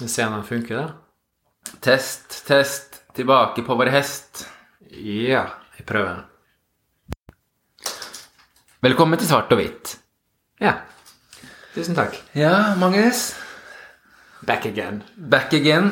Vi 0.00 0.08
se 0.08 0.24
om 0.26 0.32
den 0.32 0.44
funker, 0.44 0.76
da. 0.76 0.92
Test, 1.80 2.46
test. 2.46 3.02
Tilbake 3.14 3.62
på 3.66 3.74
vår 3.74 3.90
hest. 3.92 4.44
Ja, 4.90 5.42
jeg 5.76 5.86
prøver. 5.88 6.22
Velkommen 8.80 9.18
til 9.20 9.28
Svart 9.28 9.50
og 9.52 9.60
hvitt. 9.60 9.96
Ja. 10.62 10.76
Tusen 11.74 11.96
takk. 11.98 12.16
Ja, 12.38 12.74
Magnus. 12.80 13.32
Back 14.46 14.64
again. 14.70 15.02
Back 15.16 15.52
again. 15.58 15.90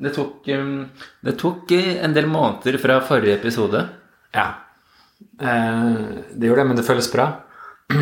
Det 0.00 0.14
tok, 0.16 0.46
um, 0.56 0.86
det 1.26 1.34
tok 1.42 1.72
eh, 1.76 1.98
en 2.06 2.14
del 2.16 2.30
måneder 2.30 2.78
fra 2.80 3.00
forrige 3.04 3.36
episode. 3.36 3.82
Ja. 4.32 4.46
Eh, 5.20 5.90
det 6.32 6.48
gjorde 6.48 6.62
det, 6.62 6.68
men 6.70 6.78
det 6.80 6.86
føles 6.88 7.10
bra. 7.12 7.28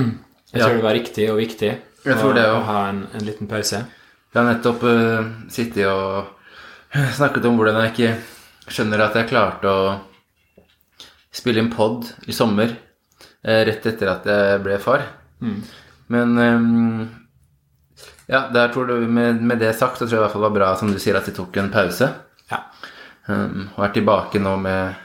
Jeg 0.48 0.62
Ja. 0.62 0.64
tror 0.64 0.78
det 0.78 0.84
var 0.86 0.94
riktig 0.96 1.24
og 1.28 1.36
viktig 1.42 1.68
Jeg 2.06 2.14
tror 2.16 2.30
å, 2.30 2.36
det 2.38 2.44
å 2.48 2.60
ha 2.64 2.76
en, 2.88 3.02
en 3.12 3.24
liten 3.26 3.48
pause. 3.50 3.82
Jeg 4.28 4.42
har 4.42 4.48
nettopp 4.50 4.82
uh, 4.84 5.30
sittet 5.52 5.86
og 5.88 6.34
snakket 7.18 7.46
om 7.48 7.56
hvordan 7.56 7.80
jeg 7.82 7.94
ikke 7.94 8.74
skjønner 8.74 9.06
at 9.06 9.16
jeg 9.16 9.30
klarte 9.30 9.72
å 9.72 9.86
spille 11.32 11.62
inn 11.62 11.70
pod 11.72 12.10
i 12.28 12.36
sommer, 12.36 12.74
uh, 13.46 13.62
rett 13.68 13.88
etter 13.88 14.12
at 14.12 14.28
jeg 14.28 14.60
ble 14.66 14.76
far. 14.82 15.06
Men 16.12 16.36
um, 16.36 17.08
ja, 18.28 18.44
der 18.52 18.68
tror 18.74 18.90
du, 18.90 18.94
med, 19.08 19.40
med 19.40 19.60
det 19.64 19.72
sagt, 19.78 19.96
så 19.96 20.04
tror 20.04 20.18
jeg 20.18 20.20
i 20.20 20.24
hvert 20.26 20.36
fall 20.36 20.44
det 20.44 20.50
var 20.50 20.58
bra, 20.60 20.70
som 20.76 20.92
du 20.92 21.00
sier, 21.00 21.16
at 21.16 21.28
de 21.28 21.36
tok 21.36 21.56
en 21.60 21.72
pause. 21.72 22.10
Ja. 22.52 22.62
Um, 23.28 23.68
og 23.76 23.84
er 23.86 23.96
tilbake 23.96 24.40
nå 24.44 24.54
med, 24.60 24.96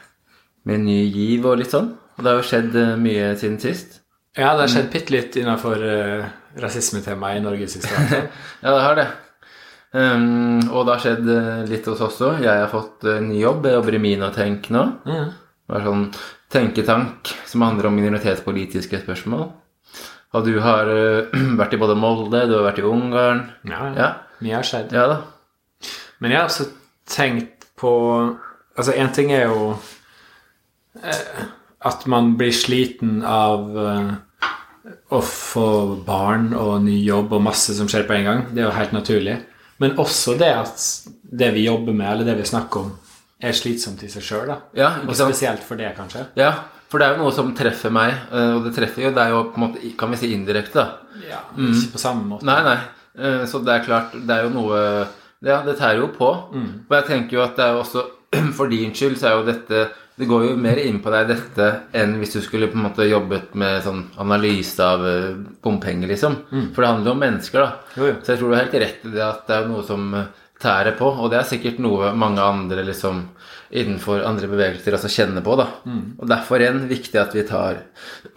med 0.68 0.84
ny 0.84 1.00
giv 1.08 1.48
og 1.48 1.62
litt 1.64 1.72
sånn. 1.72 1.94
Og 2.18 2.24
det 2.24 2.30
har 2.30 2.40
jo 2.42 2.48
skjedd 2.52 2.80
mye 3.02 3.34
siden 3.40 3.60
sist. 3.64 4.02
Ja, 4.36 4.54
det 4.54 4.66
har 4.66 4.72
skjedd 4.74 4.92
bitte 4.92 5.16
litt 5.16 5.36
innenfor 5.40 5.80
uh, 5.80 6.32
rasismetemaet 6.60 7.40
i 7.40 7.44
Norges 7.44 7.78
historie. 7.80 8.24
Ja, 8.64 8.74
det 8.74 8.82
har 8.84 9.00
det. 9.00 9.08
Um, 9.94 10.62
og 10.74 10.88
det 10.88 10.94
har 10.96 11.02
skjedd 11.04 11.28
eh, 11.30 11.66
litt 11.70 11.88
hos 11.90 12.00
oss 12.02 12.16
også. 12.18 12.30
Jeg 12.42 12.62
har 12.64 12.72
fått 12.72 13.06
uh, 13.06 13.20
ny 13.22 13.38
jobb. 13.44 13.68
Jeg 13.68 13.78
jobber 13.78 13.98
i 13.98 14.02
Minotenk 14.02 14.70
nå. 14.74 14.86
Mm. 15.06 15.28
Det 15.70 15.78
er 15.78 15.86
sånn 15.86 16.08
tenketank 16.54 17.34
som 17.50 17.66
handler 17.66 17.90
om 17.90 18.00
minoritetspolitiske 18.00 19.04
spørsmål. 19.04 19.46
Og 20.34 20.48
du 20.48 20.56
har 20.66 20.90
uh, 20.90 21.36
vært 21.62 21.78
i 21.78 21.82
både 21.82 21.98
Molde, 22.00 22.46
du 22.50 22.58
har 22.58 22.66
vært 22.70 22.82
i 22.82 22.88
Ungarn. 22.90 23.46
ja, 23.70 23.84
ja. 23.98 24.10
Mye 24.44 24.58
har 24.58 24.66
skjedd. 24.68 24.96
ja 24.98 25.06
da. 25.08 25.20
Men 26.20 26.34
jeg 26.34 26.42
har 26.42 26.50
også 26.50 26.72
tenkt 27.08 27.70
på 27.80 27.94
Altså, 28.74 28.96
én 28.98 29.12
ting 29.14 29.30
er 29.30 29.52
jo 29.52 29.76
at 31.84 32.06
man 32.08 32.34
blir 32.40 32.54
sliten 32.56 33.22
av 33.28 33.78
eh, 33.78 34.12
å 35.12 35.20
få 35.24 35.68
barn 36.06 36.52
og 36.60 36.82
ny 36.84 36.98
jobb 37.06 37.32
og 37.38 37.44
masse 37.46 37.76
som 37.78 37.88
skjer 37.88 38.04
på 38.08 38.16
en 38.18 38.26
gang. 38.28 38.42
Det 38.52 38.64
er 38.64 38.68
jo 38.68 38.76
helt 38.78 38.96
naturlig. 38.96 39.38
Men 39.80 39.96
også 40.00 40.36
det 40.40 40.52
at 40.54 40.84
det 41.34 41.50
vi 41.56 41.66
jobber 41.66 41.96
med, 41.96 42.08
eller 42.12 42.28
det 42.28 42.36
vi 42.42 42.48
snakker 42.50 42.84
om, 42.86 42.92
er 43.44 43.56
slitsomt 43.58 44.04
i 44.06 44.10
seg 44.12 44.24
sjøl. 44.24 44.52
Ja, 44.78 44.94
Og 45.08 45.16
spesielt 45.16 45.64
for 45.66 45.76
det, 45.80 45.94
kanskje. 45.98 46.26
Ja, 46.40 46.52
for 46.92 47.02
det 47.02 47.08
er 47.08 47.16
jo 47.18 47.24
noe 47.26 47.34
som 47.36 47.50
treffer 47.58 47.92
meg, 47.92 48.14
eh, 48.32 48.52
og 48.58 48.68
det 48.68 48.76
treffer 48.78 49.08
jo 49.08 49.12
deg 49.16 49.32
jo 49.34 49.40
på 49.52 49.58
en 49.60 49.64
måte, 49.66 49.94
kan 50.00 50.12
vi 50.14 50.20
si 50.22 50.30
indirekte, 50.36 50.76
da. 50.84 51.20
Ja, 51.30 51.40
Ikke 51.58 51.94
på 51.96 52.02
samme 52.02 52.24
måte. 52.30 52.46
Nei, 52.48 52.60
nei. 52.64 52.78
Eh, 53.18 53.46
Så 53.50 53.60
det 53.66 53.74
er 53.74 53.84
klart, 53.86 54.12
det 54.14 54.30
er 54.36 54.44
jo 54.48 54.54
noe 54.54 55.08
Ja, 55.44 55.62
det 55.66 55.76
tærer 55.78 56.00
jo 56.00 56.08
på. 56.08 56.30
Og 56.56 56.94
jeg 56.96 57.06
tenker 57.10 57.38
jo 57.38 57.42
at 57.44 57.56
det 57.58 57.66
er 57.66 57.74
jo 57.74 57.82
også 57.84 58.04
For 58.58 58.68
din 58.72 58.94
skyld 58.96 59.18
så 59.20 59.28
er 59.28 59.36
jo 59.38 59.44
dette 59.52 59.82
Det 60.16 60.28
går 60.30 60.44
jo 60.46 60.58
mer 60.62 60.78
inn 60.78 61.00
på 61.02 61.10
deg, 61.10 61.32
dette, 61.32 61.68
enn 61.98 62.20
hvis 62.20 62.36
du 62.36 62.42
skulle 62.46 62.68
på 62.70 62.78
en 62.78 62.86
måte 62.86 63.08
jobbet 63.10 63.56
med 63.58 63.82
sånn 63.86 64.04
analyse 64.22 64.86
av 64.86 65.08
eh, 65.10 65.32
bompenger, 65.64 66.12
liksom. 66.12 66.36
For 66.76 66.84
det 66.84 66.92
handler 66.92 67.10
jo 67.10 67.16
om 67.16 67.24
mennesker, 67.24 67.64
da. 67.64 67.96
Jo, 67.98 68.10
jo. 68.12 68.20
Så 68.22 68.34
jeg 68.34 68.42
tror 68.42 68.52
du 68.52 68.56
har 68.56 68.66
helt 68.66 68.80
rett 68.84 69.08
i 69.10 69.14
det 69.16 69.24
at 69.26 69.48
det 69.50 69.58
er 69.58 69.72
noe 69.72 69.82
som 69.88 70.14
eh, 70.20 70.30
tærer 70.62 70.98
på, 71.00 71.10
og 71.10 71.32
det 71.34 71.40
er 71.40 71.50
sikkert 71.50 71.82
noe 71.84 72.14
mange 72.18 72.46
andre 72.46 72.86
liksom 72.88 73.26
innenfor 73.74 74.22
andre 74.28 74.48
bevegelser 74.52 74.94
også 75.00 75.10
kjenner 75.10 75.42
på, 75.46 75.56
da. 75.58 75.66
Og 76.22 76.28
derfor 76.30 76.62
igjen 76.62 76.84
viktig 76.92 77.18
at 77.18 77.34
vi 77.34 77.46
tar 77.48 77.82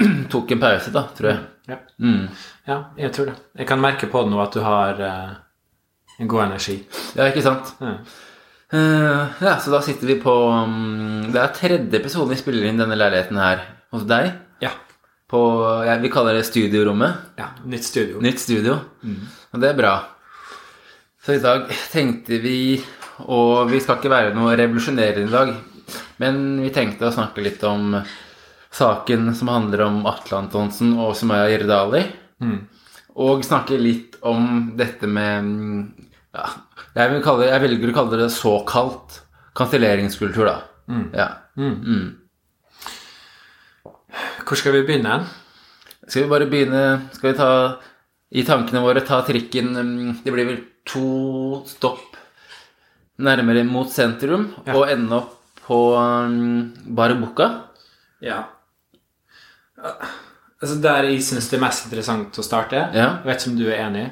tok 0.33 0.55
en 0.57 0.63
pause, 0.63 0.93
da, 0.95 1.05
tror 1.17 1.33
jeg. 1.35 1.43
Ja. 1.67 1.81
Mm. 2.01 2.23
ja, 2.71 2.79
jeg 2.97 3.13
tror 3.13 3.29
det. 3.29 3.35
Jeg 3.61 3.69
kan 3.69 3.83
merke 3.83 4.09
på 4.09 4.23
det 4.25 4.33
nå 4.33 4.41
at 4.41 4.57
du 4.57 4.63
har 4.65 5.03
uh, 5.03 5.35
en 6.23 6.31
god 6.31 6.47
energi. 6.47 6.79
Ja, 7.19 7.29
ikke 7.29 7.45
sant? 7.45 7.75
Ja. 7.83 7.99
Eh, 8.73 9.27
ja, 9.41 9.57
så 9.63 9.71
da 9.71 9.79
sitter 9.83 10.09
vi 10.11 10.17
på 10.19 10.33
um, 10.51 11.29
Det 11.31 11.39
er 11.39 11.53
tredje 11.55 12.01
episoden 12.01 12.33
vi 12.35 12.39
spiller 12.41 12.67
inn 12.67 12.81
denne 12.81 12.97
leiligheten 12.99 13.39
her 13.39 13.63
hos 13.95 14.03
deg. 14.11 14.33
Ja. 14.65 14.73
På 15.31 15.41
ja, 15.87 15.95
Vi 16.03 16.11
kaller 16.11 16.35
det 16.35 16.47
studiorommet. 16.49 17.31
ja. 17.39 17.53
Nytt 17.65 17.85
studio. 17.87 18.21
Nytt 18.21 18.43
studio. 18.43 18.79
Og 19.53 19.63
det 19.63 19.71
er 19.71 19.79
bra. 19.79 19.95
Så 21.23 21.37
i 21.37 21.43
dag 21.43 21.71
tenkte 21.93 22.39
vi 22.43 22.83
Og 23.27 23.71
vi 23.71 23.81
skal 23.81 23.99
ikke 23.99 24.13
være 24.13 24.35
noe 24.37 24.55
revolusjonerende 24.59 25.25
i 25.27 25.33
dag, 25.33 25.55
men 26.21 26.61
vi 26.61 26.69
tenkte 26.75 27.09
å 27.09 27.15
snakke 27.15 27.41
litt 27.41 27.63
om 27.65 27.95
saken 28.77 29.31
som 29.35 29.49
handler 29.49 29.87
om 29.87 30.03
Atle 30.11 30.43
Antonsen 30.43 30.91
og 31.01 31.15
Sumaya 31.17 31.47
Irdali. 31.55 32.03
Og 33.17 33.41
snakke 33.47 33.79
litt 33.81 34.19
om 34.21 34.75
dette 34.77 35.09
med 35.09 35.49
mm, 35.49 35.81
ja, 36.37 36.47
jeg, 36.99 37.11
vil 37.15 37.23
kalle, 37.25 37.49
jeg 37.49 37.63
velger 37.65 37.93
å 37.93 37.97
kalle 37.97 38.21
det 38.21 38.29
såkalt 38.35 39.21
kanselleringskultur, 39.57 40.47
da. 40.47 40.57
Ja. 41.17 41.29
Mm. 41.57 42.13
Hvor 44.47 44.59
skal 44.61 44.77
vi 44.77 44.85
begynne? 44.87 45.17
Skal 46.07 46.23
vi 46.27 46.31
bare 46.31 46.47
begynne 46.47 46.83
Skal 47.17 47.33
vi 47.33 47.39
ta 47.39 47.49
i 48.37 48.45
tankene 48.47 48.83
våre 48.85 49.01
ta 49.07 49.19
trikken 49.27 49.73
mm, 49.75 50.13
Det 50.23 50.35
blir 50.35 50.47
vel 50.47 50.61
to 50.87 51.63
stopp 51.67 52.15
nærmere 53.19 53.65
mot 53.67 53.89
sentrum 53.91 54.51
Ja. 54.67 54.77
og 54.77 54.91
ende 54.93 55.17
opp 55.17 55.33
på 55.67 55.79
um, 55.97 56.69
Barbuca. 56.95 57.47
Ja. 58.23 58.43
Altså 59.81 60.77
Der 60.85 61.09
jeg 61.09 61.25
syns 61.27 61.49
det 61.51 61.57
er 61.59 61.65
mest 61.65 61.89
interessant 61.89 62.39
å 62.39 62.45
starte, 62.47 62.77
Ja. 62.95 63.09
jeg 63.19 63.27
vet 63.27 63.41
ikke 63.41 63.51
om 63.51 63.57
du 63.59 63.65
er 63.71 63.81
enig, 63.89 64.05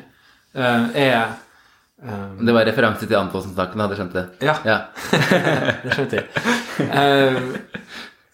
eh, 0.56 0.88
er 1.04 1.36
eh, 2.02 2.26
Det 2.40 2.54
var 2.56 2.64
referanse 2.66 3.06
til 3.06 3.16
Antonsen-saken, 3.18 3.80
hadde 3.84 3.98
skjønt 4.00 4.16
det. 4.18 4.24
Ja, 4.42 4.56
Ja. 4.66 4.78
det 5.84 5.94
skjønte 5.94 6.20
jeg. 6.22 6.26
Eh, 6.88 7.38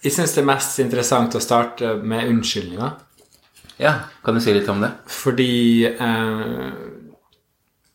jeg 0.00 0.12
syns 0.16 0.32
det 0.32 0.40
er 0.40 0.48
mest 0.48 0.78
interessant 0.80 1.34
å 1.36 1.42
starte 1.44 1.94
med 2.00 2.28
unnskyldninger. 2.30 2.92
ja. 3.78 3.94
Kan 4.24 4.34
du 4.34 4.40
si 4.40 4.52
litt 4.54 4.68
om 4.68 4.80
det? 4.80 4.90
Fordi 5.12 5.84
eh, 5.84 6.70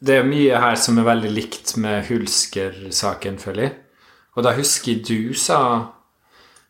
det 0.06 0.20
er 0.20 0.28
mye 0.28 0.59
her 0.62 0.75
som 0.78 0.98
er 1.02 1.08
veldig 1.08 1.31
likt 1.34 1.75
med 1.81 2.06
Hulsker-saken, 2.09 3.38
føler 3.42 3.64
jeg. 3.64 3.75
Og 4.36 4.44
da 4.44 4.52
husker 4.58 5.00
du 5.08 5.34
sa 5.34 5.59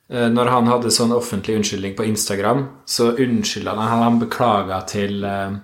eh, 0.07 0.27
Når 0.29 0.51
han 0.53 0.67
hadde 0.69 0.91
sånn 0.93 1.11
offentlig 1.15 1.55
unnskyldning 1.57 1.95
på 1.97 2.05
Instagram, 2.05 2.67
så 2.85 3.09
unnskylda 3.17 3.73
han 3.75 4.03
Han 4.05 4.19
beklaga 4.21 4.83
til 4.87 5.23
eh, 5.25 5.55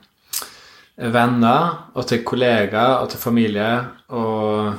venner 1.02 1.72
og 1.98 2.06
til 2.08 2.22
kollegaer 2.24 3.00
og 3.02 3.10
til 3.10 3.20
familie 3.20 3.70
og 4.14 4.74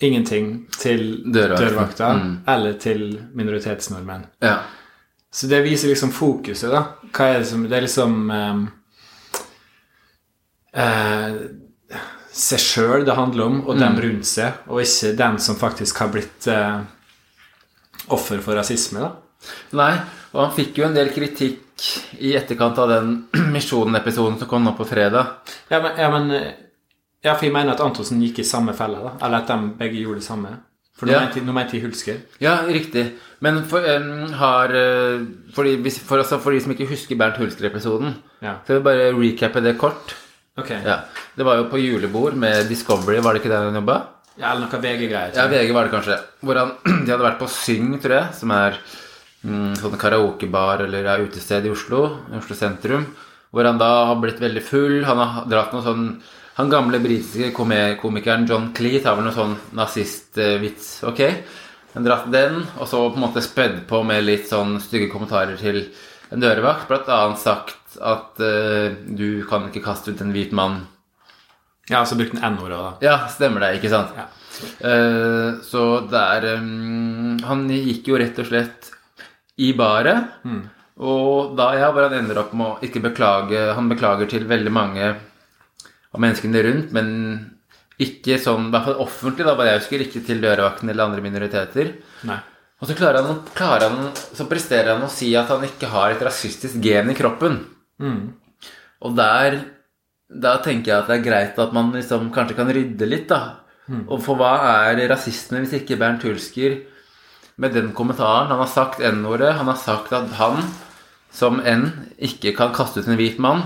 ingenting 0.00 0.66
til 0.78 1.22
dørvakta 1.32 2.12
Mm. 2.14 2.32
eller 2.46 2.72
til 2.78 3.20
minoritetsnordmenn. 3.34 4.26
Ja. 4.42 4.58
Så 5.32 5.48
det 5.48 5.62
viser 5.64 5.88
liksom 5.88 6.12
fokuset, 6.12 6.70
da. 6.70 6.82
Hva 7.12 7.24
er 7.34 7.38
det 7.40 7.46
som 7.48 7.62
Det 7.68 7.76
er 7.76 7.82
liksom 7.86 8.30
ehm, 8.30 8.68
eh, 10.76 11.36
Seg 12.36 12.60
sjøl 12.60 13.04
det 13.06 13.14
handler 13.16 13.46
om, 13.46 13.62
og 13.66 13.78
dem 13.80 13.96
rundt 13.96 14.26
seg, 14.28 14.52
og 14.68 14.82
ikke 14.82 15.14
den 15.16 15.38
som 15.40 15.56
faktisk 15.56 15.96
har 16.02 16.08
blitt 16.12 16.46
eh, 16.52 16.80
offer 18.12 18.42
for 18.44 18.54
rasisme, 18.58 19.00
da. 19.00 19.12
Nei, 19.72 19.94
og 20.36 20.42
han 20.44 20.54
fikk 20.56 20.78
jo 20.78 20.84
en 20.86 20.94
del 20.96 21.08
kritikk 21.14 21.62
i 22.20 22.34
etterkant 22.36 22.78
av 22.78 22.88
den 22.92 23.10
Misjonen-episoden 23.56 24.38
som 24.40 24.48
kom 24.50 24.64
nå 24.64 24.76
på 24.78 24.86
fredag. 24.88 25.34
Ja, 25.72 25.80
men, 25.82 25.96
ja, 26.00 26.10
men 26.12 26.30
eh, 26.36 26.52
Ja, 27.24 27.32
for 27.34 27.46
jeg 27.48 27.52
mener 27.56 27.72
at 27.74 27.80
Antonsen 27.82 28.20
gikk 28.22 28.38
i 28.38 28.46
samme 28.46 28.70
felle, 28.76 29.00
da. 29.02 29.16
Eller 29.26 29.40
at 29.42 29.48
de 29.50 29.56
begge 29.80 29.98
gjorde 30.04 30.20
det 30.20 30.26
samme. 30.28 30.52
For 30.96 31.06
nå 31.08 31.12
Ja. 31.12 31.20
mente 31.24 31.40
jeg- 31.40 31.72
jeg 31.72 31.82
Hulsker. 31.82 32.16
Ja, 32.40 32.52
riktig. 32.68 33.02
Men 33.40 33.64
for, 33.64 33.80
um, 33.80 34.32
har 34.32 34.68
for, 35.52 35.64
de, 35.64 35.90
for, 35.90 36.18
altså, 36.18 36.38
for 36.40 36.52
de 36.52 36.60
som 36.60 36.72
ikke 36.72 36.86
husker 36.88 37.16
Bernt 37.18 37.36
Hulsker-episoden, 37.36 38.14
Ja. 38.42 38.54
så 38.64 38.68
vil 38.68 38.76
jeg 38.76 38.84
bare 38.84 39.12
recappe 39.12 39.62
det 39.62 39.76
kort. 39.78 40.14
Okay. 40.56 40.78
Ja. 40.84 41.00
Det 41.36 41.44
var 41.44 41.56
jo 41.56 41.64
på 41.68 41.76
julebord 41.82 42.34
med 42.34 42.68
Discovery, 42.68 43.18
var 43.20 43.34
det 43.34 43.42
ikke 43.42 43.50
der 43.52 43.64
han 43.70 43.74
jobba? 43.74 44.06
Ja, 44.38 44.52
eller 44.52 44.68
noe 44.68 44.80
VG-greier. 44.80 45.34
Ja. 45.34 45.48
VG 45.48 45.72
var 45.74 45.84
det 45.84 45.92
kanskje. 45.92 46.20
Hvor 46.42 46.54
han, 46.56 46.72
de 47.04 47.10
hadde 47.10 47.24
vært 47.26 47.38
på 47.42 47.48
Syng, 47.48 47.98
tror 48.00 48.14
jeg, 48.20 48.34
som 48.34 48.50
er 48.52 48.78
sånn 49.78 49.98
karaokebar 50.00 50.84
eller 50.86 51.06
ja, 51.06 51.18
utested 51.22 51.66
i 51.66 51.72
Oslo, 51.72 52.02
Oslo 52.36 52.56
sentrum. 52.58 53.06
Hvor 53.54 53.68
han 53.68 53.78
da 53.80 53.90
har 54.10 54.18
blitt 54.20 54.42
veldig 54.42 54.62
full. 54.64 54.98
Han 55.06 55.20
har 55.22 55.46
dratt 55.50 55.72
noe 55.74 55.84
sånn 55.86 56.08
Han 56.56 56.70
gamle 56.72 56.96
britiske 57.04 57.50
komikeren 57.52 58.46
John 58.48 58.70
Cleat 58.72 59.04
har 59.04 59.18
vel 59.18 59.26
noe 59.26 59.36
sånn 59.36 59.58
nazistvits, 59.76 61.02
ok? 61.04 61.20
Han 61.92 62.04
dratt 62.06 62.30
den, 62.32 62.62
og 62.80 62.88
så 62.88 63.02
på 63.10 63.18
en 63.18 63.24
måte 63.26 63.42
spedd 63.44 63.82
på 63.88 64.00
med 64.08 64.24
litt 64.24 64.48
sånn 64.48 64.78
stygge 64.80 65.10
kommentarer 65.12 65.60
til 65.60 65.82
en 66.32 66.40
dørvakt. 66.40 66.88
Blant 66.88 67.12
annet 67.12 67.42
sagt 67.42 67.98
at 68.00 68.40
uh, 68.40 68.96
du 69.04 69.44
kan 69.48 69.68
ikke 69.68 69.84
kaste 69.84 70.12
ut 70.12 70.24
en 70.24 70.32
hvit 70.32 70.56
mann 70.56 70.82
Ja, 71.88 72.02
så 72.08 72.16
brukte 72.16 72.40
han 72.40 72.56
N-ordet, 72.56 72.80
da. 72.80 72.90
Ja, 73.04 73.16
stemmer 73.32 73.64
det, 73.64 73.76
ikke 73.78 73.92
sant? 73.92 74.16
Ja. 74.16 74.26
Uh, 74.80 75.60
så 75.60 75.82
der 76.08 76.46
um, 76.56 77.36
Han 77.44 77.68
gikk 77.68 78.08
jo 78.08 78.16
rett 78.16 78.40
og 78.40 78.48
slett 78.48 78.95
i 79.62 79.72
baret. 79.76 80.32
Og 80.96 81.56
da 81.58 81.70
ja, 81.76 81.90
hvor 81.92 82.06
han 82.08 82.16
ender 82.16 82.38
opp 82.40 82.54
med 82.56 82.66
å 82.66 82.78
ikke 82.86 83.02
beklage 83.04 83.58
Han 83.76 83.88
beklager 83.90 84.28
til 84.30 84.46
veldig 84.48 84.72
mange 84.72 85.10
av 85.12 86.22
menneskene 86.22 86.62
rundt, 86.64 86.92
men 86.96 87.10
ikke 88.00 88.38
sånn, 88.40 88.68
i 88.68 88.72
hvert 88.72 88.86
fall 88.88 89.02
offentlig, 89.04 89.44
da, 89.44 89.54
bare 89.56 89.74
jeg 89.74 89.82
husker, 89.82 90.04
ikke 90.04 90.22
til 90.24 90.40
dørvakten 90.44 90.88
eller 90.92 91.08
andre 91.08 91.24
minoriteter. 91.24 91.94
Nei. 92.28 92.38
Og 92.80 92.88
så 92.88 92.96
klarer 92.96 93.24
han, 93.24 93.38
klarer 93.56 93.88
han, 93.88 94.10
så 94.16 94.44
presterer 94.48 94.94
han 94.94 95.04
å 95.04 95.12
si 95.12 95.30
at 95.36 95.48
han 95.52 95.64
ikke 95.64 95.88
har 95.92 96.12
et 96.12 96.24
rasistisk 96.24 96.76
gen 96.84 97.12
i 97.12 97.16
kroppen. 97.16 97.62
Og 99.04 99.16
der, 99.16 99.56
da 100.28 100.58
tenker 100.64 100.92
jeg 100.92 100.98
at 100.98 101.08
det 101.08 101.16
er 101.18 101.24
greit 101.24 101.60
at 101.60 101.72
man 101.76 101.88
liksom 101.96 102.28
kanskje 102.34 102.56
kan 102.58 102.72
rydde 102.72 103.08
litt, 103.08 103.28
da. 103.32 103.62
Og 104.10 104.20
for 104.24 104.36
hva 104.40 104.52
er 104.90 105.00
rasisme 105.08 105.60
hvis 105.62 105.76
ikke 105.78 105.96
Bernt 106.00 106.24
Hulsker 106.26 106.80
med 107.56 107.72
den 107.72 107.92
kommentaren 107.96 108.50
Han 108.52 108.60
har 108.60 108.70
sagt 108.70 109.00
N-ordet. 109.00 109.54
Han 109.56 109.70
har 109.70 109.78
sagt 109.80 110.12
at 110.12 110.32
han 110.40 110.62
som 111.32 111.60
N 111.60 111.88
ikke 112.16 112.54
kan 112.56 112.74
kaste 112.76 113.00
ut 113.00 113.08
en 113.08 113.18
hvit 113.18 113.38
mann. 113.42 113.62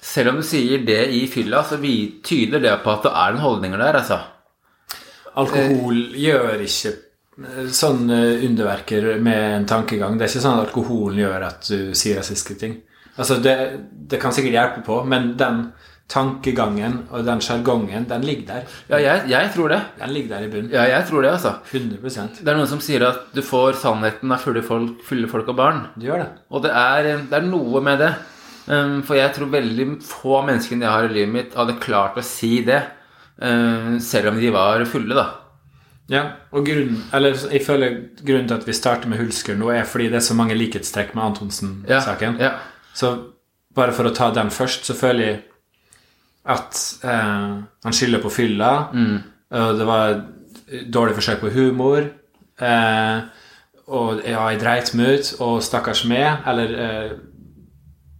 Selv 0.00 0.32
om 0.32 0.40
du 0.40 0.46
sier 0.46 0.80
det 0.86 1.02
i 1.12 1.26
fylla, 1.28 1.62
så 1.64 1.76
vi, 1.76 2.20
tyder 2.24 2.60
det 2.60 2.78
på 2.84 2.92
at 2.92 3.04
det 3.04 3.12
er 3.12 3.34
noen 3.34 3.44
holdninger 3.44 3.82
der, 3.82 3.98
altså. 4.00 4.20
Alkohol 5.40 5.98
gjør 6.16 6.62
ikke 6.64 6.94
sånne 7.40 7.72
sånn 7.72 8.10
eh, 8.12 8.44
underverker 8.44 9.12
med 9.22 9.44
en 9.58 9.66
tankegang. 9.68 10.16
Det 10.18 10.26
er 10.26 10.32
ikke 10.32 10.42
sånn 10.42 10.58
at 10.58 10.66
alkoholen 10.66 11.20
gjør 11.22 11.44
at 11.46 11.68
du 11.68 11.92
sier 11.96 12.18
rasistiske 12.18 12.56
ting. 12.60 12.74
Altså, 13.16 13.38
det, 13.44 13.54
det 14.10 14.20
kan 14.20 14.34
sikkert 14.34 14.56
hjelpe 14.56 14.82
på, 14.86 14.98
men 15.08 15.34
den 15.40 15.62
tankegangen 16.10 16.96
og 17.10 17.24
den 17.26 17.42
sjargongen, 17.44 18.06
den 18.10 18.24
ligger 18.26 18.48
der. 18.48 18.76
Ja, 18.90 18.98
jeg, 19.04 19.28
jeg 19.30 19.52
tror 19.54 19.70
det. 19.72 19.80
Den 20.00 20.12
ligger 20.14 20.34
der 20.36 20.46
i 20.46 20.50
bunnen. 20.52 20.72
Ja, 20.74 20.86
jeg 20.90 21.06
tror 21.08 21.22
det, 21.22 21.30
altså. 21.36 21.54
100% 21.70 22.40
Det 22.42 22.50
er 22.50 22.58
noen 22.58 22.70
som 22.70 22.82
sier 22.82 23.06
at 23.06 23.30
du 23.36 23.42
får 23.46 23.78
sannheten 23.82 24.34
av 24.34 24.42
fulle 24.42 24.62
folk, 24.66 25.04
fulle 25.06 25.30
folk 25.30 25.52
og 25.52 25.58
barn. 25.60 25.84
Du 25.94 26.08
gjør 26.08 26.24
det. 26.24 26.30
Og 26.50 26.64
det 26.66 26.72
er, 26.74 27.10
det 27.30 27.38
er 27.38 27.46
noe 27.46 27.82
med 27.86 28.02
det. 28.02 28.14
Um, 28.70 29.00
for 29.06 29.18
jeg 29.18 29.32
tror 29.34 29.50
veldig 29.50 29.86
få 30.04 30.42
menneskene 30.46 30.86
jeg 30.86 30.94
har 30.94 31.06
i 31.08 31.14
livet 31.14 31.34
mitt, 31.34 31.54
hadde 31.58 31.78
klart 31.82 32.18
å 32.20 32.26
si 32.26 32.60
det. 32.66 32.82
um, 33.40 33.98
selv 34.02 34.34
om 34.34 34.40
de 34.40 34.50
var 34.52 34.84
fulle, 34.90 35.14
da. 35.16 35.28
Ja, 36.10 36.24
og 36.50 36.66
grunnen, 36.66 37.04
eller 37.14 37.36
jeg 37.38 37.62
føler 37.62 37.92
grunnen 38.18 38.48
til 38.50 38.56
at 38.56 38.66
vi 38.66 38.74
starter 38.74 39.08
med 39.08 39.20
Hulsker 39.22 39.54
nå, 39.54 39.68
er 39.70 39.86
fordi 39.86 40.08
det 40.10 40.18
er 40.18 40.26
så 40.26 40.34
mange 40.34 40.56
likhetstrekk 40.58 41.14
med 41.14 41.22
Antonsen-saken. 41.28 42.40
Ja. 42.42 42.56
Så 42.98 43.12
bare 43.78 43.94
for 43.94 44.10
å 44.10 44.14
ta 44.14 44.32
den 44.34 44.50
først, 44.50 44.88
så 44.88 44.96
føler 44.98 45.26
jeg 45.26 45.36
at 46.46 46.78
eh, 47.04 47.56
han 47.84 47.92
skylder 47.96 48.22
på 48.22 48.30
fylla. 48.32 48.70
Og 49.50 49.78
det 49.78 49.86
var 49.88 50.20
dårlig 50.94 51.16
forsøk 51.18 51.40
på 51.42 51.50
humor. 51.54 52.06
Eh, 52.60 53.20
og 53.90 54.20
ja, 54.22 54.44
jeg 54.52 54.60
dreit 54.62 54.92
meg 54.94 55.18
ut, 55.18 55.32
og 55.42 55.58
stakkars 55.66 56.04
meg. 56.08 56.44
Eller 56.48 56.74
eh, 56.78 57.12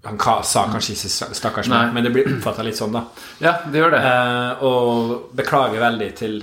han 0.07 0.19
sa 0.45 0.65
kanskje 0.73 0.95
ikke 0.97 1.35
stakkars 1.37 1.69
meg, 1.71 1.93
men 1.95 2.07
det 2.07 2.13
blir 2.15 2.29
oppfatta 2.33 2.65
litt 2.65 2.79
sånn, 2.79 2.95
da. 2.97 3.03
ja, 3.45 3.53
det 3.71 3.83
gjør 3.83 3.95
det. 3.95 4.01
Eh, 4.11 4.65
og 4.67 5.35
beklager 5.37 5.83
veldig 5.83 6.11
til 6.19 6.39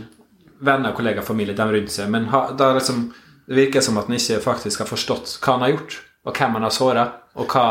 venner, 0.64 0.94
kollegaer, 0.98 1.26
familie, 1.26 1.56
dem 1.58 1.72
rundt 1.74 1.92
seg. 1.94 2.10
Men 2.14 2.30
ha, 2.34 2.48
da 2.58 2.72
liksom, 2.78 3.08
det 3.48 3.58
virker 3.60 3.84
som 3.86 3.98
at 4.00 4.08
han 4.10 4.18
ikke 4.18 4.40
faktisk 4.46 4.82
har 4.86 4.90
forstått 4.90 5.36
hva 5.42 5.58
han 5.58 5.66
har 5.68 5.74
gjort, 5.76 6.00
og 6.28 6.38
hvem 6.40 6.58
han 6.58 6.66
har 6.68 6.74
såra, 6.76 7.06
og 7.38 7.54
hva, 7.54 7.68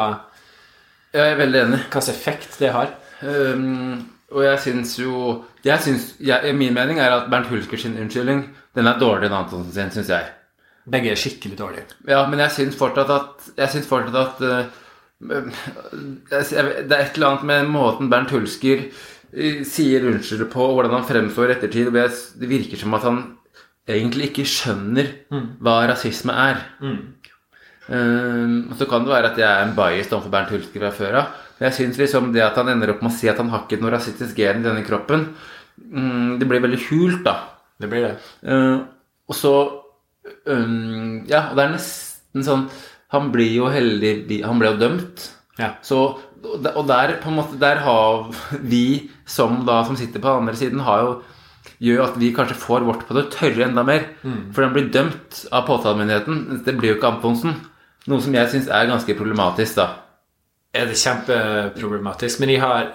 Jeg 1.17 1.33
er 1.33 1.39
veldig 1.39 1.61
enig. 1.63 1.79
slags 1.93 2.09
effekt 2.13 2.59
det 2.61 2.71
har. 2.75 2.91
Um, 3.23 4.11
og 4.31 4.43
jeg 4.45 4.59
syns 4.61 4.97
jo 5.01 5.45
jeg 5.65 5.81
synes, 5.81 6.15
jeg, 6.21 6.55
Min 6.55 6.75
mening 6.75 6.99
er 7.01 7.11
at 7.15 7.31
Bernt 7.31 7.47
Hulskers 7.49 7.81
sin 7.87 7.95
unnskyldning 7.97 8.43
Den 8.77 8.87
er 8.91 8.99
dårligere 9.01 9.31
enn 9.31 9.39
Antonsen 9.39 9.73
sin, 9.73 9.91
syns 9.95 10.11
jeg. 10.13 10.27
Begge 10.93 11.11
er 11.11 11.17
skikkelig 11.19 11.57
dårlige. 11.59 11.85
Ja, 12.09 12.27
men 12.29 12.39
jeg 12.43 12.51
syns 12.53 12.77
fortsatt 12.77 13.11
at 13.15 13.47
Jeg 13.57 13.69
syns 13.73 13.89
fortsatt 13.89 14.19
at 14.21 14.43
uh, 14.43 14.65
jeg- 16.31 16.85
Det 16.89 16.93
er 16.93 17.05
et 17.07 17.15
eller 17.17 17.27
annet 17.31 17.45
med 17.49 17.69
måten 17.73 18.11
Bernt 18.11 18.31
Hulsker 18.31 18.85
uh, 18.91 19.63
sier 19.65 20.05
unnskyld 20.11 20.51
på, 20.53 20.61
og 20.69 20.75
hvordan 20.77 20.99
han 21.01 21.09
fremstår 21.09 21.49
i 21.49 21.57
ettertid. 21.57 21.87
og 21.89 21.95
Det 22.41 22.49
virker 22.49 22.77
som 22.77 22.95
at 22.95 23.03
han 23.03 23.23
egentlig 23.89 24.31
ikke 24.31 24.45
skjønner 24.45 25.07
hva 25.63 25.87
rasisme 25.89 26.33
er. 26.33 26.61
Um, 27.89 28.69
og 28.71 28.77
så 28.81 28.87
kan 28.91 29.05
det 29.07 29.13
være 29.15 29.31
at 29.31 29.39
jeg 29.39 29.47
er 29.47 29.63
en 29.69 29.77
bias 29.77 30.11
overfor 30.13 30.31
Bernt 30.33 30.51
Hulsker 30.51 30.81
fra 30.83 30.91
før 30.91 31.19
av. 31.21 31.27
Jeg 31.61 31.73
syns 31.73 31.97
liksom 31.99 32.33
det 32.35 32.43
at 32.45 32.57
han 32.61 32.69
ender 32.69 32.91
opp 32.93 33.03
med 33.03 33.13
å 33.13 33.17
si 33.17 33.29
at 33.33 33.39
han 33.41 33.49
har 33.53 33.65
ikke 33.65 33.79
noe 33.81 33.95
rasistisk 33.95 34.37
gen 34.37 34.61
i 34.61 34.67
denne 34.67 34.85
kroppen, 34.85 35.29
mm, 35.81 36.39
det 36.41 36.49
blir 36.49 36.61
veldig 36.65 36.81
hult, 36.91 37.23
da. 37.25 37.37
Det 37.81 37.89
blir 37.93 38.07
det. 38.09 38.15
Uh, 38.45 38.85
og 39.29 39.35
så 39.37 39.55
um, 40.47 41.25
Ja, 41.29 41.51
det 41.55 41.65
er 41.65 41.73
nesten 41.75 42.45
sånn 42.47 42.63
Han 43.13 43.31
blir 43.35 43.51
jo 43.53 43.67
heldig 43.69 44.39
Han 44.47 44.61
ble 44.61 44.71
jo 44.73 44.79
dømt. 44.81 45.27
Ja. 45.61 45.75
Så, 45.85 45.99
og 46.45 46.87
der- 46.89 47.19
på 47.23 47.29
en 47.29 47.37
måte 47.37 47.59
Der 47.61 47.77
har 47.85 48.31
vi 48.63 49.11
som 49.27 49.65
da 49.67 49.83
som 49.85 49.97
sitter 49.97 50.21
på 50.21 50.29
den 50.29 50.45
andre 50.47 50.57
siden, 50.57 50.81
har 50.81 51.01
jo 51.05 51.23
gjør 51.83 52.05
at 52.07 52.17
vi 52.17 52.33
kanskje 52.33 52.55
får 52.57 52.85
vårt 52.87 53.03
på 53.09 53.15
det 53.15 53.27
tørre 53.35 53.65
enda 53.67 53.83
mer. 53.85 54.05
For 54.55 54.63
den 54.63 54.73
blir 54.73 54.91
dømt 54.93 55.43
av 55.53 55.67
påtalemyndigheten. 55.67 56.63
Det 56.65 56.77
blir 56.79 56.95
jo 56.95 56.97
ikke 56.97 57.11
Antonsen. 57.11 57.57
Noe 58.07 58.21
som 58.23 58.33
jeg 58.33 58.49
syns 58.53 58.69
er 58.73 58.87
ganske 58.89 59.17
problematisk, 59.19 59.75
da. 59.77 59.89
Er 60.77 60.87
det 60.91 60.99
kjempeproblematisk. 61.01 62.41
Men 62.43 62.53
jeg 62.53 62.61
har, 62.61 62.93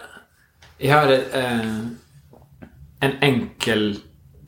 jeg 0.80 0.94
har 0.94 1.12
eh, 1.12 1.68
en 3.02 3.20
enkel 3.26 3.86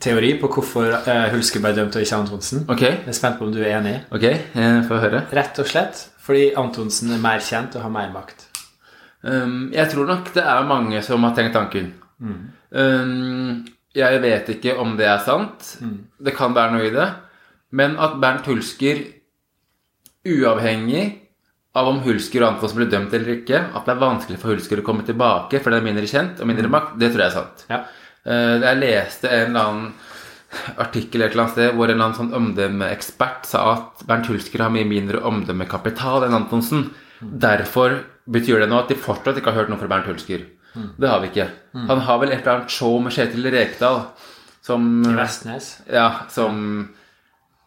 teori 0.03 0.33
på 0.41 0.49
hvorfor 0.51 0.97
eh, 0.99 1.27
Hulsker 1.33 1.63
ble 1.63 1.73
dømt 1.77 1.95
og 1.97 2.05
ikke 2.05 2.19
Antonsen. 2.19 2.65
Okay. 2.69 2.99
Jeg 3.03 3.13
er 3.13 3.17
spent 3.17 3.39
på 3.39 3.47
om 3.47 3.53
du 3.53 3.61
er 3.63 3.77
enig. 3.77 3.95
ok, 4.11 4.25
eh, 4.29 4.79
få 4.87 4.99
høre. 5.03 5.25
Rett 5.33 5.61
og 5.63 5.69
slett 5.69 6.09
fordi 6.23 6.53
Antonsen 6.55 7.11
er 7.11 7.19
mer 7.23 7.41
kjent 7.43 7.75
og 7.75 7.83
har 7.83 7.91
mer 7.91 8.11
makt. 8.13 8.45
Um, 9.23 9.71
jeg 9.75 9.89
tror 9.91 10.07
nok 10.07 10.29
det 10.35 10.43
er 10.43 10.67
mange 10.67 11.01
som 11.03 11.23
har 11.23 11.33
tenkt 11.35 11.55
tanken. 11.55 11.89
Um, 12.71 13.65
jeg 13.95 14.21
vet 14.23 14.49
ikke 14.55 14.77
om 14.79 14.95
det 14.99 15.07
er 15.07 15.19
sant. 15.23 15.73
Det 16.19 16.35
kan 16.35 16.55
være 16.55 16.75
noe 16.75 16.87
i 16.87 16.93
det. 16.95 17.09
Men 17.75 17.97
at 17.99 18.15
Bernt 18.21 18.47
Hulsker, 18.47 19.03
uavhengig 20.23 21.22
av 21.75 21.87
om 21.89 21.99
Hulsker 22.05 22.43
og 22.43 22.51
Antonsen 22.53 22.77
blir 22.77 22.89
dømt 22.91 23.13
eller 23.17 23.33
ikke, 23.39 23.59
at 23.73 23.85
det 23.87 23.93
er 23.95 24.01
vanskelig 24.03 24.37
for 24.41 24.53
Hulsker 24.53 24.81
å 24.81 24.85
komme 24.85 25.03
tilbake 25.07 25.57
fordi 25.59 25.73
det 25.77 25.81
er 25.81 25.87
mindre 25.87 26.09
kjent 26.11 26.41
og 26.43 26.49
mindre 26.51 26.69
makt, 26.69 26.97
det 27.01 27.09
tror 27.13 27.23
jeg 27.23 27.31
er 27.31 27.37
sant. 27.39 27.63
Ja. 27.71 27.79
Eh, 28.25 28.57
Jeg 28.61 28.81
leste 28.83 29.29
en 29.33 29.49
eller 29.55 29.63
annen 29.67 29.93
artikkel 30.77 31.23
et 31.25 31.31
eller 31.33 31.43
annet 31.47 31.55
sted 31.55 31.73
hvor 31.73 31.89
en 31.89 31.95
eller 31.95 32.05
annen 32.05 32.19
sånn 32.19 32.35
omdømmeekspert 32.37 33.47
sa 33.49 33.63
at 33.73 34.03
Bernt 34.05 34.29
Hulsker 34.29 34.61
har 34.61 34.69
mye 34.73 34.85
mindre 34.85 35.23
omdømmekapital 35.25 36.27
enn 36.27 36.37
Antonsen. 36.37 36.91
Derfor 37.21 38.03
betyr 38.29 38.61
det 38.61 38.69
nå 38.69 38.77
at 38.83 38.91
de 38.93 38.97
fortsatt 38.99 39.39
ikke 39.41 39.49
har 39.49 39.63
hørt 39.63 39.71
noe 39.73 39.81
fra 39.81 39.89
Bernt 39.89 40.11
Hulsker. 40.11 40.45
Det 40.73 41.09
har 41.09 41.19
vi 41.21 41.31
ikke. 41.31 41.47
Han 41.89 41.99
har 42.05 42.19
vel 42.21 42.31
et 42.33 42.41
eller 42.43 42.59
annet 42.59 42.73
show 42.73 42.95
med 43.01 43.13
Kjetil 43.13 43.49
Rekdal 43.53 43.99
som 44.63 44.85
I 45.09 45.15
Vestnes. 45.17 45.71
ja, 45.91 46.07
som 46.29 46.89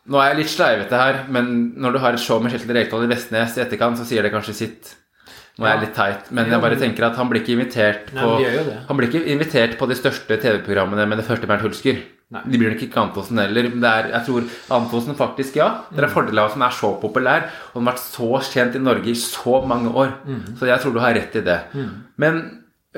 Nå 0.06 0.20
er 0.22 0.30
jeg 0.32 0.38
litt 0.42 0.52
sleivete 0.52 1.00
her, 1.00 1.16
men 1.34 1.48
når 1.82 1.96
du 1.96 1.98
har 2.04 2.14
et 2.14 2.22
show 2.22 2.38
med 2.42 2.52
Kjetil 2.54 2.76
Rekdal 2.76 3.06
i 3.06 3.10
Vestnes 3.10 3.56
i 3.58 3.62
etterkant, 3.64 3.98
så 3.98 4.04
sier 4.06 4.22
det 4.22 4.30
kanskje 4.34 4.54
sitt. 4.54 4.92
Nå 5.56 5.64
er 5.64 5.72
jeg 5.72 5.86
litt 5.86 5.94
teit, 5.96 6.26
men 6.36 6.50
jeg 6.52 6.60
bare 6.60 6.76
tenker 6.76 7.06
at 7.08 7.16
han 7.16 7.30
blir 7.30 7.40
ikke 7.40 7.54
invitert 7.56 8.10
på 8.12 8.34
det. 8.42 8.74
Han 8.90 8.98
blir 8.98 9.08
ikke 9.08 9.22
invitert 9.32 9.78
på 9.80 9.88
de 9.88 9.96
største 9.96 10.36
TV-programmene 10.42 11.06
med 11.08 11.18
det 11.18 11.24
første 11.26 11.48
Bernt 11.48 11.64
Hulsker. 11.64 12.02
Nei. 12.34 12.42
De 12.50 12.58
blir 12.58 12.72
nok 12.74 12.82
ikke 12.82 12.98
Antonsen 13.00 13.38
heller. 13.38 13.68
Men 13.70 13.80
det 13.80 13.88
er, 13.88 14.08
jeg 14.12 14.26
tror 14.26 14.46
Antonsen 14.76 15.16
faktisk, 15.16 15.56
ja. 15.56 15.68
Det 15.94 16.02
er 16.04 16.10
fordelen 16.12 16.42
av 16.42 16.50
at 16.50 16.56
han 16.58 16.66
er 16.66 16.74
så 16.76 16.90
populær, 17.00 17.46
og 17.72 17.78
han 17.80 17.86
har 17.86 17.94
vært 17.94 18.02
så 18.04 18.28
kjent 18.52 18.76
i 18.76 18.82
Norge 18.82 19.10
i 19.12 19.16
så 19.18 19.60
mange 19.64 19.92
år. 19.94 20.12
Så 20.58 20.68
jeg 20.68 20.82
tror 20.82 20.92
du 20.96 21.00
har 21.00 21.14
rett 21.16 21.38
i 21.40 21.44
det. 21.46 21.58
Men 22.20 22.42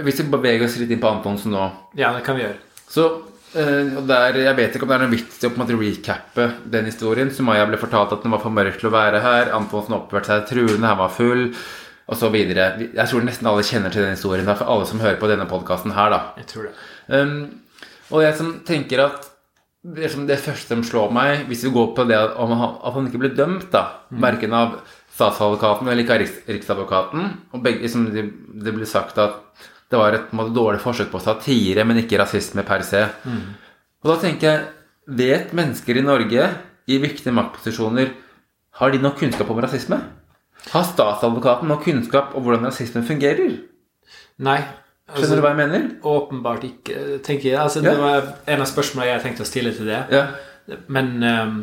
hvis 0.03 0.21
vi 0.25 0.29
beveger 0.33 0.65
oss 0.67 0.79
litt 0.83 0.91
inn 0.95 1.01
på 1.03 1.11
Antonsen 1.11 1.55
nå 1.55 1.65
Ja, 1.99 2.13
det 2.17 2.25
kan 2.27 2.37
vi 2.39 2.43
gjøre. 2.47 2.59
så 2.89 3.07
der, 3.53 4.37
Jeg 4.37 4.57
vet 4.57 4.75
ikke 4.77 4.85
om 4.85 4.91
det 4.91 4.97
er 4.99 5.05
noen 5.05 5.15
vits 5.15 5.39
i 5.41 5.49
å 5.49 5.53
på 5.53 5.57
en 5.57 5.65
måte 5.65 5.79
recappe 5.79 6.49
den 6.69 6.89
historien. 6.91 7.31
Sumaya 7.33 7.67
ble 7.69 7.81
fortalt 7.81 8.13
at 8.13 8.25
den 8.25 8.35
var 8.35 8.43
for 8.43 8.55
mørk 8.55 8.81
til 8.81 8.91
å 8.91 8.95
være 8.95 9.23
her. 9.25 9.53
Antonsen 9.57 9.97
oppførte 9.97 10.33
seg 10.33 10.49
truende, 10.51 10.89
han 10.89 11.01
var 11.01 11.15
full, 11.15 11.49
osv. 12.09 12.37
Jeg 12.37 13.07
tror 13.09 13.25
nesten 13.25 13.49
alle 13.49 13.65
kjenner 13.67 13.95
til 13.95 14.05
den 14.05 14.17
historien. 14.17 14.49
For 14.51 14.69
alle 14.69 14.87
som 14.89 15.01
hører 15.01 15.19
på 15.21 15.31
denne 15.31 15.49
podkasten 15.49 15.97
her, 15.97 16.13
da. 16.13 16.21
Jeg 16.41 16.51
tror 16.53 16.69
det. 16.69 16.77
Um, 17.09 17.35
og 18.13 18.25
jeg 18.25 18.37
som 18.39 18.55
tenker 18.69 19.05
at 19.05 19.27
det, 19.89 20.11
det 20.29 20.39
første 20.43 20.75
som 20.75 20.85
slår 20.85 21.13
meg, 21.15 21.47
hvis 21.49 21.65
vi 21.67 21.73
går 21.73 21.93
på 21.97 22.07
det 22.09 22.17
at, 22.19 22.37
at 22.37 22.95
han 22.97 23.09
ikke 23.09 23.21
ble 23.23 23.33
dømt, 23.37 23.69
da, 23.73 23.85
verken 24.11 24.57
av 24.57 24.79
statsadvokaten 25.19 25.89
eller 25.89 26.05
ikke 26.05 26.17
av 26.17 26.23
riks, 26.23 26.39
Riksadvokaten 26.49 27.29
og 27.55 27.63
begge, 27.65 27.85
liksom, 27.87 28.09
det, 28.15 28.27
det 28.65 28.75
ble 28.77 28.89
sagt 28.89 29.19
at 29.23 29.39
det 29.89 29.99
var 29.99 30.17
et 30.17 30.33
måte, 30.37 30.53
dårlig 30.57 30.81
forsøk 30.83 31.11
på 31.13 31.21
satire, 31.25 31.85
men 31.89 32.03
ikke 32.03 32.19
rasisme 32.21 32.65
per 32.67 32.83
se. 32.87 33.07
Og 34.03 34.13
da 34.13 34.19
tenker 34.25 34.51
jeg 34.51 34.67
Vet 35.09 35.55
mennesker 35.57 35.97
i 35.97 36.03
Norge 36.05 36.49
i 36.93 36.99
viktige 37.01 37.33
maktposisjoner 37.33 38.11
Har 38.77 38.91
de 38.93 38.99
nok 39.01 39.15
kunnskap 39.17 39.49
om 39.49 39.61
rasisme? 39.65 39.97
Har 40.69 40.85
statsadvokaten 40.85 41.71
nok 41.71 41.87
kunnskap 41.87 42.35
om 42.37 42.45
hvordan 42.45 42.69
rasisme 42.69 43.01
fungerer? 43.09 43.55
Nei. 44.45 44.59
Skjønner 45.09 45.41
du 45.41 45.43
hva 45.47 45.55
jeg 45.55 45.61
mener? 45.63 45.87
Åpenbart 46.05 46.67
ikke, 46.69 47.19
tenker 47.25 47.49
jeg. 47.55 47.57
Altså, 47.63 47.81
Ja. 47.81 47.95
Det 47.95 48.03
var 48.03 48.27
en 48.53 48.61
av 48.61 48.69
spørsmålene 48.69 49.15
jeg 49.15 49.23
tenkte 49.25 49.47
å 49.47 49.49
stille 49.49 49.73
til 49.73 49.89
det. 49.89 50.03
Ja. 50.13 50.27
Men 50.93 51.15
um, 51.25 51.55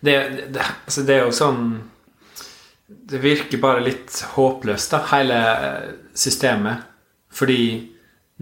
det, 0.00 0.14
det, 0.54 0.64
altså 0.86 1.04
det 1.04 1.18
er 1.18 1.26
jo 1.26 1.34
sånn 1.36 1.66
Det 2.88 3.20
virker 3.20 3.60
bare 3.60 3.84
litt 3.84 4.16
håpløst, 4.34 4.94
da, 4.94 5.02
hele 5.12 5.36
eh, 5.52 5.92
systemet. 6.16 6.88
Fordi 7.32 7.62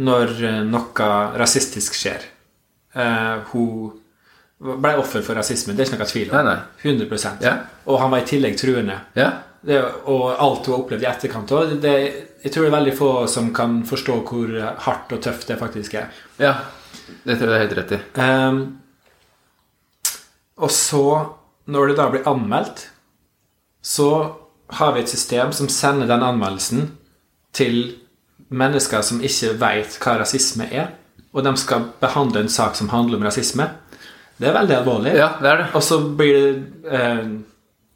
når 0.00 0.32
eh, 0.48 0.60
noe 0.66 1.08
rasistisk 1.38 1.96
skjer 1.98 2.22
uh, 2.96 3.42
Hun 3.52 4.78
ble 4.80 4.94
offer 5.00 5.22
for 5.24 5.38
rasisme, 5.38 5.74
det 5.76 5.84
er 5.84 5.88
ikke 5.88 6.00
noe 6.00 6.08
tvil 6.10 6.32
om. 6.32 6.34
Nei, 6.36 6.56
nei. 6.56 6.96
100 7.08 7.30
Ja. 7.44 7.54
Og 7.88 8.00
han 8.02 8.10
var 8.12 8.20
i 8.20 8.26
tillegg 8.28 8.58
truende. 8.60 8.98
Ja. 9.16 9.30
Det, 9.60 9.78
og 10.08 10.34
alt 10.34 10.66
hun 10.66 10.74
har 10.74 10.82
opplevd 10.82 11.04
i 11.04 11.08
etterkant 11.08 11.54
òg. 11.56 11.72
Jeg 11.80 12.52
tror 12.52 12.66
det 12.66 12.68
er 12.68 12.76
veldig 12.76 12.94
få 12.96 13.08
som 13.28 13.48
kan 13.56 13.80
forstå 13.88 14.18
hvor 14.28 14.52
hardt 14.84 15.14
og 15.16 15.22
tøft 15.24 15.48
det 15.48 15.56
faktisk 15.60 15.96
er. 16.02 16.12
ja. 16.40 16.54
Det 17.24 17.36
tror 17.36 17.48
jeg 17.48 17.50
du 17.50 17.54
har 17.54 17.64
helt 17.64 17.76
rett 17.78 17.92
i. 17.96 17.98
Um, 18.20 18.60
og 20.60 20.70
så, 20.70 21.04
når 21.66 21.90
det 21.90 21.96
da 21.98 22.06
blir 22.12 22.28
anmeldt, 22.28 22.84
så 23.82 24.10
har 24.78 24.94
vi 24.94 25.02
et 25.02 25.12
system 25.12 25.52
som 25.56 25.70
sender 25.72 26.08
den 26.10 26.22
anmeldelsen 26.22 26.90
til 27.56 27.96
mennesker 28.50 29.04
som 29.06 29.20
ikke 29.22 29.54
vet 29.60 29.96
hva 30.02 30.16
rasisme 30.20 30.66
er, 30.74 30.90
og 31.30 31.44
de 31.46 31.52
skal 31.60 31.86
behandle 32.02 32.42
en 32.44 32.50
sak 32.50 32.74
som 32.78 32.90
handler 32.90 33.20
om 33.20 33.26
rasisme. 33.28 33.68
Det 34.40 34.48
er 34.48 34.56
veldig 34.56 34.76
alvorlig. 34.80 35.14
Ja, 35.18 35.34
det 35.38 35.50
er 35.50 35.62
det. 35.62 35.68
Og 35.78 35.84
så 35.84 36.00
blir 36.16 36.34
det 36.34 36.96
eh, 36.96 37.22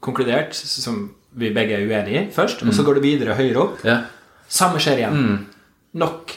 konkludert, 0.04 0.54
som 0.54 1.08
vi 1.34 1.50
begge 1.54 1.75
er 1.78 1.88
uenige 1.88 2.20
i, 2.20 2.30
først, 2.30 2.62
og 2.62 2.75
så 2.76 2.84
går 2.87 3.00
det 3.00 3.02
videre 3.02 3.34
høyere 3.34 3.62
opp. 3.62 3.80
Ja. 3.87 4.02
Samme 4.46 4.78
skjer 4.82 5.00
igjen. 5.02 5.46
Nok, 5.99 6.34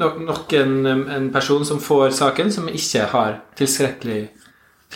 nok, 0.00 0.18
nok 0.26 0.54
en, 0.58 0.74
en 0.88 1.28
person 1.34 1.62
som 1.68 1.78
får 1.82 2.16
saken, 2.18 2.50
som 2.50 2.66
ikke 2.66 3.06
har 3.12 3.36
tilstrekkelig, 3.60 4.24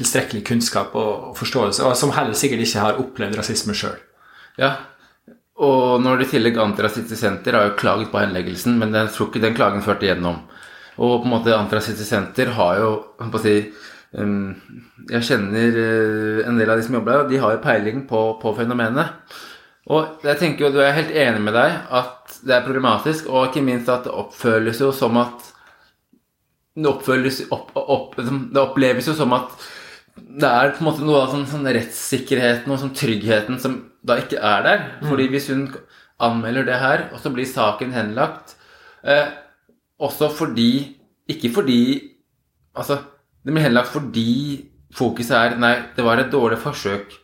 tilstrekkelig 0.00 0.42
kunnskap 0.48 0.96
og, 0.98 1.12
og 1.30 1.38
forståelse, 1.38 1.84
og 1.86 1.94
som 2.00 2.10
heller 2.16 2.34
sikkert 2.34 2.66
ikke 2.66 2.82
har 2.82 2.98
opplevd 3.04 3.38
rasisme 3.38 3.76
sjøl. 3.78 3.98
ja. 4.58 4.74
Og 5.58 5.98
når 6.02 6.20
det 6.20 6.28
i 6.28 6.32
tillegg 6.36 6.58
Antirasistisk 6.62 7.50
har 7.50 7.66
jo 7.66 7.76
klaget 7.78 8.12
på 8.12 8.20
henleggelsen, 8.22 8.76
men 8.78 8.94
jeg 8.94 9.10
tror 9.14 9.28
ikke 9.28 9.42
den 9.42 9.56
klagen 9.58 9.82
førte 9.82 10.06
igjennom. 10.06 10.44
Og 10.98 11.20
på 11.22 11.26
en 11.26 11.34
måte 11.34 11.56
Antirasistisk 11.56 12.14
har 12.54 12.78
jo 12.78 12.90
jeg 13.18 13.42
si, 13.42 13.56
um, 14.18 14.54
Jeg 15.10 15.26
kjenner 15.26 15.78
uh, 15.78 16.46
en 16.46 16.58
del 16.58 16.70
av 16.70 16.78
de 16.78 16.86
som 16.86 16.94
jobber 16.94 17.12
der, 17.12 17.28
de 17.32 17.42
har 17.42 17.56
jo 17.56 17.62
peiling 17.64 18.06
på, 18.06 18.22
på 18.42 18.54
fenomenet. 18.54 19.34
Og 19.88 20.22
jeg 20.22 20.38
tenker 20.38 20.66
jo, 20.66 20.72
du 20.74 20.82
er 20.84 20.94
helt 20.94 21.14
enig 21.16 21.40
med 21.42 21.56
deg 21.56 21.74
at 21.96 22.38
det 22.44 22.54
er 22.54 22.66
problematisk, 22.66 23.30
og 23.32 23.48
ikke 23.48 23.64
minst 23.64 23.88
at 23.90 24.04
det 24.04 24.12
oppføles 24.12 24.82
jo 24.84 24.92
som 24.92 25.16
at 25.18 25.46
det, 26.78 26.86
opp, 27.50 27.72
opp, 27.74 28.18
det 28.18 28.60
oppleves 28.62 29.08
jo 29.08 29.16
som 29.16 29.32
at 29.34 29.54
det 30.18 30.48
er 30.48 30.74
på 30.74 30.82
en 30.82 30.88
måte 30.90 31.06
noe 31.06 31.22
av 31.22 31.32
sånn, 31.32 31.46
sånn 31.48 31.66
rettssikkerheten 31.72 32.70
og 32.70 32.80
sånn 32.82 32.94
tryggheten 32.96 33.58
som 33.62 33.78
da 34.08 34.18
ikke 34.20 34.40
er 34.40 34.64
der. 34.66 34.86
Fordi 35.06 35.28
hvis 35.32 35.48
hun 35.52 35.68
anmelder 36.18 36.66
det 36.66 36.80
her, 36.80 37.04
og 37.12 37.20
så 37.22 37.30
blir 37.34 37.46
saken 37.46 37.92
henlagt 37.94 38.56
eh, 39.04 39.28
Også 39.98 40.30
fordi 40.34 40.96
Ikke 41.28 41.50
fordi 41.54 41.80
Altså, 42.74 42.98
det 43.44 43.54
blir 43.54 43.64
henlagt 43.66 43.92
fordi 43.92 44.64
fokuset 44.94 45.36
er 45.36 45.56
Nei, 45.58 45.74
det 45.96 46.04
var 46.06 46.20
et 46.20 46.32
dårlig 46.32 46.58
forsøk 46.62 47.14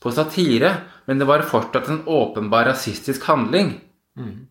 på 0.00 0.12
satire, 0.12 0.70
men 1.08 1.18
det 1.20 1.26
var 1.28 1.44
fortsatt 1.48 1.88
en 1.90 2.04
åpenbar 2.06 2.68
rasistisk 2.68 3.24
handling. 3.26 3.72
Mm. 4.16 4.46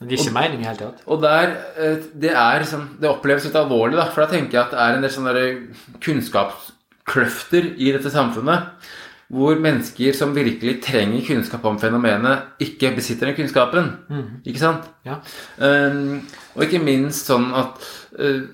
det 0.00 0.16
er 0.16 0.22
ikke 0.22 0.34
meningen 0.34 0.60
i 0.60 0.64
det 0.64 0.68
hele 0.68 0.80
tatt. 0.80 1.04
Og 1.06 1.22
der, 1.22 1.52
eh, 1.76 1.98
det 2.12 2.32
er 2.32 2.60
liksom, 2.62 2.86
det 3.00 3.10
oppleves 3.10 3.46
litt 3.46 3.58
alvorlig, 3.60 3.96
da, 4.00 4.08
for 4.10 4.24
da 4.24 4.30
tenker 4.32 4.58
jeg 4.58 4.64
at 4.64 4.74
det 4.74 4.80
er 4.82 4.96
en 4.96 5.06
del 5.06 5.14
sånne 5.14 5.44
kunnskapskløfter 6.04 7.70
i 7.76 7.92
dette 7.94 8.12
samfunnet, 8.12 8.90
hvor 9.32 9.58
mennesker 9.58 10.14
som 10.14 10.34
virkelig 10.36 10.76
trenger 10.84 11.24
kunnskap 11.26 11.64
om 11.66 11.78
fenomenet, 11.82 12.52
ikke 12.62 12.92
besitter 12.94 13.30
den 13.30 13.38
kunnskapen. 13.40 13.88
Ikke 14.46 14.62
sant? 14.62 14.86
Ja. 15.06 15.18
Um, 15.58 16.20
og 16.54 16.66
ikke 16.66 16.82
minst 16.84 17.30
sånn 17.30 17.50
at 17.56 17.82
uh, 18.20 18.46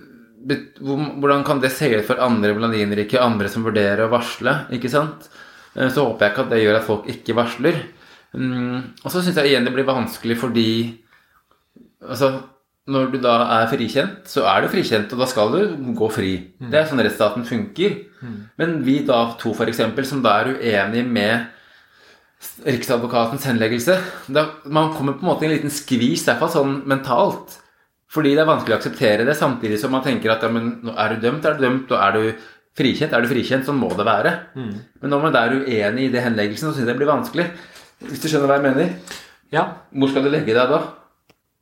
Hvordan 0.43 1.45
kan 1.47 1.61
det 1.63 1.69
se 1.71 1.87
ut 1.93 2.07
for 2.09 2.19
andre 2.19 2.51
blondinrike, 2.57 3.21
andre 3.23 3.47
som 3.53 3.63
vurderer 3.63 4.09
å 4.09 4.11
varsle? 4.11 4.57
ikke 4.75 4.91
sant? 4.91 5.29
Uh, 5.77 5.87
så 5.87 6.09
håper 6.09 6.25
jeg 6.25 6.33
ikke 6.33 6.47
at 6.47 6.51
det 6.51 6.63
gjør 6.65 6.79
at 6.81 6.89
folk 6.89 7.07
ikke 7.13 7.37
varsler. 7.39 7.79
Um, 8.33 8.81
og 9.05 9.13
så 9.13 9.21
syns 9.21 9.39
jeg 9.39 9.53
igjen 9.53 9.69
det 9.69 9.75
blir 9.77 9.87
vanskelig 9.87 10.39
fordi 10.41 10.67
altså, 12.01 12.33
når 12.91 13.13
du 13.13 13.19
da 13.23 13.37
er 13.61 13.69
frikjent, 13.71 14.25
så 14.27 14.43
er 14.51 14.65
du 14.65 14.69
frikjent, 14.73 15.13
og 15.15 15.21
da 15.23 15.27
skal 15.31 15.53
du 15.55 15.93
gå 15.95 16.09
fri. 16.11 16.33
Det 16.59 16.81
er 16.81 16.87
sånn 16.91 16.99
rettsstaten 17.03 17.45
funker. 17.47 17.99
Men 18.59 18.83
vi 18.83 19.01
da 19.07 19.21
to, 19.39 19.53
eksempel, 19.67 20.05
som 20.07 20.23
da 20.23 20.41
er 20.41 20.57
uenig 20.57 21.05
med 21.07 21.47
Riksadvokatens 22.67 23.45
henleggelse 23.47 23.95
da, 24.35 24.49
Man 24.67 24.89
kommer 24.97 25.13
på 25.15 25.23
en 25.23 25.29
måte 25.29 25.45
i 25.45 25.47
en 25.47 25.53
liten 25.55 25.71
skvis, 25.71 26.25
i 26.25 26.27
hvert 26.27 26.41
fall 26.41 26.51
sånn 26.51 26.73
mentalt. 26.91 27.59
Fordi 28.11 28.33
det 28.35 28.43
er 28.43 28.49
vanskelig 28.51 28.75
å 28.75 28.79
akseptere 28.81 29.25
det, 29.25 29.37
samtidig 29.39 29.79
som 29.79 29.93
man 29.95 30.03
tenker 30.03 30.35
at 30.35 30.43
ja, 30.43 30.51
men 30.51 30.81
nå 30.83 30.93
er 30.99 31.15
du 31.15 31.23
dømt, 31.23 31.47
er 31.47 31.55
du 31.55 31.63
dømt, 31.65 31.93
og 31.95 32.03
er 32.03 32.13
du 32.19 32.49
frikjent, 32.77 33.13
er 33.15 33.23
du 33.23 33.31
frikjent, 33.31 33.65
sånn 33.65 33.79
må 33.79 33.93
det 33.97 34.05
være. 34.05 34.33
Men 35.01 35.15
når 35.15 35.23
man 35.23 35.33
da 35.33 35.47
er 35.47 35.55
uenig 35.63 36.09
i 36.09 36.13
det 36.13 36.25
henleggelsen, 36.27 36.69
så 36.69 36.75
syns 36.75 36.83
jeg 36.83 36.91
det 36.91 36.99
blir 36.99 37.09
vanskelig. 37.13 37.47
Hvis 38.11 38.21
du 38.25 38.29
skjønner 38.29 38.51
hva 38.51 38.59
jeg 38.59 38.67
mener? 38.67 39.15
Ja. 39.55 39.65
Hvor 39.95 40.11
skal 40.11 40.27
du 40.27 40.31
legge 40.35 40.53
deg 40.57 40.75
da? 40.75 40.83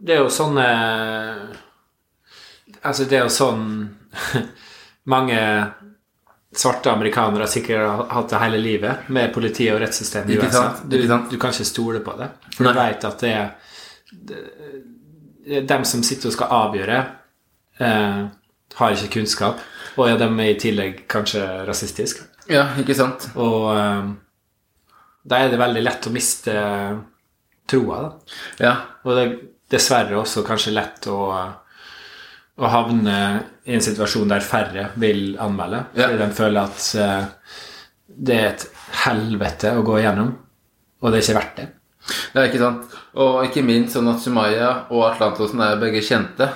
Det 0.00 0.16
er 0.16 0.22
jo 0.24 0.30
sånne 0.32 0.66
Altså, 2.80 3.04
det 3.04 3.18
er 3.18 3.26
jo 3.26 3.32
sånn 3.34 3.64
mange 5.14 5.40
svarte 6.56 6.90
amerikanere 6.90 7.46
sikkert 7.50 7.84
har 7.84 8.06
hatt 8.14 8.32
det 8.32 8.40
hele 8.42 8.60
livet, 8.62 9.10
med 9.14 9.30
politi 9.34 9.68
og 9.70 9.78
rettssystem 9.82 10.30
i 10.32 10.38
USA. 10.40 10.64
Du, 10.82 10.96
du 10.98 11.36
kan 11.38 11.52
ikke 11.52 11.66
stole 11.68 12.00
på 12.02 12.14
det. 12.18 12.30
For 12.56 12.66
Nei. 12.66 12.72
du 12.72 12.80
vet 12.80 13.06
at 13.06 13.22
det 13.22 13.34
er 13.36 13.52
det 15.50 15.56
er 15.56 15.68
dem 15.68 15.84
som 15.88 16.02
sitter 16.06 16.30
og 16.30 16.34
skal 16.36 16.52
avgjøre, 16.54 16.98
eh, 17.80 18.24
har 18.80 18.96
ikke 18.96 19.14
kunnskap. 19.18 19.62
Og 19.96 20.08
ja, 20.08 20.16
de 20.20 20.28
er 20.28 20.50
i 20.50 20.58
tillegg 20.60 21.04
kanskje 21.10 21.44
rasistiske. 21.68 22.26
Ja, 22.50 22.68
ikke 22.78 22.94
sant? 22.98 23.30
Og 23.34 23.70
eh, 23.74 24.10
da 25.30 25.40
er 25.40 25.50
det 25.52 25.60
veldig 25.60 25.82
lett 25.84 26.06
å 26.06 26.14
miste 26.14 26.54
troa, 27.70 28.02
da. 28.02 28.36
Ja. 28.62 28.74
Og 29.04 29.18
det 29.18 29.26
dessverre 29.70 30.18
også 30.18 30.44
kanskje 30.46 30.74
lett 30.74 31.06
å, 31.10 31.18
å 32.60 32.70
havne 32.70 33.16
i 33.64 33.74
en 33.76 33.84
situasjon 33.84 34.30
der 34.30 34.44
færre 34.44 34.88
vil 35.00 35.34
anmelde. 35.40 35.84
Ja. 35.94 36.08
Fordi 36.08 36.22
de 36.22 36.30
føler 36.36 36.62
at 36.62 36.86
eh, 36.98 37.58
det 38.10 38.38
er 38.38 38.48
et 38.50 38.64
helvete 39.04 39.74
å 39.78 39.84
gå 39.86 40.00
igjennom, 40.00 40.32
og 41.00 41.12
det 41.12 41.20
er 41.20 41.26
ikke 41.26 41.38
verdt 41.38 41.60
det. 41.60 41.68
Ja, 42.34 42.44
ikke 42.46 42.62
sant? 42.62 42.96
Og 43.20 43.44
ikke 43.46 43.62
minst 43.66 43.94
sånn 43.94 44.10
at 44.10 44.22
Sumaya 44.22 44.70
og 44.90 45.06
Atlantosen 45.12 45.62
er 45.62 45.80
begge 45.80 46.02
kjente. 46.04 46.48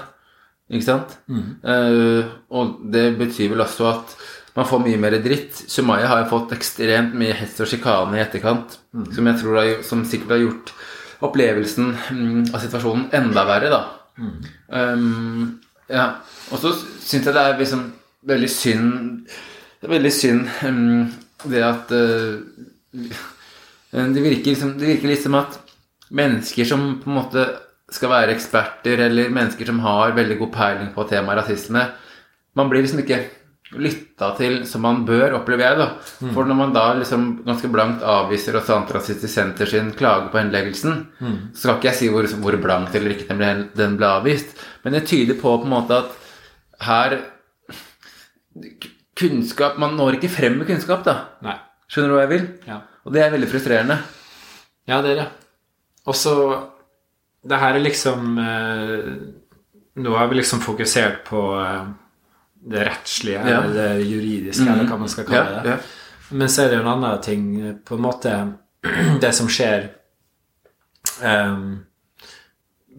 Ikke 0.72 0.86
sant? 0.86 1.18
Eh, 1.28 2.32
og 2.56 2.78
det 2.90 3.10
betyr 3.20 3.52
vel 3.52 3.62
også 3.64 3.90
at 3.90 4.16
man 4.54 4.68
får 4.70 4.82
mye 4.84 5.00
mer 5.02 5.16
dritt. 5.22 5.64
Sumaya 5.70 6.08
har 6.10 6.22
jo 6.22 6.30
fått 6.32 6.54
ekstremt 6.56 7.14
mye 7.18 7.34
hets 7.36 7.60
og 7.62 7.70
sjikane 7.70 8.18
i 8.18 8.22
etterkant, 8.22 8.78
som 9.14 9.30
jeg 9.30 9.40
tror 9.40 9.58
har, 9.60 9.72
som 9.86 10.04
sikkert 10.08 10.36
har 10.36 10.44
gjort 10.44 10.74
opplevelsen 11.24 11.90
mm, 11.94 12.40
av 12.54 12.62
situasjonen 12.62 13.08
enda 13.16 13.44
verre, 13.48 13.72
da. 13.72 13.82
Um, 14.68 15.60
ja. 15.90 16.06
Og 16.52 16.60
så 16.62 16.72
syns 16.76 17.26
jeg 17.26 17.34
det 17.34 17.42
er 17.42 17.58
liksom 17.58 17.80
veldig 18.24 18.48
synd 18.52 19.24
Det 19.26 19.88
er 19.88 19.92
veldig 19.96 20.12
synd 20.14 20.46
um, 20.62 21.08
det 21.50 21.64
at 21.66 21.90
uh, 21.92 22.38
det 23.94 24.22
virker, 24.22 24.52
liksom, 24.52 24.76
det 24.78 24.94
virker 24.94 25.10
liksom 25.10 25.36
at 25.38 25.58
mennesker 26.14 26.66
som 26.66 26.86
på 27.02 27.10
en 27.10 27.18
måte 27.18 27.44
skal 27.92 28.10
være 28.10 28.34
eksperter, 28.34 29.02
eller 29.06 29.32
mennesker 29.32 29.68
som 29.68 29.82
har 29.84 30.16
veldig 30.16 30.38
god 30.40 30.52
peiling 30.54 30.88
på 30.94 31.04
temaet 31.10 31.42
rasisme, 31.42 31.84
man 32.56 32.70
blir 32.70 32.82
liksom 32.82 33.02
ikke 33.04 33.20
lytta 33.80 34.30
til 34.38 34.60
som 34.68 34.82
man 34.86 35.02
bør, 35.08 35.36
opplever 35.40 35.64
jeg. 35.66 35.78
da. 35.80 35.88
For 36.34 36.44
når 36.48 36.58
man 36.58 36.72
da 36.74 36.84
liksom 36.98 37.26
ganske 37.46 37.70
blankt 37.72 38.02
avviser 38.02 38.56
også 38.60 38.76
Antirasistisk 38.78 39.32
Senter 39.34 39.66
sin 39.70 39.92
klage 39.98 40.30
på 40.32 40.38
henleggelsen, 40.40 41.06
så 41.54 41.60
skal 41.60 41.78
ikke 41.78 41.90
jeg 41.90 41.98
si 42.00 42.08
hvor, 42.12 42.28
hvor 42.42 42.58
blankt 42.62 42.94
eller 42.94 43.16
ikke 43.16 43.36
den 43.38 43.68
den 43.74 43.96
ble 44.00 44.06
avvist, 44.20 44.54
men 44.84 44.96
det 44.96 45.06
tyder 45.10 45.38
på 45.40 45.56
på 45.58 45.64
en 45.68 45.74
måte 45.74 46.02
at 46.02 46.20
her 46.84 47.18
Kunnskap 49.14 49.78
Man 49.78 49.94
når 49.98 50.16
ikke 50.18 50.30
frem 50.32 50.58
med 50.58 50.66
kunnskap, 50.66 51.04
da. 51.06 51.14
Nei. 51.44 51.54
Skjønner 51.90 52.10
du 52.10 52.16
hva 52.16 52.22
jeg 52.24 52.32
vil? 52.32 52.46
Ja. 52.66 52.80
Og 53.04 53.14
det 53.14 53.22
er 53.22 53.32
veldig 53.34 53.48
frustrerende. 53.50 53.96
Ja, 54.90 55.00
det 55.04 55.14
er 55.14 55.20
det. 55.22 55.26
Og 56.06 56.16
så 56.18 56.34
Det 57.44 57.58
her 57.60 57.76
er 57.76 57.84
liksom 57.84 58.38
eh, 58.40 59.10
Nå 60.00 60.14
har 60.16 60.28
vi 60.28 60.38
liksom 60.40 60.60
fokusert 60.64 61.22
på 61.28 61.42
eh, 61.60 61.84
det 62.64 62.84
rettslige, 62.88 63.40
Ja. 63.48 63.62
eller 63.62 63.74
det 63.74 64.06
juridiske, 64.08 64.66
eller 64.72 64.88
hva 64.88 64.98
man 64.98 65.08
skal 65.12 65.24
kalle 65.28 65.62
det. 65.62 65.70
Ja, 65.70 65.76
Men 66.30 66.48
så 66.48 66.62
er 66.64 66.68
det 66.68 66.76
jo 66.78 66.82
en 66.84 66.92
annen 66.94 67.20
ting, 67.20 67.42
på 67.84 67.94
en 67.94 68.00
måte 68.04 68.34
Det 69.20 69.32
som 69.32 69.48
skjer 69.48 69.90
um, 71.22 71.84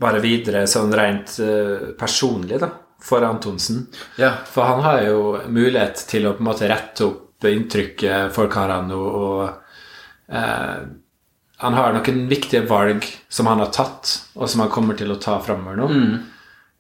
bare 0.01 0.19
videre 0.19 0.65
sånn 0.67 0.93
rent 0.93 1.37
uh, 1.39 1.93
personlig, 1.99 2.59
da, 2.61 2.69
for 3.01 3.21
Antonsen. 3.25 3.87
Ja. 4.17 4.31
For 4.49 4.65
han 4.65 4.81
har 4.85 5.01
jo 5.05 5.39
mulighet 5.47 6.05
til 6.09 6.25
å 6.27 6.33
på 6.33 6.41
en 6.43 6.49
måte 6.49 6.69
rette 6.69 7.05
opp 7.05 7.45
inntrykket 7.45 8.33
folk 8.33 8.53
har 8.57 8.71
av 8.73 8.87
nå, 8.87 8.97
og 8.97 9.43
uh, 10.33 10.85
han 11.57 11.73
har 11.77 11.93
noen 11.93 12.23
viktige 12.27 12.65
valg 12.67 13.05
som 13.29 13.47
han 13.47 13.61
har 13.61 13.69
tatt, 13.73 14.15
og 14.35 14.49
som 14.49 14.65
han 14.65 14.71
kommer 14.73 14.97
til 14.97 15.13
å 15.13 15.19
ta 15.21 15.37
framover 15.43 15.77
nå. 15.79 15.89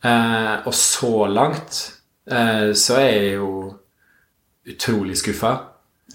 Eh, 0.05 0.55
og 0.67 0.73
så 0.75 1.25
langt 1.31 1.77
eh, 2.31 2.71
så 2.73 2.97
er 2.99 3.09
jeg 3.11 3.33
jo 3.35 3.49
utrolig 4.67 5.17
skuffa. 5.17 5.53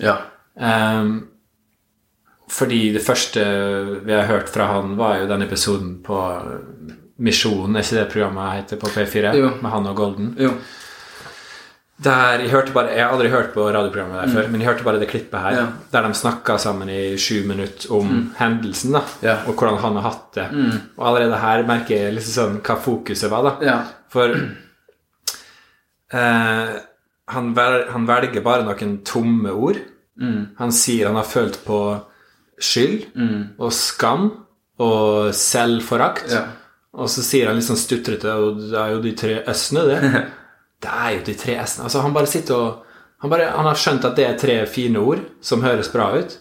Ja. 0.00 0.16
Ehm, 0.60 1.26
fordi 2.50 2.92
det 2.92 3.02
første 3.06 3.44
vi 4.04 4.12
har 4.12 4.26
hørt 4.26 4.48
fra 4.50 4.66
han, 4.72 4.96
var 4.98 5.18
jo 5.20 5.28
den 5.30 5.42
episoden 5.46 6.00
på 6.02 6.18
Misjonen, 7.20 7.76
er 7.76 7.84
ikke 7.84 7.98
det 8.00 8.12
programmet 8.12 8.54
heter 8.62 8.76
på 8.80 8.88
P4? 8.90 9.34
Jo. 9.36 9.50
Med 9.62 9.70
han 9.70 9.86
og 9.86 9.96
Golden. 9.96 10.32
Jo. 10.40 10.54
Der 12.00 12.40
jeg 12.40 12.48
hørte 12.48 12.72
bare 12.72 12.94
Jeg 12.96 13.04
har 13.04 13.12
aldri 13.12 13.28
hørt 13.28 13.50
på 13.52 13.66
radioprogrammet 13.68 14.22
der 14.22 14.32
før, 14.32 14.46
men 14.48 14.62
jeg 14.62 14.70
hørte 14.70 14.84
bare 14.86 14.98
det 15.02 15.08
klippet 15.10 15.40
her, 15.40 15.50
Mm. 15.50 15.58
Ja. 15.58 15.66
der 15.92 16.08
de 16.08 16.14
snakka 16.14 16.56
sammen 16.58 16.88
i 16.88 17.16
sju 17.18 17.42
minutter 17.46 17.92
om 17.92 18.32
hendelsen, 18.38 18.92
da, 18.92 19.00
Ja. 19.22 19.36
og 19.46 19.54
hvordan 19.54 19.78
han 19.78 19.96
har 19.96 20.02
hatt 20.10 20.32
det. 20.34 20.46
Og 20.96 21.06
allerede 21.06 21.36
her 21.38 21.62
merker 21.66 21.94
jeg 21.96 22.14
liksom 22.14 22.32
sånn 22.32 22.60
hva 22.62 22.76
fokuset 22.80 23.30
var, 23.30 23.42
da. 23.42 23.66
Ja. 23.66 23.82
For 24.08 24.34
eh, 26.12 26.76
han, 27.30 27.50
vel, 27.54 27.84
han 27.94 28.06
velger 28.08 28.44
bare 28.44 28.66
noen 28.66 29.00
tomme 29.06 29.52
ord. 29.54 29.80
Han 30.58 30.72
sier 30.74 31.08
han 31.08 31.16
har 31.16 31.28
følt 31.28 31.60
på 31.64 31.76
skyld 32.60 33.06
og 33.56 33.70
skam 33.72 34.26
og 34.80 35.30
selvforakt. 35.36 36.32
Ja. 36.32 36.42
Og 36.92 37.08
så 37.12 37.22
sier 37.22 37.48
han 37.48 37.56
litt 37.56 37.68
sånn 37.68 37.78
stutrete 37.78 38.32
Og 38.42 38.64
det 38.72 38.74
er 38.74 38.94
jo 38.96 39.02
de 39.04 39.12
tre 39.14 39.36
s-ene, 39.54 39.86
det. 39.86 40.22
Det 40.80 40.88
er 40.88 41.10
jo 41.12 41.24
de 41.26 41.34
tre 41.36 41.54
s-ene. 41.60 41.84
Altså, 41.86 42.00
han 42.00 42.14
bare 42.16 42.28
sitter 42.30 42.56
og 42.56 42.86
han, 43.20 43.28
bare, 43.28 43.50
han 43.52 43.66
har 43.68 43.76
skjønt 43.76 44.06
at 44.08 44.14
det 44.16 44.24
er 44.24 44.38
tre 44.40 44.54
fine 44.64 45.00
ord 45.04 45.20
som 45.44 45.60
høres 45.60 45.90
bra 45.92 46.06
ut, 46.16 46.38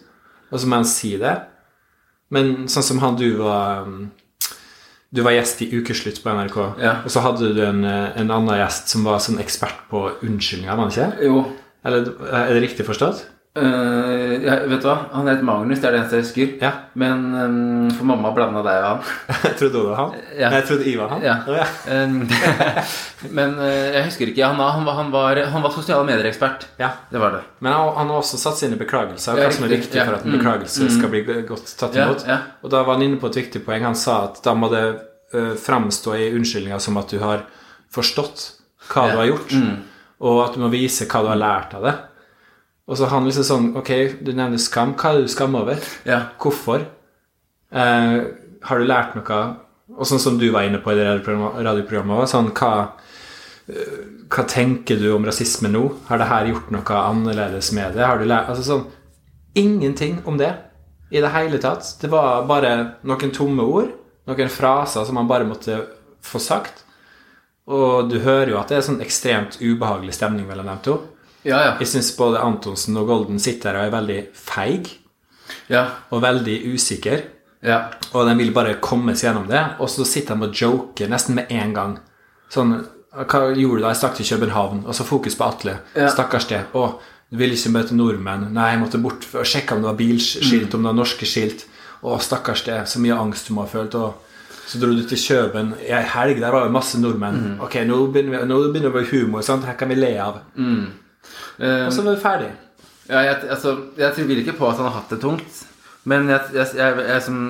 og 0.47 0.61
så 0.61 0.69
må 0.69 0.77
han 0.79 0.87
si 0.87 1.17
det. 1.19 1.33
Men 2.31 2.69
sånn 2.71 2.85
som 2.87 3.01
han 3.03 3.17
du 3.19 3.25
var 3.41 3.83
um, 3.83 4.05
Du 5.11 5.23
var 5.25 5.31
gjest 5.33 5.61
i 5.65 5.69
Ukeslutt 5.73 6.19
på 6.23 6.29
NRK, 6.29 6.57
Ja. 6.81 6.91
og 7.03 7.09
så 7.09 7.21
hadde 7.25 7.53
du 7.55 7.61
en, 7.65 7.83
eh, 7.83 8.11
en 8.19 8.29
annen 8.31 8.59
gjest 8.59 8.89
som 8.89 9.03
var 9.03 9.17
sånn 9.17 9.39
ekspert 9.41 9.87
på 9.89 10.03
unnskyldninger, 10.21 10.75
var 10.75 10.89
han 10.89 10.91
ikke? 10.91 11.23
Jo. 11.25 11.45
Eller 11.83 12.11
er 12.31 12.53
det 12.53 12.61
riktig 12.69 12.85
forstått? 12.85 13.25
Eh, 13.57 14.33
ja, 14.45 14.53
vet 14.69 14.83
du 14.83 14.85
hva? 14.87 14.93
Han 15.11 15.27
het 15.27 15.41
Magnus, 15.43 15.79
det 15.81 15.87
er 15.89 15.95
det 15.95 15.99
eneste 16.03 16.19
jeg 16.19 16.25
husker. 16.25 16.51
Ja. 16.61 16.69
Men 17.01 17.23
um, 17.33 17.87
for 17.97 18.05
mamma 18.07 18.29
blanda 18.35 18.61
deg 18.63 18.77
og 18.77 18.85
han. 18.87 19.41
Jeg 19.43 19.55
trodde 19.59 19.73
du 19.73 19.87
var 19.89 19.97
han. 19.99 20.13
Ja. 20.37 20.51
Nei, 20.53 20.59
jeg 20.61 20.67
trodde 20.69 20.85
Ivar 20.91 21.09
var 21.09 21.15
han. 21.15 21.25
Ja. 21.25 21.35
Oh, 21.49 21.57
ja. 21.57 21.65
Eh, 21.89 22.69
Men 23.39 23.55
uh, 23.57 23.65
jeg 23.97 24.05
husker 24.05 24.31
ikke. 24.31 24.45
Han, 24.53 24.61
han, 24.61 24.85
var, 24.87 24.99
han, 25.01 25.09
var, 25.11 25.41
han 25.55 25.65
var 25.65 25.73
sosiale 25.75 26.05
medier-ekspert. 26.07 26.67
ja. 26.79 26.91
Det 27.09 27.19
var 27.23 27.35
det. 27.39 27.41
Men 27.65 27.73
han, 27.73 27.89
han 27.97 28.13
har 28.13 28.21
også 28.21 28.37
satt 28.39 28.61
sine 28.61 28.77
beklagelser, 28.79 29.39
Ja, 29.41 29.49
hva 29.49 29.55
som 29.57 29.65
er 29.67 29.73
viktig 29.75 29.97
for 30.05 30.19
at 30.19 30.23
en 30.23 30.29
Mm. 30.29 30.37
beklagelse 30.37 30.89
skal 30.93 31.09
bli 31.11 31.23
godt 31.49 31.71
tatt 31.79 31.95
imot. 31.97 32.23
Og 32.63 32.69
da 32.71 32.83
var 32.85 32.99
han 32.99 33.03
inne 33.07 33.17
på 33.19 33.31
et 33.31 33.39
viktig 33.41 33.63
poeng. 33.65 33.81
Han 33.89 33.97
sa 33.97 34.21
at 34.29 34.37
da 34.45 34.53
må 34.55 34.69
det 34.71 34.83
uh, 35.33 35.55
framstå 35.57 36.13
i 36.21 36.29
unnskyldninga 36.37 36.77
som 36.79 37.01
at 37.01 37.09
du 37.09 37.17
har 37.23 37.41
forstått 37.91 38.45
hva 38.93 39.07
du 39.09 39.17
har 39.19 39.27
gjort, 39.31 39.55
og 40.21 40.37
at 40.45 40.55
du 40.55 40.61
må 40.61 40.69
vise 40.71 41.05
hva 41.09 41.21
du 41.25 41.29
har 41.33 41.39
lært 41.41 41.73
av 41.77 41.83
det. 41.87 41.95
Og 42.89 42.97
så 42.97 43.09
han 43.11 43.27
liksom 43.27 43.45
sånn 43.45 43.67
Ok, 43.77 43.91
du 44.25 44.31
nevner 44.33 44.61
skam. 44.61 44.95
Hva 44.97 45.11
er 45.11 45.19
det 45.19 45.29
du 45.29 45.33
skammer 45.35 45.65
over? 45.65 45.89
Ja. 46.09 46.23
Hvorfor? 46.41 46.87
Eh, 47.69 48.15
har 48.65 48.79
du 48.79 48.87
lært 48.89 49.17
noe? 49.17 49.41
Og 49.97 50.07
sånn 50.09 50.21
som 50.21 50.39
du 50.41 50.47
var 50.53 50.65
inne 50.65 50.81
på 50.81 50.93
i 50.93 50.97
det 50.97 51.05
radioprogrammet, 51.25 52.29
sånn, 52.29 52.51
hva, 52.57 52.71
eh, 53.69 53.99
hva 54.29 54.45
tenker 54.49 54.99
du 55.01 55.07
om 55.15 55.25
rasisme 55.25 55.69
nå? 55.71 55.83
Har 56.09 56.21
det 56.21 56.29
her 56.29 56.49
gjort 56.51 56.69
noe 56.73 56.99
annerledes 57.03 57.71
med 57.73 57.97
det? 57.97 58.05
Har 58.05 58.21
du 58.21 58.25
lært, 58.29 58.49
altså 58.49 58.65
sånn, 58.67 58.85
ingenting 59.57 60.21
om 60.29 60.37
det 60.37 60.51
i 61.09 61.21
det 61.21 61.31
hele 61.33 61.57
tatt. 61.57 61.95
Det 62.01 62.09
var 62.11 62.45
bare 62.49 62.73
noen 63.01 63.33
tomme 63.33 63.65
ord, 63.65 63.89
noen 64.29 64.51
fraser 64.53 65.07
som 65.07 65.17
man 65.17 65.29
bare 65.29 65.47
måtte 65.49 65.81
få 66.21 66.41
sagt. 66.41 66.83
Og 67.69 68.09
du 68.09 68.19
hører 68.21 68.53
jo 68.53 68.59
at 68.61 68.69
det 68.69 68.79
er 68.79 68.85
sånn 68.85 69.01
ekstremt 69.01 69.59
ubehagelig 69.61 70.17
stemning 70.17 70.47
mellom 70.49 70.69
dem 70.69 70.83
to. 70.85 70.99
Ja, 71.49 71.59
ja. 71.65 71.73
Jeg 71.81 71.87
syns 71.91 72.11
både 72.17 72.39
Antonsen 72.45 72.97
og 73.01 73.07
Golden 73.09 73.39
sitter 73.41 73.73
her 73.73 73.81
og 73.81 73.87
er 73.89 73.95
veldig 73.97 74.19
feig 74.37 74.91
Ja. 75.69 75.83
og 76.13 76.21
veldig 76.21 76.55
usikker. 76.75 77.23
ja. 77.65 77.79
Og 78.13 78.27
de 78.29 78.35
vil 78.39 78.51
bare 78.53 78.75
komme 78.81 79.15
seg 79.15 79.29
gjennom 79.31 79.47
det. 79.49 79.63
Og 79.79 79.89
så 79.89 80.05
sitter 80.05 80.35
de 80.37 80.47
og 80.47 80.53
joker 80.55 81.09
nesten 81.09 81.35
med 81.35 81.51
en 81.51 81.73
gang. 81.73 81.97
Sånn 82.53 82.79
Hva 83.09 83.39
gjorde 83.57 83.79
du 83.79 83.81
da? 83.81 83.89
Jeg 83.89 83.97
stakk 83.97 84.15
til 84.19 84.25
København. 84.37 84.83
Og 84.85 84.93
så 84.95 85.03
fokus 85.03 85.35
på 85.35 85.43
Atle. 85.47 85.79
Stakkars 86.13 86.45
det. 86.47 86.59
Å, 86.77 86.83
du 87.31 87.37
ville 87.37 87.55
ikke 87.57 87.71
møte 87.73 87.95
nordmenn. 87.97 88.51
Nei, 88.53 88.67
jeg 88.75 88.79
måtte 88.83 89.01
bort 89.01 89.25
og 89.33 89.45
sjekke 89.49 89.73
om 89.75 89.81
det 89.81 89.89
var 89.89 89.97
bilskilt, 89.97 90.73
om 90.77 90.83
det 90.85 90.91
var 90.91 90.97
norske 90.97 91.25
skilt. 91.25 91.65
Å, 92.05 92.19
stakkars 92.21 92.63
det. 92.67 92.77
Så 92.87 93.01
mye 93.01 93.17
angst 93.17 93.49
du 93.49 93.55
må 93.57 93.65
ha 93.65 93.67
følt. 93.67 93.95
Og 93.97 94.13
så 94.69 94.77
dro 94.79 94.93
du 94.93 95.01
til 95.09 95.17
Kjøben 95.17 95.73
i 95.81 95.89
helg. 96.13 96.37
Der 96.39 96.53
var 96.53 96.65
jo 96.67 96.71
masse 96.77 97.01
nordmenn. 97.01 97.57
Ok, 97.65 97.79
nå 97.89 97.97
begynner, 98.13 98.39
vi, 98.39 98.45
nå 98.53 98.59
begynner 98.71 98.93
være 98.93 99.09
humor. 99.11 99.41
Sant? 99.41 99.65
Her 99.65 99.73
kan 99.81 99.89
vi 99.89 99.97
le 99.97 100.13
av. 100.21 100.37
Eh, 100.55 100.85
Og 101.59 101.93
så 101.93 102.03
var 102.05 102.15
du 102.15 102.21
ferdig. 102.21 102.51
Ja, 103.09 103.23
jeg, 103.25 103.41
altså, 103.49 103.73
jeg 103.97 104.13
tviler 104.13 104.43
ikke 104.43 104.57
på 104.59 104.69
at 104.69 104.77
han 104.77 104.87
har 104.87 104.99
hatt 104.99 105.11
det 105.13 105.19
tungt. 105.23 105.63
Men 106.09 106.29
jeg, 106.29 106.53
jeg, 106.53 106.67
jeg, 106.77 107.01
jeg, 107.09 107.23
som, 107.25 107.41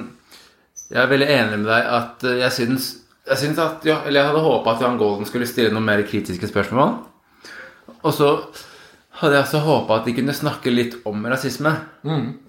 jeg 0.88 1.02
er 1.04 1.12
veldig 1.12 1.28
enig 1.36 1.60
med 1.62 1.70
deg 1.70 1.92
at 2.00 2.26
eh, 2.28 2.40
jeg 2.46 2.56
syns, 2.56 2.88
jeg 3.30 3.42
syns 3.44 3.60
at 3.62 3.86
ja, 3.86 4.00
Eller 4.08 4.24
jeg 4.24 4.32
hadde 4.32 4.46
håpa 4.46 4.74
at 4.74 4.82
Jan 4.84 4.98
Golden 4.98 5.28
skulle 5.30 5.48
stille 5.50 5.74
noen 5.76 5.86
mer 5.86 6.02
kritiske 6.08 6.50
spørsmål. 6.50 6.96
Og 8.00 8.16
så 8.16 8.32
hadde 9.20 9.36
jeg 9.36 9.44
også 9.44 9.62
håpa 9.66 9.98
at 10.00 10.08
de 10.08 10.14
kunne 10.16 10.36
snakke 10.36 10.72
litt 10.72 10.96
om 11.10 11.28
rasisme. 11.28 11.74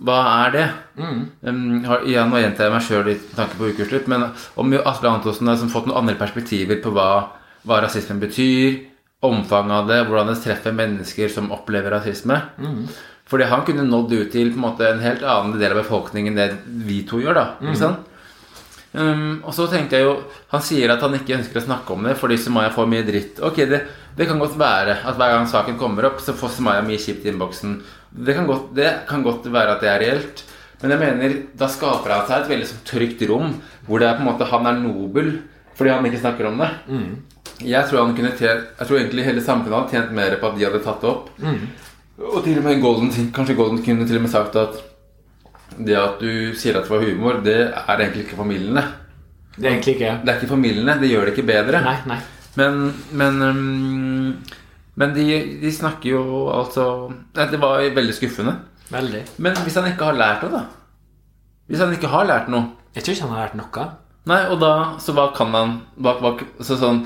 Hva 0.06 0.18
er 0.46 0.54
det? 0.54 0.66
Um, 1.02 1.80
har, 1.88 2.06
nå 2.06 2.42
gjentar 2.44 2.68
jeg 2.68 2.74
meg 2.76 2.86
sjøl 2.86 3.08
med 3.10 3.24
tanke 3.34 3.58
på 3.58 3.72
ukeslutt, 3.72 4.06
men 4.12 4.28
om 4.54 4.76
jo 4.76 4.84
Atle 4.86 5.10
Antonsen 5.10 5.50
har 5.50 5.58
liksom 5.58 5.72
fått 5.72 5.90
noen 5.90 6.04
andre 6.04 6.14
perspektiver 6.20 6.78
på 6.84 6.92
hva, 6.94 7.08
hva 7.66 7.80
rasismen 7.82 8.22
betyr, 8.22 8.78
omfanget 9.20 9.76
av 9.76 9.88
det, 9.90 10.00
hvordan 10.08 10.30
det 10.32 10.40
treffer 10.40 10.72
mennesker 10.72 11.28
som 11.32 11.50
opplever 11.52 11.92
rasisme. 11.92 12.38
Fordi 13.30 13.46
han 13.46 13.64
kunne 13.66 13.84
nådd 13.86 14.12
ut 14.16 14.30
til 14.32 14.48
på 14.50 14.58
en 14.58 14.64
måte 14.64 14.86
en 14.88 15.02
helt 15.04 15.22
annen 15.22 15.58
del 15.60 15.74
av 15.74 15.82
befolkningen 15.84 16.32
enn 16.32 16.40
det 16.40 16.86
vi 16.88 17.02
to 17.06 17.20
gjør. 17.22 17.34
da, 17.36 17.44
ikke 17.62 17.78
sant? 17.78 18.06
Um, 18.90 19.36
og 19.46 19.54
så 19.54 19.68
tenkte 19.70 20.00
jeg 20.00 20.02
jo 20.02 20.16
Han 20.50 20.62
sier 20.66 20.90
at 20.90 20.98
han 21.04 21.12
ikke 21.14 21.36
ønsker 21.36 21.60
å 21.60 21.62
snakke 21.62 21.92
om 21.94 22.08
det 22.08 22.16
fordi 22.18 22.34
Sumaya 22.42 22.72
får 22.74 22.88
mye 22.90 23.04
dritt. 23.06 23.38
Ok, 23.38 23.60
det, 23.70 23.84
det 24.18 24.26
kan 24.26 24.40
godt 24.42 24.56
være 24.58 24.96
at 25.06 25.14
hver 25.14 25.34
gang 25.36 25.46
saken 25.46 25.78
kommer 25.78 26.08
opp, 26.08 26.18
så 26.18 26.34
får 26.34 26.56
Sumaya 26.56 26.82
mye 26.82 26.98
kjipt 26.98 27.22
i 27.22 27.30
innboksen. 27.30 27.76
Det 28.10 28.34
kan, 28.34 28.48
godt, 28.50 28.72
det 28.74 28.90
kan 29.06 29.22
godt 29.22 29.46
være 29.46 29.76
at 29.76 29.84
det 29.84 29.92
er 29.92 30.02
reelt. 30.02 30.42
Men 30.82 30.96
jeg 30.96 31.02
mener, 31.04 31.36
da 31.60 31.68
skaper 31.70 32.16
han 32.16 32.26
seg 32.26 32.42
et 32.42 32.50
veldig 32.50 32.66
sånn 32.72 32.86
trygt 32.88 33.22
rom 33.30 33.52
hvor 33.86 34.00
det 34.02 34.08
er 34.08 34.16
på 34.18 34.24
en 34.24 34.30
måte 34.32 34.48
han 34.50 34.66
er 34.66 34.80
nobel 34.80 35.36
fordi 35.78 35.92
han 35.94 36.06
ikke 36.10 36.24
snakker 36.24 36.50
om 36.50 36.58
det. 36.64 36.70
Jeg 37.60 37.88
tror 37.88 38.04
han 38.04 38.14
kunne 38.16 38.32
tjent, 38.38 38.70
jeg 38.78 38.88
tror 38.88 38.98
egentlig 38.98 39.26
hele 39.26 39.42
samfunnet 39.44 39.76
hadde 39.76 39.94
tjent 39.96 40.14
mer 40.16 40.36
på 40.40 40.48
at 40.50 40.56
de 40.58 40.66
hadde 40.66 40.82
tatt 40.84 41.02
det 41.02 41.10
opp. 41.10 41.28
Og 42.20 42.40
til 42.44 42.58
og 42.60 42.64
med 42.64 42.80
Golden, 42.82 43.10
kanskje 43.34 43.56
Golden 43.58 43.82
kunne 43.84 44.06
til 44.08 44.20
og 44.20 44.24
med 44.26 44.32
sagt 44.32 44.56
at 44.60 44.80
det 45.78 45.96
at 45.96 46.18
du 46.20 46.56
sier 46.58 46.76
at 46.76 46.88
det 46.88 46.92
var 46.92 47.04
humor, 47.04 47.38
det 47.44 47.58
er 47.70 48.00
egentlig 48.02 48.26
ikke 48.26 48.40
familiene. 48.40 48.82
Det 49.56 49.66
er 49.66 49.72
egentlig 49.74 49.94
ikke 49.94 50.12
Det 50.24 50.32
er 50.32 50.40
ikke 50.40 50.54
familiene. 50.54 50.98
det 51.00 51.10
gjør 51.10 51.24
det 51.28 51.34
ikke 51.36 51.46
bedre. 51.46 51.82
Nei, 51.84 51.96
nei. 52.06 52.18
Men, 52.56 52.94
men, 53.14 53.42
um, 53.42 54.42
men 54.98 55.14
de, 55.14 55.24
de 55.62 55.70
snakker 55.72 56.10
jo 56.10 56.48
altså 56.50 57.12
Det 57.34 57.60
var 57.60 57.84
veldig 57.94 58.14
skuffende. 58.14 58.56
Veldig. 58.90 59.22
Men 59.38 59.56
hvis 59.62 59.76
han 59.78 59.86
ikke 59.86 60.08
har 60.10 60.18
lært 60.18 60.42
noe, 60.42 60.50
da? 60.50 60.64
Hvis 61.70 61.78
han 61.78 61.92
ikke 61.94 62.10
har 62.10 62.26
lært 62.26 62.48
noe 62.50 62.72
Jeg 62.96 63.04
tror 63.04 63.14
ikke 63.14 63.28
han 63.28 63.36
har 63.36 63.44
lært 63.44 63.58
noe. 63.60 63.84
Nei, 64.30 64.40
og 64.50 64.58
da 64.60 64.72
Så 64.98 65.14
hva 65.14 65.28
kan 65.36 65.54
han 65.54 65.76
hva, 65.96 66.16
hva, 66.20 66.34
så 66.60 66.76
sånn, 66.80 67.04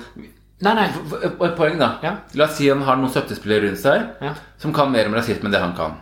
Nei, 0.63 0.75
nei. 0.79 0.87
Et 1.25 1.57
poeng, 1.59 1.79
da. 1.79 1.89
Ja. 2.03 2.13
La 2.39 2.45
oss 2.47 2.57
si 2.59 2.69
han 2.71 2.83
har 2.87 2.97
noen 2.97 3.11
støttespillere 3.11 3.67
rundt 3.67 3.81
seg 3.83 4.23
Ja. 4.23 4.35
som 4.59 4.73
kan 4.73 4.93
mer 4.93 5.07
om 5.11 5.15
rasisme 5.15 5.49
enn 5.49 5.53
det 5.53 5.61
han 5.61 5.75
kan. 5.77 5.97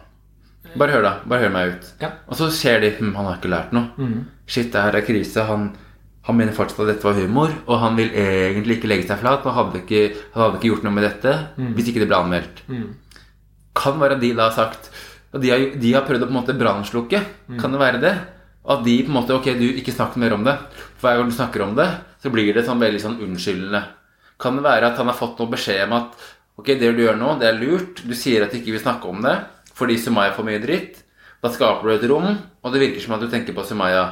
Bare 0.76 0.92
hør, 0.92 1.02
da. 1.02 1.12
Bare 1.26 1.40
hør 1.46 1.50
meg 1.54 1.72
ut. 1.74 1.88
Ja. 2.00 2.10
Og 2.28 2.36
så 2.36 2.50
ser 2.52 2.80
de 2.80 2.90
hm, 2.98 3.14
han 3.16 3.26
har 3.26 3.38
ikke 3.40 3.50
lært 3.52 3.72
noe. 3.72 3.88
Shit, 4.46 4.70
det 4.72 4.82
her 4.82 4.96
er 4.96 5.06
krise. 5.06 5.44
Han, 5.48 5.70
han 6.28 6.36
mener 6.36 6.52
fortsatt 6.56 6.84
at 6.84 6.92
dette 6.94 7.04
var 7.08 7.14
humor, 7.18 7.50
og 7.66 7.80
han 7.80 7.96
vil 7.96 8.10
egentlig 8.14 8.78
ikke 8.78 8.88
legge 8.92 9.08
seg 9.08 9.18
flat. 9.20 9.44
Og 9.48 9.56
hadde 9.56 9.80
ikke, 9.82 10.02
han 10.34 10.42
hadde 10.46 10.60
ikke 10.60 10.70
gjort 10.70 10.84
noe 10.86 10.92
med 10.96 11.08
dette 11.08 11.34
hvis 11.72 11.88
ikke 11.90 12.04
det 12.04 12.08
ble 12.12 12.20
anmeldt. 12.20 12.62
Kan 13.74 13.98
være 14.00 14.20
de 14.20 14.34
da 14.36 14.50
har 14.50 14.52
sagt 14.52 14.90
Og 15.32 15.40
de 15.40 15.48
har, 15.48 15.62
de 15.80 15.92
har 15.94 16.04
prøvd 16.04 16.26
å 16.26 16.28
på 16.28 16.34
en 16.34 16.36
måte 16.42 16.56
brannslukke. 16.60 17.22
Kan 17.58 17.72
det 17.72 17.80
være 17.80 18.00
det? 18.02 18.12
At 18.68 18.84
de 18.84 18.98
på 19.02 19.08
en 19.08 19.16
måte 19.16 19.32
Ok, 19.34 19.48
du, 19.58 19.64
ikke 19.80 19.94
snakk 19.96 20.16
mer 20.20 20.34
om 20.36 20.44
det. 20.44 20.54
For 21.00 21.08
hver 21.08 21.18
gang 21.22 21.30
du 21.32 21.34
snakker 21.36 21.64
om 21.64 21.72
det, 21.78 21.88
så 22.22 22.30
blir 22.30 22.52
det 22.54 22.66
sånn 22.68 22.80
veldig 22.84 23.00
sånn 23.00 23.16
unnskyldende. 23.24 23.80
Kan 24.42 24.58
det 24.58 24.66
være 24.66 24.90
at 24.90 24.98
han 25.00 25.10
har 25.10 25.18
fått 25.18 25.38
noe 25.40 25.52
beskjed 25.54 25.86
om 25.86 25.98
at 26.00 26.30
Ok, 26.60 26.68
det 26.76 26.90
du 26.92 27.00
gjør 27.00 27.16
nå, 27.16 27.38
det 27.40 27.46
er 27.48 27.56
lurt. 27.56 28.02
Du 28.04 28.12
sier 28.14 28.44
at 28.44 28.52
du 28.52 28.58
ikke 28.58 28.74
vil 28.74 28.82
snakke 28.82 29.08
om 29.08 29.22
det 29.24 29.38
fordi 29.72 29.96
Sumaya 29.96 30.34
får 30.36 30.44
mye 30.44 30.60
dritt. 30.60 30.98
Da 31.42 31.48
skaper 31.50 31.88
du 31.88 31.92
et 31.94 32.04
rom, 32.10 32.26
og 32.62 32.74
det 32.74 32.82
virker 32.82 33.02
som 33.02 33.14
at 33.16 33.22
du 33.24 33.30
tenker 33.32 33.56
på 33.56 33.64
Sumaya. 33.66 34.02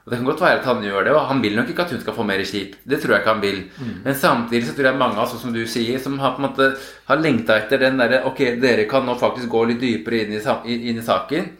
Og 0.00 0.08
det 0.10 0.16
kan 0.16 0.26
godt 0.30 0.40
være 0.40 0.58
at 0.62 0.64
han 0.64 0.80
gjør 0.82 1.04
det, 1.06 1.12
og 1.12 1.26
han 1.28 1.42
vil 1.44 1.58
nok 1.58 1.68
ikke 1.70 1.84
at 1.84 1.92
hun 1.92 2.00
skal 2.00 2.16
få 2.16 2.24
mer 2.26 2.40
skip. 2.48 2.78
Det 2.88 2.98
tror 3.02 3.14
jeg 3.14 3.22
ikke 3.22 3.34
han 3.34 3.42
vil. 3.44 3.58
Men 4.06 4.16
samtidig 4.16 4.64
så 4.66 4.74
tror 4.74 4.88
jeg 4.88 4.98
mange 4.98 5.20
av 5.20 5.26
oss, 5.26 5.36
som 5.42 5.52
du 5.52 5.60
sier, 5.68 6.00
som 6.02 6.16
har 6.18 6.32
på 6.34 6.40
en 6.40 6.48
måte 6.48 6.70
har 7.10 7.20
lengta 7.20 7.58
etter 7.60 7.84
den 7.84 8.00
derre 8.00 8.22
Ok, 8.30 8.40
dere 8.64 8.88
kan 8.90 9.04
nå 9.06 9.14
faktisk 9.20 9.52
gå 9.52 9.62
litt 9.68 9.84
dypere 9.84 10.24
inn 10.24 10.34
i, 10.34 10.78
inn 10.90 10.98
i 10.98 11.04
saken. 11.04 11.52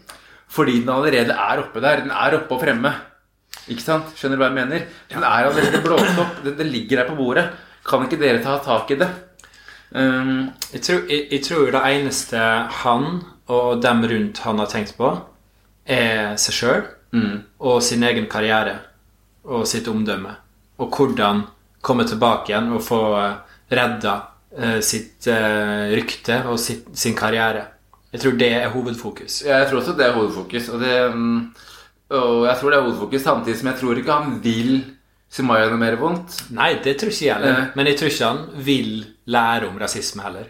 Fordi 0.51 0.81
den 0.81 0.91
allerede 0.91 1.37
er 1.37 1.63
oppe 1.63 1.85
der. 1.85 2.03
Den 2.09 2.17
er 2.17 2.41
oppe 2.41 2.57
og 2.57 2.65
fremme. 2.65 2.95
Ikke 3.71 3.85
sant? 3.85 4.17
Skjønner 4.17 4.41
du 4.41 4.43
hva 4.43 4.49
jeg 4.51 4.59
mener? 4.59 4.89
Den 5.13 5.23
er 5.23 5.51
allerede 5.53 5.85
blåst 5.85 6.19
opp. 6.19 6.41
Den, 6.47 6.57
den 6.59 6.73
ligger 6.73 7.05
der 7.05 7.13
på 7.13 7.19
bordet. 7.21 7.51
Kan 7.87 8.07
ikke 8.07 8.21
dere 8.21 8.43
ta 8.45 8.59
tak 8.65 8.91
i 8.91 9.01
det? 9.01 9.11
Um, 9.91 10.51
Jeg 10.73 10.83
tror, 10.87 11.01
jeg, 11.11 11.27
jeg 11.31 11.43
tror 11.45 11.71
det 11.75 11.81
eneste 11.91 12.39
han 12.85 13.07
og 13.51 13.83
dem 13.83 14.05
rundt 14.07 14.39
han 14.45 14.59
har 14.63 14.71
tenkt 14.71 14.95
på, 14.99 15.09
er 15.87 16.37
seg 16.39 16.55
sjøl 16.55 16.85
mm, 17.11 17.37
og 17.67 17.81
sin 17.83 18.05
egen 18.07 18.29
karriere 18.31 18.77
og 19.45 19.67
sitt 19.67 19.89
omdømme. 19.91 20.37
Og 20.79 20.95
hvordan 20.95 21.43
komme 21.83 22.05
tilbake 22.07 22.53
igjen 22.53 22.71
og 22.77 22.85
få 22.85 23.01
eh, 23.19 23.57
redda 23.71 24.15
uh, 24.59 24.79
sitt 24.83 25.29
uh, 25.31 25.89
rykte 25.95 26.41
og 26.51 26.59
sitt, 26.59 26.89
sin 26.99 27.15
karriere. 27.17 27.63
Jeg 28.11 28.21
tror 28.25 28.39
det 28.39 28.49
er 28.53 28.73
hovedfokus. 28.73 29.43
jeg 29.47 29.69
tror 29.69 29.79
også 29.79 29.95
det 29.97 30.07
er 30.07 30.17
hovedfokus. 30.17 30.69
Og, 30.69 30.81
det, 30.81 30.97
mm, 31.15 31.37
og 32.19 32.47
jeg 32.49 32.57
tror 32.61 32.71
det 32.71 32.79
er 32.79 32.83
hovedfokus 32.83 33.23
samtidig 33.23 33.59
som 33.59 33.71
jeg 33.71 33.79
tror 33.81 34.01
ikke 34.01 34.19
han 34.19 34.41
vil 34.43 34.73
Sumaya 35.31 35.69
noe 35.71 35.79
mer 35.79 35.95
vondt. 36.01 36.41
Nei, 36.57 36.73
det 36.83 36.97
tror 36.99 37.13
ikke 37.13 37.27
jeg 37.29 37.37
heller. 37.37 37.69
Men 37.79 37.87
jeg 37.87 37.99
tror 38.01 38.11
ikke 38.11 38.31
han 38.33 38.41
vil 38.67 38.95
lære 39.31 39.69
om 39.69 39.79
rasisme 39.79 40.25
heller. 40.27 40.49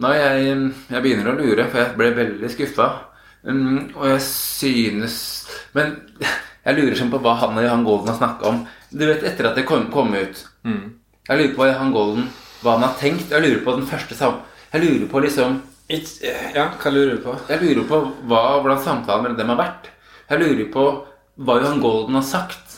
Nei, 0.00 0.14
jeg, 0.16 0.60
jeg 0.88 1.04
begynner 1.04 1.28
å 1.28 1.36
lure, 1.36 1.66
for 1.68 1.82
jeg 1.82 1.96
ble 1.98 2.12
veldig 2.16 2.50
skuffa. 2.54 2.86
Um, 3.44 3.90
og 3.96 4.02
jeg 4.04 4.20
synes 4.20 5.14
Men 5.72 5.94
jeg 6.66 6.76
lurer 6.76 6.98
sånn 6.98 7.08
på 7.08 7.22
hva 7.24 7.38
han 7.40 7.56
og 7.56 7.64
Johan 7.64 7.84
Golden 7.86 8.12
har 8.12 8.18
snakka 8.20 8.48
om. 8.48 8.62
Du 8.92 9.04
vet, 9.04 9.24
etter 9.28 9.50
at 9.50 9.56
det 9.56 9.64
kom, 9.68 9.86
kom 9.92 10.12
ut 10.12 10.42
Jeg 10.66 11.36
lurer 11.38 11.54
på 11.56 11.68
Johan 11.68 11.92
Golden, 11.94 12.26
hva 12.60 12.78
han 12.78 12.84
har 12.88 12.96
tenkt. 13.00 13.32
Jeg 13.32 13.44
lurer 13.44 13.62
på 13.66 13.76
den 13.76 13.88
første 13.88 14.16
sam... 14.16 14.40
Jeg 14.72 14.84
lurer 14.86 15.08
på 15.10 15.22
liksom 15.24 15.60
It, 15.90 16.06
ja, 16.22 16.68
hva 16.78 16.90
lurer 16.94 17.16
du 17.16 17.22
på? 17.24 17.32
Jeg 17.50 17.60
lurer 17.64 17.86
på 17.88 17.96
hva, 18.30 18.42
hvordan 18.62 18.82
samtalen 18.84 19.24
mellom 19.24 19.38
dem 19.40 19.48
har 19.50 19.58
vært. 19.58 19.88
Jeg 20.30 20.38
lurer 20.44 20.68
på 20.70 20.84
hva 21.40 21.56
Johan 21.58 21.80
Golden 21.82 22.20
har 22.20 22.28
sagt 22.28 22.69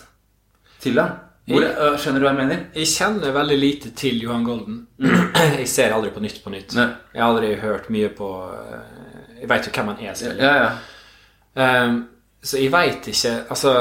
til 0.83 0.97
deg. 0.99 1.19
Hvor, 1.51 1.65
øh, 1.65 1.97
skjønner 1.99 2.21
du 2.23 2.27
hva 2.27 2.33
jeg 2.37 2.39
mener? 2.39 2.61
Jeg 2.79 2.87
kjenner 2.93 3.33
veldig 3.35 3.57
lite 3.59 3.91
til 3.99 4.21
Johan 4.23 4.45
Golden. 4.47 4.77
Jeg 5.59 5.67
ser 5.69 5.93
aldri 5.97 6.11
på 6.15 6.21
Nytt 6.23 6.39
på 6.45 6.51
Nytt. 6.55 6.75
Nei. 6.79 6.85
Jeg 7.15 7.23
har 7.23 7.33
aldri 7.33 7.49
hørt 7.59 7.89
mye 7.91 8.09
på 8.15 8.29
eh, 8.55 9.41
Jeg 9.41 9.49
veit 9.51 9.67
jo 9.67 9.73
hvem 9.75 9.91
han 9.91 10.05
er, 10.07 10.15
selvfølgelig. 10.15 10.47
Ja, 10.47 10.55
ja. 10.63 11.85
Um, 11.85 11.97
så 12.43 12.59
jeg 12.63 12.71
veit 12.73 13.09
ikke 13.11 13.33
Altså, 13.51 13.73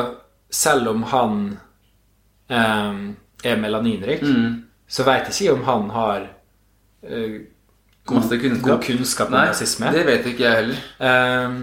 selv 0.52 0.90
om 0.92 1.04
han 1.14 1.38
um, 2.50 3.16
er 3.44 3.56
melaninrik, 3.62 4.22
Mm. 4.26 4.64
så 4.90 5.04
veit 5.08 5.30
jeg 5.30 5.38
ikke 5.42 5.54
om 5.54 5.64
han 5.70 5.90
har 5.90 6.26
eh, 7.08 7.40
Masse 8.12 8.38
kunnskap. 8.42 8.70
god 8.72 8.84
kunnskap 8.84 9.28
om 9.28 9.34
Nei, 9.38 9.46
rasisme. 9.48 9.92
det 9.94 10.06
vet 10.06 10.26
ikke 10.34 10.44
jeg 10.44 10.56
heller. 10.56 11.46
Um, 11.46 11.62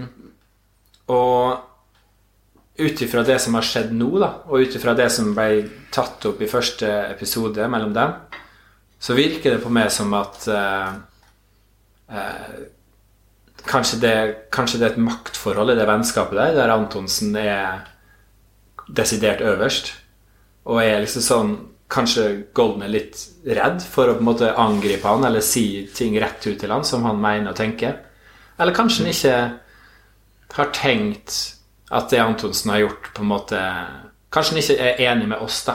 og 1.07 1.59
ut 2.79 3.01
ifra 3.01 3.23
det 3.27 3.37
som 3.43 3.55
har 3.57 3.65
skjedd 3.65 3.91
nå, 3.95 4.09
da, 4.21 4.31
og 4.47 4.63
ut 4.63 4.75
ifra 4.75 4.95
det 4.97 5.09
som 5.13 5.33
ble 5.35 5.65
tatt 5.93 6.25
opp 6.29 6.41
i 6.41 6.49
første 6.49 6.89
episode 7.09 7.67
mellom 7.71 7.93
dem, 7.95 8.15
så 8.99 9.15
virker 9.15 9.55
det 9.55 9.63
på 9.63 9.71
meg 9.71 9.91
som 9.95 10.13
at 10.17 10.47
eh, 10.51 10.89
eh, 12.11 12.59
kanskje, 13.67 14.01
det, 14.03 14.15
kanskje 14.51 14.81
det 14.81 14.87
er 14.87 14.93
et 14.95 15.03
maktforhold 15.03 15.73
i 15.73 15.79
det 15.79 15.87
vennskapet 15.87 16.39
der, 16.39 16.55
der 16.57 16.75
Antonsen 16.75 17.35
er 17.39 17.87
desidert 18.87 19.43
øverst, 19.45 19.93
og 20.69 20.83
er 20.83 21.03
liksom 21.03 21.25
sånn 21.25 21.57
Kanskje 21.89 22.51
Golden 22.53 22.83
er 22.85 22.91
litt 22.93 23.17
redd 23.49 23.79
for 23.81 24.11
å 24.11 24.13
på 24.13 24.21
en 24.21 24.27
måte 24.27 24.51
angripe 24.61 25.09
han 25.09 25.23
eller 25.25 25.41
si 25.41 25.87
ting 25.89 26.13
rett 26.21 26.43
ut 26.45 26.59
til 26.61 26.69
han 26.69 26.83
som 26.85 27.01
han 27.07 27.17
mener 27.17 27.49
og 27.49 27.57
tenker. 27.57 27.95
Eller 28.61 28.75
kanskje 28.77 29.07
han 29.07 29.09
ikke 29.09 29.39
har 30.53 30.69
tenkt 30.77 31.39
at 31.89 32.09
det 32.09 32.21
Antonsen 32.21 32.71
har 32.71 32.83
gjort, 32.85 33.11
på 33.13 33.25
en 33.25 33.31
måte 33.33 33.59
Kanskje 34.29 34.53
han 34.53 34.61
ikke 34.61 34.75
er 34.85 34.99
enig 35.09 35.27
med 35.31 35.41
oss, 35.41 35.63
da. 35.65 35.73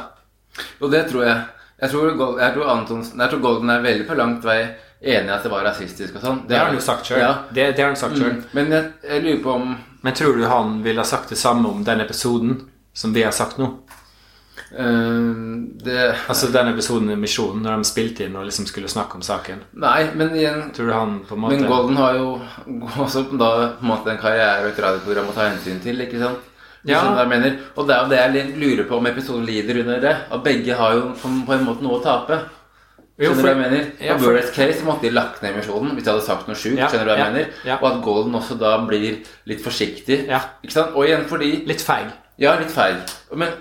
Jo, 0.78 0.86
det 0.86 1.08
tror 1.08 1.24
jeg. 1.26 1.40
Jeg 1.80 1.90
tror, 1.90 2.10
jeg 2.38 2.54
tror, 2.54 2.68
Antonsen, 2.70 3.20
jeg 3.20 3.30
tror 3.32 3.40
Golden 3.42 3.72
er 3.74 3.82
veldig 3.82 4.04
på 4.06 4.14
langt 4.18 4.44
vei 4.46 4.60
enig 5.04 5.26
i 5.26 5.34
at 5.34 5.42
det 5.42 5.50
var 5.50 5.66
rasistisk 5.66 6.14
og 6.14 6.22
sånn. 6.22 6.38
Det 6.48 6.56
har 6.56 6.70
han 6.70 6.78
jo 6.78 6.84
sagt 6.84 7.10
sjøl. 7.10 7.18
Ja. 7.18 7.32
Det, 7.50 7.66
det 7.74 7.82
har 7.82 7.90
han 7.90 7.98
sagt 7.98 8.16
selv. 8.20 8.44
Men 8.54 8.70
jeg, 8.72 8.92
jeg 9.02 9.24
lurer 9.24 9.42
på 9.42 9.56
om 9.58 9.74
Men 10.04 10.14
tror 10.14 10.38
du 10.38 10.46
han 10.46 10.78
ville 10.84 11.00
ha 11.00 11.08
sagt 11.08 11.32
det 11.32 11.40
samme 11.40 11.68
om 11.68 11.82
den 11.84 12.04
episoden 12.04 12.58
som 12.94 13.14
vi 13.16 13.24
har 13.24 13.34
sagt 13.34 13.58
nå? 13.58 13.72
Øh, 14.72 15.34
det 15.84 16.14
Altså 16.28 16.48
den 16.52 16.68
episoden 16.72 17.10
i 17.10 17.16
Misjonen, 17.20 17.62
når 17.62 17.82
de 17.82 17.88
spilte 17.88 18.24
inn 18.26 18.36
og 18.36 18.46
liksom 18.48 18.66
skulle 18.66 18.88
snakke 18.88 19.18
om 19.18 19.22
saken. 19.22 19.62
Nei, 19.84 20.08
men 20.14 20.34
igjen 20.36 20.70
Tror 20.74 20.86
du 20.90 20.92
han 20.96 21.14
på 21.28 21.34
en 21.36 21.44
måte 21.44 21.58
Men 21.58 21.68
Golden 21.70 21.96
har 22.00 22.16
jo 22.18 22.40
også 23.04 23.26
da 23.38 23.50
på 23.76 23.84
en 23.84 23.92
måte 23.92 24.10
en 24.14 24.20
karriere 24.22 24.64
og 24.64 24.72
et 24.72 24.82
radioprogram 24.86 25.30
å 25.30 25.36
ta 25.36 25.48
hensyn 25.50 25.80
til, 25.84 26.00
ikke 26.06 26.20
sant? 26.22 26.50
Ja. 26.84 27.00
Og 27.00 27.86
det 27.88 27.94
er 27.96 28.02
jo 28.02 28.10
det 28.10 28.18
jeg 28.20 28.50
lurer 28.60 28.84
på 28.88 28.98
om 28.98 29.06
episoden 29.08 29.46
lider 29.48 29.78
under 29.80 30.02
det. 30.02 30.16
At 30.30 30.42
begge 30.44 30.74
har 30.76 30.92
jo 30.98 31.06
på, 31.16 31.30
en 31.54 31.64
måte 31.64 31.80
noe 31.84 31.96
å 31.96 32.02
tape. 32.04 32.42
Jo, 33.16 33.30
Skjønner 33.30 33.40
du 33.40 33.46
hva 33.46 33.52
jeg 33.54 33.60
mener? 33.62 33.84
ja, 34.02 34.16
for- 34.18 34.34
worst 34.34 34.52
case 34.56 34.84
måtte 34.84 35.06
de 35.06 35.10
lagt 35.14 35.40
ned 35.40 35.54
misjonen 35.56 35.94
hvis 35.94 36.04
de 36.04 36.10
hadde 36.10 36.24
sagt 36.26 36.48
noe 36.50 36.58
sjukt. 36.58 36.76
Ja, 36.82 36.88
Skjønner 36.90 37.06
du 37.06 37.10
hva 37.12 37.16
jeg 37.16 37.24
ja, 37.24 37.30
mener? 37.30 37.52
ja. 37.64 37.76
Og 37.80 37.86
at 37.92 38.02
Golden 38.04 38.34
også 38.34 38.56
da 38.60 38.74
blir 38.84 39.20
litt 39.46 39.62
forsiktig. 39.64 40.26
Ja. 40.28 40.40
Ikke 40.66 40.74
sant? 40.76 40.92
Og 40.98 41.06
igjen 41.06 41.24
fordi 41.30 41.52
Litt 41.70 41.80
feig. 41.80 42.10
Ja, 42.42 42.56
litt 42.58 42.72
feil. 42.74 42.96
Men 43.38 43.52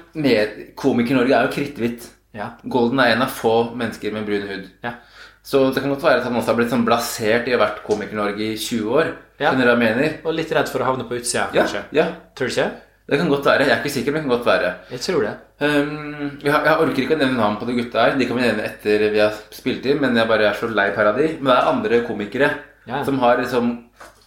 Komiker-Norge 0.79 1.35
er 1.37 1.47
jo 1.47 1.53
kritthvitt. 1.53 2.07
Ja. 2.33 2.51
Golden 2.65 2.99
er 3.03 3.13
en 3.13 3.21
av 3.25 3.29
få 3.33 3.75
mennesker 3.77 4.13
med 4.15 4.25
brun 4.25 4.47
hud. 4.49 4.69
Ja. 4.83 4.95
Så 5.43 5.65
det 5.75 5.81
kan 5.83 5.91
godt 5.91 6.05
være 6.05 6.21
at 6.21 6.25
han 6.29 6.37
også 6.39 6.53
har 6.53 6.57
blitt 6.61 6.71
sånn 6.71 6.85
blasert 6.87 7.49
i 7.49 7.53
å 7.53 7.59
ha 7.59 7.65
vært 7.65 7.83
Komiker-Norge 7.85 8.47
i 8.53 8.55
20 8.57 8.95
år. 8.95 9.11
Ja. 9.41 9.51
Skjønner 9.51 9.67
du 9.67 9.71
hva 9.73 9.75
jeg 9.75 9.83
mener? 9.83 10.15
Og 10.23 10.33
litt 10.37 10.53
redd 10.55 10.71
for 10.71 10.81
å 10.81 10.87
havne 10.87 11.05
på 11.09 11.17
utsida, 11.19 11.49
kanskje. 11.53 11.83
ja, 11.97 12.07
Tror 12.37 12.47
du 12.49 12.53
ikke? 12.55 12.69
det 13.11 13.17
kan 13.19 13.29
godt 13.33 13.45
være. 13.49 13.65
Jeg 13.67 13.73
er 13.75 13.81
ikke 13.83 13.91
sikker, 13.97 14.13
men 14.15 14.21
det 14.23 14.29
kan 14.29 14.33
godt 14.37 14.45
være. 14.47 14.69
Jeg 14.95 15.01
tror 15.03 15.25
det. 15.27 15.33
Um, 15.59 16.39
jeg, 16.41 16.53
jeg 16.53 16.77
orker 16.87 17.03
ikke 17.03 17.17
å 17.17 17.19
nevne 17.19 17.37
navn 17.41 17.57
på 17.59 17.67
de 17.67 17.75
gutta 17.81 18.05
her. 18.07 18.15
De 18.17 18.27
kan 18.29 18.39
vi 18.39 18.45
nevne 18.47 18.63
etter 18.69 19.03
vi 19.11 19.19
har 19.19 19.35
spilt 19.53 19.85
inn, 19.91 19.99
men 20.01 20.15
jeg 20.17 20.29
bare 20.31 20.47
er 20.49 20.57
så 20.57 20.69
lei 20.71 20.87
per 20.95 21.11
av 21.11 21.19
de. 21.19 21.27
Men 21.41 21.51
det 21.51 21.57
er 21.59 21.71
andre 21.75 22.01
komikere 22.07 22.49
Ja. 22.87 23.03
som 23.07 23.19
har 23.19 23.37
liksom 23.43 23.73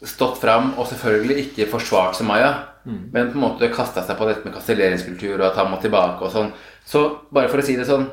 stått 0.04 0.38
fram 0.42 0.74
og 0.76 0.86
selvfølgelig 0.92 1.38
ikke 1.48 1.66
forsvart 1.72 2.16
Sumaya, 2.20 2.52
Mm. 2.86 3.08
men 3.10 3.32
på 3.32 3.34
en 3.34 3.42
måte 3.42 3.68
kasta 3.74 4.04
seg 4.06 4.14
på 4.14 4.28
dette 4.28 4.46
med 4.46 4.54
kastelleringskultur 4.54 5.40
og 5.40 5.56
han 5.58 5.72
må 5.72 5.80
tilbake 5.82 6.22
og 6.22 6.30
sånn. 6.30 6.52
Så 6.86 7.02
bare 7.34 7.50
for 7.50 7.58
å 7.58 7.66
si 7.66 7.74
det 7.74 7.88
sånn 7.88 8.06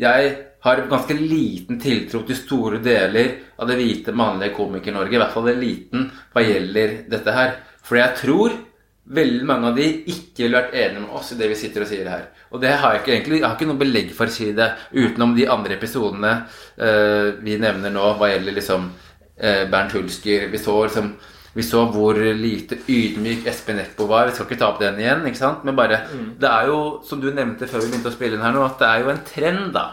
Jeg 0.00 0.30
har 0.64 0.80
ganske 0.90 1.14
liten 1.14 1.76
tiltro 1.78 2.22
til 2.26 2.38
store 2.38 2.80
deler 2.82 3.34
av 3.60 3.68
det 3.68 3.76
hvite, 3.78 4.14
mannlige 4.16 4.56
komiker-Norge. 4.56 5.14
I 5.14 5.20
hvert 5.20 5.34
fall 5.36 5.50
en 5.52 5.60
liten 5.60 6.06
hva 6.32 6.42
gjelder 6.42 6.96
dette 7.12 7.34
her. 7.36 7.52
For 7.84 8.00
jeg 8.00 8.16
tror 8.18 8.56
veldig 9.04 9.44
mange 9.46 9.68
av 9.68 9.76
de 9.76 9.86
ikke 10.08 10.46
ville 10.46 10.56
vært 10.56 10.74
enige 10.80 11.02
med 11.04 11.12
oss 11.18 11.34
i 11.34 11.38
det 11.38 11.50
vi 11.52 11.58
sitter 11.60 11.84
og 11.84 11.90
sier 11.90 12.08
her. 12.08 12.24
Og 12.50 12.62
det 12.62 12.72
har 12.80 12.94
jeg 12.94 13.02
ikke 13.02 13.12
egentlig, 13.12 13.40
jeg 13.42 13.46
har 13.46 13.58
ikke 13.58 13.68
noe 13.68 13.82
belegg 13.84 14.14
for 14.16 14.30
å 14.30 14.34
si 14.34 14.48
det 14.56 14.70
utenom 14.94 15.34
de 15.36 15.46
andre 15.52 15.76
episodene 15.76 16.32
uh, 16.40 17.28
vi 17.44 17.58
nevner 17.60 17.92
nå 17.92 18.14
hva 18.16 18.32
gjelder 18.32 18.56
liksom 18.56 18.88
uh, 18.88 19.64
Bernt 19.70 19.94
Hulsker. 19.98 20.48
Vi 20.48 20.62
så 20.62 20.78
liksom 20.86 21.12
vi 21.54 21.62
så 21.62 21.84
hvor 21.94 22.18
lite 22.18 22.80
ydmyk 22.90 23.46
Espen 23.46 23.78
Eppo 23.78 24.08
var. 24.10 24.26
Vi 24.26 24.34
skal 24.34 24.48
ikke 24.48 24.58
ta 24.58 24.70
opp 24.72 24.80
den 24.82 24.98
igjen. 24.98 25.22
ikke 25.28 25.38
sant? 25.38 25.62
Men 25.66 25.76
bare, 25.78 26.00
det 26.40 26.48
er 26.50 26.70
jo, 26.70 26.78
som 27.06 27.20
du 27.22 27.28
nevnte 27.30 27.68
før 27.70 27.84
vi 27.84 27.92
begynte 27.92 28.10
å 28.10 28.16
spille 28.16 28.38
inn 28.38 28.42
her 28.42 28.56
nå, 28.56 28.64
at 28.66 28.80
det 28.80 28.88
er 28.88 29.04
jo 29.04 29.12
en 29.12 29.22
trend 29.28 29.68
da, 29.76 29.84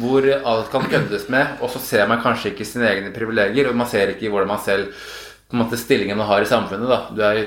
hvor 0.00 0.24
alt 0.24 0.70
kan 0.72 0.88
køddes 0.90 1.28
med, 1.30 1.58
og 1.60 1.70
så 1.70 1.82
ser 1.82 2.08
man 2.10 2.22
kanskje 2.24 2.54
ikke 2.54 2.66
sine 2.66 2.88
egne 2.88 3.12
privilegier, 3.14 3.68
og 3.68 3.76
man 3.78 3.90
ser 3.90 4.14
ikke 4.14 4.30
hvordan 4.32 4.50
man 4.50 4.62
selv 4.64 4.88
på 5.44 5.54
en 5.58 5.60
måte 5.60 5.78
stillingen 5.78 6.18
man 6.18 6.30
har 6.30 6.42
i 6.42 6.48
samfunnet. 6.48 6.88
da. 6.88 7.00
Du, 7.12 7.20
er, 7.22 7.42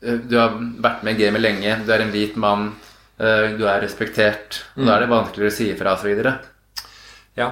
eh, 0.00 0.20
du 0.22 0.38
har 0.38 0.54
vært 0.86 1.02
med 1.02 1.18
i 1.18 1.24
gamet 1.26 1.42
lenge, 1.42 1.74
du 1.84 1.90
er 1.92 2.04
en 2.04 2.14
hvit 2.14 2.38
mann, 2.40 2.70
eh, 3.18 3.50
du 3.58 3.66
er 3.66 3.82
respektert, 3.82 4.62
og 4.76 4.86
da 4.86 4.94
er 4.94 5.04
det 5.04 5.10
vanskeligere 5.10 5.52
å 5.52 5.56
si 5.58 5.68
ifra 5.74 5.96
osv. 5.98 6.22
Ja. 7.36 7.50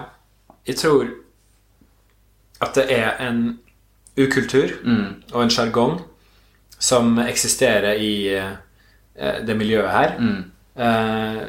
Jeg 0.68 0.78
tror 0.78 1.10
at 2.60 2.76
det 2.76 2.86
er 2.92 3.18
en 3.24 3.58
ukultur 4.16 4.72
Mm. 4.84 5.22
og 5.32 5.42
en 5.42 5.50
sjargong 5.50 6.00
som 6.78 7.18
eksisterer 7.18 7.94
i 8.00 8.34
eh, 8.34 9.40
det 9.46 9.56
miljøet 9.56 9.90
her. 9.90 10.14
Mm. 10.18 10.44
Eh, 10.76 11.42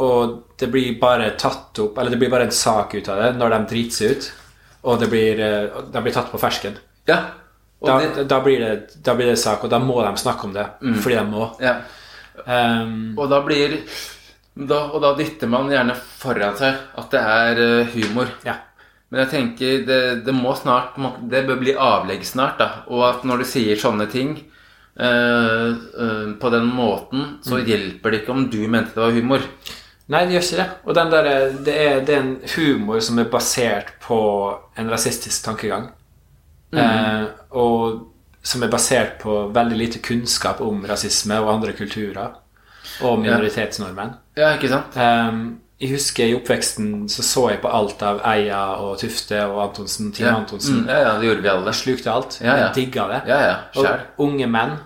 og 0.00 0.42
det 0.58 0.70
blir 0.72 0.94
bare 1.00 1.30
tatt 1.36 1.76
opp 1.82 1.98
Eller 1.98 2.10
det 2.14 2.18
blir 2.22 2.30
bare 2.32 2.46
en 2.48 2.50
sak 2.54 2.94
ut 2.94 3.08
av 3.12 3.18
det 3.20 3.32
når 3.36 3.50
de 3.50 3.58
driter 3.74 3.96
seg 3.96 4.10
ut. 4.16 4.30
Og 4.88 5.00
det 5.00 5.08
blir, 5.12 5.40
eh, 5.40 5.82
de 5.92 6.00
blir 6.02 6.12
tatt 6.14 6.30
på 6.32 6.38
fersken. 6.40 6.78
Ja. 7.06 7.18
Da, 7.84 7.98
det, 8.00 8.24
da, 8.28 8.40
blir 8.44 8.60
det, 8.60 9.02
da 9.04 9.14
blir 9.16 9.26
det 9.32 9.38
sak, 9.40 9.62
og 9.64 9.70
da 9.72 9.78
må 9.80 10.02
de 10.04 10.16
snakke 10.20 10.44
om 10.44 10.52
det. 10.52 10.66
Fordi 11.02 11.14
de 11.16 11.24
må. 11.28 11.50
ja. 11.60 11.78
Um, 12.46 13.18
Og 13.18 13.28
da 13.28 13.42
blir 13.44 13.74
da, 14.56 14.78
Og 14.94 15.00
da 15.02 15.10
dytter 15.18 15.48
man 15.50 15.68
gjerne 15.68 15.92
foran 15.94 16.54
seg 16.56 16.74
at 16.96 17.10
det 17.12 17.20
er 17.20 17.58
eh, 17.60 17.86
humor. 17.94 18.28
ja. 18.46 18.54
Men 19.10 19.24
jeg 19.24 19.30
tenker 19.32 19.84
det, 19.86 20.24
det 20.24 20.32
må 20.34 20.52
snart 20.54 20.94
Det 21.30 21.42
bør 21.48 21.58
bli 21.58 21.72
avlegg 21.74 22.22
snart. 22.24 22.58
da 22.58 22.84
Og 22.88 23.02
at 23.08 23.24
når 23.26 23.38
du 23.38 23.44
sier 23.44 23.76
sånne 23.76 24.06
ting 24.10 24.36
eh, 25.00 25.68
eh, 26.04 26.32
på 26.40 26.50
den 26.50 26.66
måten, 26.66 27.38
så 27.42 27.58
Mm. 27.58 27.66
hjelper 27.66 28.10
det 28.10 28.22
ikke 28.22 28.32
om 28.32 28.48
du 28.50 28.58
mente 28.68 28.94
det 28.94 29.02
var 29.02 29.10
humor. 29.16 29.40
Nei, 30.10 30.24
det 30.26 30.34
gjør 30.34 30.42
ikke 30.46 30.56
det. 30.62 30.68
Og 30.86 30.94
den 30.94 31.10
der, 31.10 31.22
det, 31.64 31.74
er, 31.74 32.00
det 32.04 32.14
er 32.14 32.20
en 32.20 32.36
humor 32.56 33.00
som 33.00 33.18
er 33.18 33.24
basert 33.30 33.92
på 34.02 34.20
en 34.76 34.90
rasistisk 34.90 35.44
tankegang. 35.44 35.90
Eh, 36.72 37.26
og 37.50 38.06
som 38.42 38.62
er 38.62 38.70
basert 38.70 39.18
på 39.20 39.52
veldig 39.54 39.76
lite 39.78 39.98
kunnskap 40.02 40.60
om 40.60 40.84
rasisme 40.86 41.38
og 41.40 41.50
andre 41.54 41.72
kulturer. 41.72 42.36
Og 43.02 43.18
minoritetsnordmenn. 43.20 44.14
Ja, 44.36 44.54
ikke 44.56 44.68
sant? 44.68 44.96
Um, 44.96 45.60
jeg 45.80 45.90
husker 45.94 46.28
i 46.28 46.34
oppveksten 46.36 47.08
så 47.08 47.22
så 47.24 47.46
jeg 47.50 47.60
på 47.62 47.68
alt 47.72 48.02
av 48.04 48.18
Eia 48.28 48.60
og 48.84 48.98
Tufte 49.00 49.38
og 49.48 49.62
Antonsen, 49.68 50.10
Team 50.12 50.26
Ja. 50.28 50.34
Antonsen. 50.36 50.82
Mm, 50.82 50.88
ja, 50.88 50.98
ja, 51.06 51.12
det 51.18 51.26
gjorde 51.30 51.42
vi 51.42 51.48
alle. 51.48 51.72
Slukte 51.72 52.12
alt. 52.12 52.38
Ja, 52.42 52.56
ja. 52.56 52.66
Jeg 52.68 52.74
digga 52.74 53.06
det. 53.08 53.20
Ja, 53.30 53.38
ja, 53.46 53.54
og 53.76 54.26
unge 54.26 54.46
menn, 54.46 54.76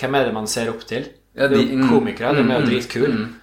hvem 0.00 0.14
er 0.14 0.24
det 0.24 0.32
man 0.34 0.46
ser 0.46 0.70
opp 0.72 0.86
til? 0.88 1.04
Ja, 1.36 1.48
de- 1.48 1.62
jo 1.68 1.88
komikere. 1.90 2.32
De 2.34 2.40
er 2.40 2.54
jo 2.54 2.64
mm, 2.64 2.70
dritkule. 2.70 3.12
mm. 3.12 3.34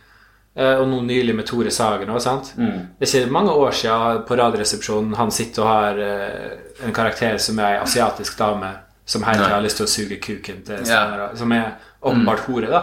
Uh, 0.56 0.80
og 0.80 0.88
nå 0.88 1.02
nylig 1.04 1.34
med 1.36 1.46
Tore 1.46 1.70
Sagen 1.70 2.08
òg, 2.08 2.22
sant? 2.24 2.54
Mm. 2.56 2.96
Det 2.98 3.10
er 3.14 3.26
ikke 3.26 3.32
mange 3.32 3.52
år 3.52 3.72
siden 3.76 4.22
på 4.26 4.38
Radioresepsjonen 4.40 5.14
han 5.20 5.32
sitter 5.32 5.62
og 5.62 5.68
har 5.68 5.98
uh, 6.00 6.86
en 6.88 6.94
karakter 6.96 7.38
som 7.44 7.60
er 7.60 7.74
ei 7.74 7.82
asiatisk 7.84 8.38
dame 8.40 8.70
som 9.06 9.22
hele 9.28 9.44
tida 9.44 9.50
har 9.58 9.62
lyst 9.66 9.78
til 9.82 9.86
å 9.86 9.92
suge 9.92 10.18
kuken 10.24 10.64
til. 10.64 10.86
Steinar, 10.86 11.36
som 11.36 11.52
er 11.52 11.74
åpenbart 12.02 12.46
hore, 12.48 12.70
da. 12.72 12.82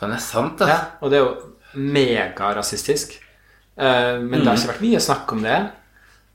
Faen, 0.00 0.10
det 0.10 0.18
er 0.18 0.24
sant, 0.26 0.58
da. 0.58 0.80
Og 1.00 1.10
det 1.10 1.20
er 1.20 1.24
jo 1.24 1.54
megarasistisk. 1.78 3.14
Uh, 3.78 4.18
men 4.24 4.40
det 4.40 4.46
har 4.48 4.56
ikke 4.58 4.72
vært 4.74 4.84
mye 4.86 5.00
snakk 5.00 5.32
om 5.36 5.42
det. 5.46 5.58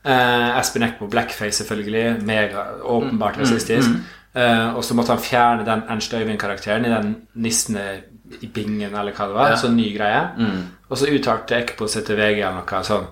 Uh, 0.06 0.58
Espen 0.60 0.84
Eckmo 0.84 1.08
blackface, 1.12 1.62
selvfølgelig. 1.64 2.24
Mega, 2.28 2.66
åpenbart 2.84 3.38
rasistisk. 3.40 3.90
Eh, 4.34 4.70
og 4.74 4.82
så 4.84 4.96
måtte 4.98 5.14
han 5.14 5.22
fjerne 5.22 5.62
den 5.68 5.84
Ernst 5.94 6.14
Øyvind-karakteren 6.18 6.88
i 6.88 6.90
den 6.90 7.12
nissene 7.38 7.84
i 8.42 8.48
bingen, 8.50 8.96
eller 8.98 9.14
hva 9.14 9.28
det 9.30 9.36
var. 9.38 9.52
Ja. 9.54 9.60
Sånn 9.62 9.76
ny 9.78 9.92
greie. 9.94 10.24
Mm. 10.40 10.64
Og 10.90 10.98
så 10.98 11.06
uttalte 11.14 11.60
Ekpo 11.60 11.86
seg 11.88 12.08
til 12.08 12.18
VG 12.18 12.40
eller 12.42 12.64
noe 12.64 12.82
sånn 12.88 13.06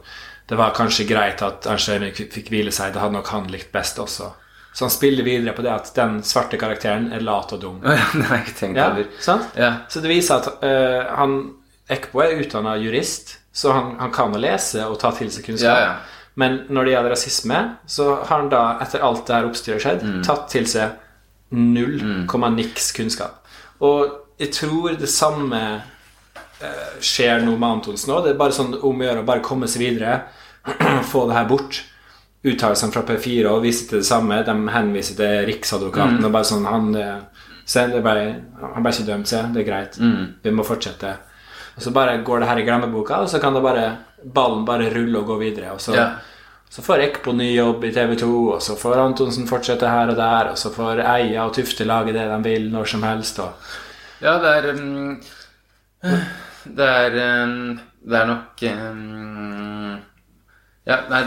Det 0.49 0.57
var 0.57 0.73
kanskje 0.73 1.05
greit 1.07 1.43
at 1.45 1.67
Ernst 1.69 1.91
Øyvind 1.93 2.17
fikk- 2.17 2.49
hvile 2.49 2.73
seg. 2.73 2.95
Det 2.95 3.03
hadde 3.03 3.13
nok 3.19 3.29
han 3.35 3.45
likt 3.53 3.69
best 3.71 4.01
også. 4.01 4.31
Så 4.73 4.87
han 4.87 4.89
spiller 4.97 5.23
videre 5.23 5.53
på 5.53 5.61
det 5.61 5.71
at 5.71 5.93
den 5.95 6.23
svarte 6.25 6.57
karakteren 6.57 7.11
er 7.13 7.21
lat 7.21 7.53
og 7.53 7.61
dum. 7.61 7.77
Oh, 7.85 7.93
ja, 8.01 8.09
det 8.17 8.25
har 8.25 8.41
jeg 8.41 8.75
Ja, 8.75 8.89
over. 8.89 9.05
sant? 9.19 9.53
Ja. 9.55 9.71
Så 9.93 10.01
det 10.01 10.09
viser 10.09 10.41
at 10.41 10.49
uh, 10.65 11.15
han 11.21 11.37
Ekbo 11.91 12.21
er 12.23 12.37
utdanna 12.41 12.77
jurist, 12.79 13.37
så 13.53 13.73
han, 13.75 13.95
han 13.99 14.11
kan 14.15 14.31
å 14.33 14.39
lese 14.39 14.85
og 14.87 14.97
ta 15.01 15.11
til 15.17 15.29
seg 15.33 15.43
kunnskap. 15.49 15.77
Ja, 15.77 15.85
ja. 15.89 16.27
Men 16.39 16.61
når 16.71 16.85
det 16.87 16.91
gjelder 16.93 17.11
rasisme, 17.11 17.57
så 17.91 18.05
har 18.21 18.29
han 18.37 18.49
da, 18.53 18.61
etter 18.81 19.03
alt 19.03 19.25
det 19.27 19.35
her 19.35 19.47
oppstyret 19.49 19.83
skjedd, 19.83 20.03
Mm. 20.07 20.21
tatt 20.23 20.45
til 20.53 20.65
seg 20.71 20.93
null 21.51 21.97
komma 22.31 22.49
niks 22.53 22.91
kunnskap. 22.95 23.41
Og 23.83 24.13
jeg 24.39 24.53
tror 24.55 24.95
det 24.97 25.09
samme 25.11 25.59
eh, 26.61 26.93
skjer 27.03 27.43
nå 27.43 27.57
med 27.57 27.67
Antonsen 27.69 28.13
òg. 28.15 28.23
Det 28.23 28.31
er 28.33 28.39
bare 28.39 28.55
sånn 28.55 28.77
om 28.79 29.01
å 29.01 29.05
gjøre 29.09 29.23
å 29.23 29.27
bare 29.27 29.43
komme 29.43 29.67
seg 29.67 29.83
videre, 29.83 30.21
få 31.11 31.25
det 31.27 31.35
her 31.35 31.49
bort. 31.49 31.81
Uttalelsene 32.47 32.93
fra 32.95 33.03
P4 33.05 33.49
og 33.51 33.61
viser 33.67 33.89
til 33.89 33.99
det 34.01 34.07
samme. 34.07 34.39
De 34.47 34.55
henviser 34.73 35.17
til 35.19 35.43
Riksadvokaten 35.51 36.23
og 36.25 36.31
bare 36.33 36.47
sånn 36.47 36.63
Han 36.65 36.87
eh, 36.95 37.19
se, 37.65 37.83
bare, 38.01 38.23
han 38.61 38.81
ble 38.85 38.93
ikke 38.95 39.05
dømt, 39.11 39.27
se. 39.29 39.43
Det 39.53 39.61
er 39.61 39.67
greit. 39.67 39.99
Vi 40.41 40.51
må 40.55 40.63
fortsette. 40.65 41.11
Og 41.77 41.81
så 41.85 41.91
bare 41.95 42.17
går 42.23 42.39
det 42.43 42.47
her 42.49 42.57
i 42.61 42.65
glemmeboka, 42.67 43.21
og 43.23 43.29
så 43.29 43.39
kan 43.41 43.53
det 43.55 43.61
bare 43.63 43.85
ballen 44.33 44.65
bare 44.67 44.89
rulle 44.93 45.19
og 45.19 45.25
gå 45.31 45.37
videre. 45.39 45.71
Og 45.71 45.79
så, 45.81 45.93
Ja. 45.95 46.09
så 46.69 46.81
får 46.81 46.99
Ekpo 47.07 47.31
ny 47.33 47.55
jobb 47.55 47.83
i 47.83 47.91
TV 47.91 48.15
2, 48.19 48.31
og 48.55 48.61
så 48.61 48.75
får 48.77 48.99
Antonsen 49.05 49.47
fortsette 49.47 49.87
her 49.89 50.09
og 50.09 50.15
der, 50.19 50.51
og 50.51 50.57
så 50.57 50.69
får 50.73 50.99
Eia 50.99 51.45
og 51.45 51.53
Tufte 51.55 51.83
lage 51.87 52.13
det 52.13 52.27
de 52.29 52.43
vil 52.49 52.69
når 52.71 52.85
som 52.87 53.03
helst. 53.03 53.39
Og, 53.39 53.53
Ja, 54.21 54.37
det 54.37 54.51
er 54.57 54.73
um, 54.73 55.21
Det 56.77 56.85
er 56.87 57.43
um, 57.43 57.79
Det 58.05 58.17
er 58.19 58.25
nok 58.29 58.61
um, 58.61 59.97
Ja, 60.85 60.97
nei, 61.09 61.23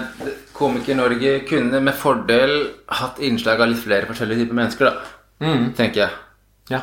Komiker-Norge 0.55 1.41
kunne 1.49 1.81
med 1.81 1.95
fordel 1.95 2.71
hatt 2.89 3.19
innslag 3.23 3.61
av 3.61 3.69
litt 3.71 3.83
flere 3.85 4.07
forskjellige 4.07 4.45
typer 4.45 4.55
mennesker, 4.59 4.85
da. 4.91 4.95
Tenker 5.77 6.01
jeg. 6.05 6.11
ja. 6.71 6.81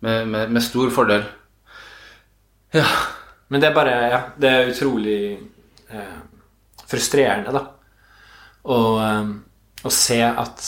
Med, 0.00 0.28
med, 0.28 0.50
med 0.50 0.62
stor 0.62 0.90
fordel. 0.94 1.24
Ja. 2.76 2.86
Men 3.48 3.60
det 3.62 3.70
er 3.70 3.74
bare 3.76 3.94
Ja, 4.12 4.20
det 4.36 4.50
er 4.52 4.70
utrolig 4.72 5.18
eh, 5.90 6.18
frustrerende, 6.88 7.52
da. 7.54 7.62
Å, 8.68 8.78
eh, 9.04 9.30
å 9.88 9.92
se 9.94 10.18
at 10.28 10.64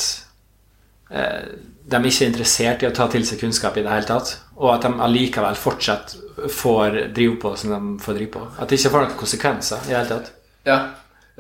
eh, 1.11 1.51
de 1.91 2.01
ikke 2.07 2.25
er 2.25 2.31
interessert 2.31 2.83
i 2.85 2.89
å 2.89 2.95
ta 2.95 3.09
til 3.11 3.25
seg 3.27 3.41
kunnskap 3.43 3.77
i 3.77 3.83
det 3.85 3.91
hele 3.93 4.07
tatt. 4.09 4.37
Og 4.61 4.71
at 4.75 4.85
de 4.87 4.93
allikevel 5.03 5.57
fortsatt 5.59 6.15
får 6.55 7.01
drive 7.17 7.37
på 7.43 7.53
som 7.59 7.73
de 7.75 7.81
får 8.05 8.17
drive 8.21 8.33
på. 8.37 8.47
At 8.63 8.69
det 8.71 8.79
ikke 8.81 8.93
får 8.95 9.07
noen 9.07 9.21
konsekvenser 9.21 9.85
i 9.87 9.93
det 9.93 9.99
hele 9.99 10.13
tatt. 10.17 10.33
ja. 10.69 10.81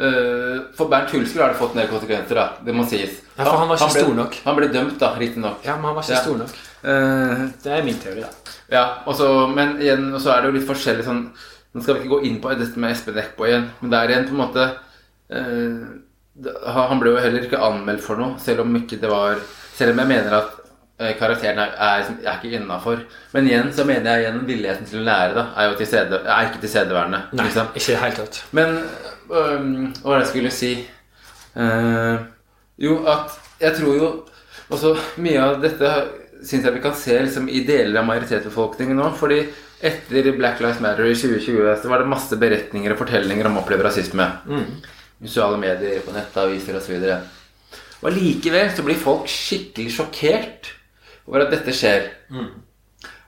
Eh, 0.00 0.60
for 0.78 0.88
Bernt 0.88 1.10
Hulsker 1.12 1.42
har 1.42 1.50
det 1.52 1.58
fått 1.58 1.74
en 1.74 1.82
del 1.82 1.88
konsekvenser, 1.90 2.38
da. 2.38 2.44
Det 2.64 2.72
må 2.72 2.86
sies. 2.88 3.18
Ja, 3.36 3.44
for 3.44 3.58
han 3.60 3.68
var 3.68 3.76
ikke 3.76 3.88
ble, 3.92 4.00
stor 4.06 4.14
nok. 4.16 4.36
Han 4.46 4.56
ble 4.56 4.68
dømt, 4.72 4.94
da, 5.02 5.10
riktignok. 5.20 5.58
Ja, 5.66 5.74
men 5.76 5.84
han 5.90 5.94
var 5.98 6.06
ikke 6.06 6.14
Ja. 6.14 6.22
stor 6.24 6.38
nok. 6.40 6.54
Uh, 6.80 7.48
Det 7.62 7.72
er 7.76 7.82
min 7.84 7.98
teori, 8.00 8.22
da. 8.24 8.30
Ja, 8.72 8.84
også, 9.10 9.46
men 9.52 9.74
igjen, 9.82 10.06
og 10.14 10.20
så 10.22 10.32
er 10.32 10.40
det 10.42 10.50
jo 10.52 10.56
litt 10.58 10.68
forskjellig 10.68 11.04
sånn 11.04 11.24
Nå 11.70 11.82
skal 11.84 11.94
vi 11.94 12.00
ikke 12.02 12.14
gå 12.16 12.20
inn 12.26 12.38
på 12.42 12.50
dette 12.58 12.80
med 12.82 12.90
Espen 12.96 13.18
Eckbo 13.20 13.44
igjen, 13.46 13.68
men 13.80 13.90
det 13.92 13.98
er 13.98 14.10
igjen 14.10 14.24
på 14.26 14.32
en 14.34 14.40
måte 14.40 14.64
eh, 15.30 15.82
Han 16.78 16.98
ble 17.02 17.12
jo 17.12 17.20
heller 17.22 17.44
ikke 17.46 17.60
anmeldt 17.62 18.02
for 18.02 18.18
noe, 18.18 18.38
selv 18.42 18.64
om 18.64 18.74
ikke 18.80 18.98
det 19.02 19.10
var 19.12 19.36
Selv 19.76 19.92
om 19.94 20.00
jeg 20.02 20.10
mener 20.10 20.34
at 20.38 20.56
eh, 20.98 21.12
karakteren 21.20 21.60
er, 21.62 21.76
er, 21.76 22.08
er 22.24 22.40
ikke 22.40 22.56
innafor. 22.58 23.04
Men 23.36 23.46
igjen 23.48 23.70
så 23.76 23.84
mener 23.88 24.10
jeg 24.16 24.24
igjen 24.26 24.40
villigheten 24.48 24.88
til 24.90 25.00
å 25.02 25.06
lære 25.06 25.36
da, 25.38 25.44
er 25.56 25.70
jo 25.70 25.76
til 25.78 25.88
sede, 25.92 26.18
er 26.26 26.48
ikke 26.50 26.60
tilstedeværende. 26.64 27.20
Nei, 27.32 27.46
Liksom. 27.46 27.70
ikke 27.78 28.00
hele 28.02 28.18
tatt. 28.18 28.40
Men 28.56 28.74
um, 29.30 29.70
hva 30.02 30.10
var 30.10 30.18
det 30.18 30.24
jeg 30.26 30.32
skulle 30.34 30.52
si? 30.56 30.72
uh, 31.56 32.18
jo, 32.80 32.98
at 33.10 33.38
jeg 33.62 33.78
tror 33.78 33.96
jo 33.96 34.10
også 34.70 34.92
mye 35.22 35.40
av 35.42 35.56
dette 35.64 35.94
syns 36.46 36.64
jeg 36.66 36.76
vi 36.76 36.82
kan 36.84 36.96
se 36.96 37.16
liksom, 37.16 37.48
i 37.48 37.64
deler 37.66 38.00
av 38.00 38.08
majoritetsbefolkningen 38.08 38.98
nå. 38.98 39.10
fordi 39.18 39.42
etter 39.80 40.30
Black 40.36 40.60
Lives 40.60 40.80
Matter 40.84 41.08
i 41.08 41.16
2020 41.16 41.82
så 41.82 41.90
var 41.90 42.02
det 42.02 42.12
masse 42.12 42.36
beretninger 42.40 42.92
og 42.92 43.00
fortellinger 43.00 43.48
om 43.48 43.56
å 43.56 43.62
oppleve 43.62 43.86
rasisme. 43.86 44.26
Mm. 44.48 44.66
Sosiale 45.24 45.60
medier, 45.60 46.02
på 46.04 46.12
nettaviser 46.14 46.76
osv. 46.76 47.06
Og 48.00 48.10
allikevel 48.10 48.70
så 48.76 48.84
blir 48.84 49.00
folk 49.00 49.28
skikkelig 49.28 49.94
sjokkert 49.96 50.74
over 51.28 51.46
at 51.46 51.54
dette 51.54 51.74
skjer. 51.76 52.10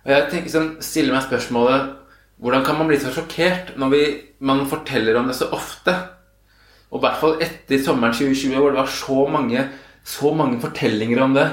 Og 0.02 0.12
jeg 0.12 0.28
tenker 0.32 0.52
sånn, 0.52 0.70
stiller 0.84 1.14
meg 1.14 1.28
spørsmålet 1.28 1.98
Hvordan 2.42 2.64
kan 2.66 2.74
man 2.74 2.88
bli 2.90 2.96
så 2.98 3.12
sjokkert 3.14 3.76
når 3.78 3.90
vi, 3.92 4.04
man 4.42 4.64
forteller 4.66 5.14
om 5.14 5.28
det 5.30 5.36
så 5.38 5.46
ofte? 5.54 5.92
Og 6.90 6.98
i 6.98 7.04
hvert 7.04 7.20
fall 7.20 7.36
etter 7.44 7.78
sommeren 7.80 8.16
2020, 8.16 8.56
hvor 8.58 8.72
det 8.72 8.80
var 8.80 8.90
så 8.90 9.18
mange, 9.30 9.62
så 10.02 10.32
mange 10.34 10.58
fortellinger 10.60 11.22
om 11.22 11.36
det. 11.36 11.44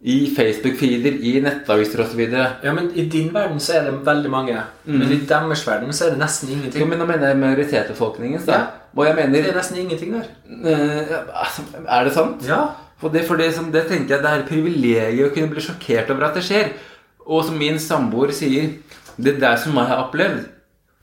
I 0.00 0.30
Facebook-feeder, 0.30 1.16
i 1.26 1.40
nettaviser 1.42 2.04
osv. 2.04 2.20
Ja, 2.30 2.72
men 2.72 2.90
i 2.94 3.08
din 3.10 3.32
verden 3.34 3.58
så 3.60 3.72
er 3.80 3.88
det 3.88 3.96
veldig 4.06 4.30
mange. 4.30 4.60
Men 4.86 5.10
i 5.10 5.16
deres 5.26 5.64
verden 5.66 5.90
så 5.92 6.06
er 6.06 6.10
det 6.14 6.20
nesten 6.20 6.48
Jo, 6.52 6.54
ingenting. 6.58 6.88
men 6.88 6.98
nå 7.02 7.06
mener 7.08 7.32
jeg 7.32 7.38
majoritetsbefolkningens, 7.40 8.44
da. 8.46 8.52
Ja. 8.52 8.66
Og 8.94 9.06
jeg 9.06 9.16
Det 9.32 9.46
er 9.48 9.56
nesten 9.56 9.76
ingenting 9.78 10.12
der. 10.14 10.28
eh, 10.64 11.16
altså, 11.34 11.62
Er 11.88 12.04
det 12.04 12.12
sant? 12.14 12.46
Ja. 12.46 12.60
For 12.98 13.08
det, 13.08 13.24
for 13.26 13.36
det, 13.36 13.52
som, 13.54 13.72
det 13.72 13.86
tenker 13.88 14.14
jeg 14.16 14.22
det 14.22 14.30
er 14.30 14.38
et 14.38 14.48
privilegium 14.48 15.28
å 15.30 15.34
kunne 15.34 15.50
bli 15.50 15.60
sjokkert 15.60 16.10
over 16.10 16.24
at 16.28 16.34
det 16.34 16.44
skjer. 16.44 16.70
Og 17.26 17.44
som 17.44 17.58
min 17.58 17.78
samboer 17.78 18.30
sier, 18.32 18.70
det 19.18 19.40
der 19.40 19.56
som 19.56 19.74
jeg 19.74 19.86
har 19.86 20.04
opplevd 20.06 20.46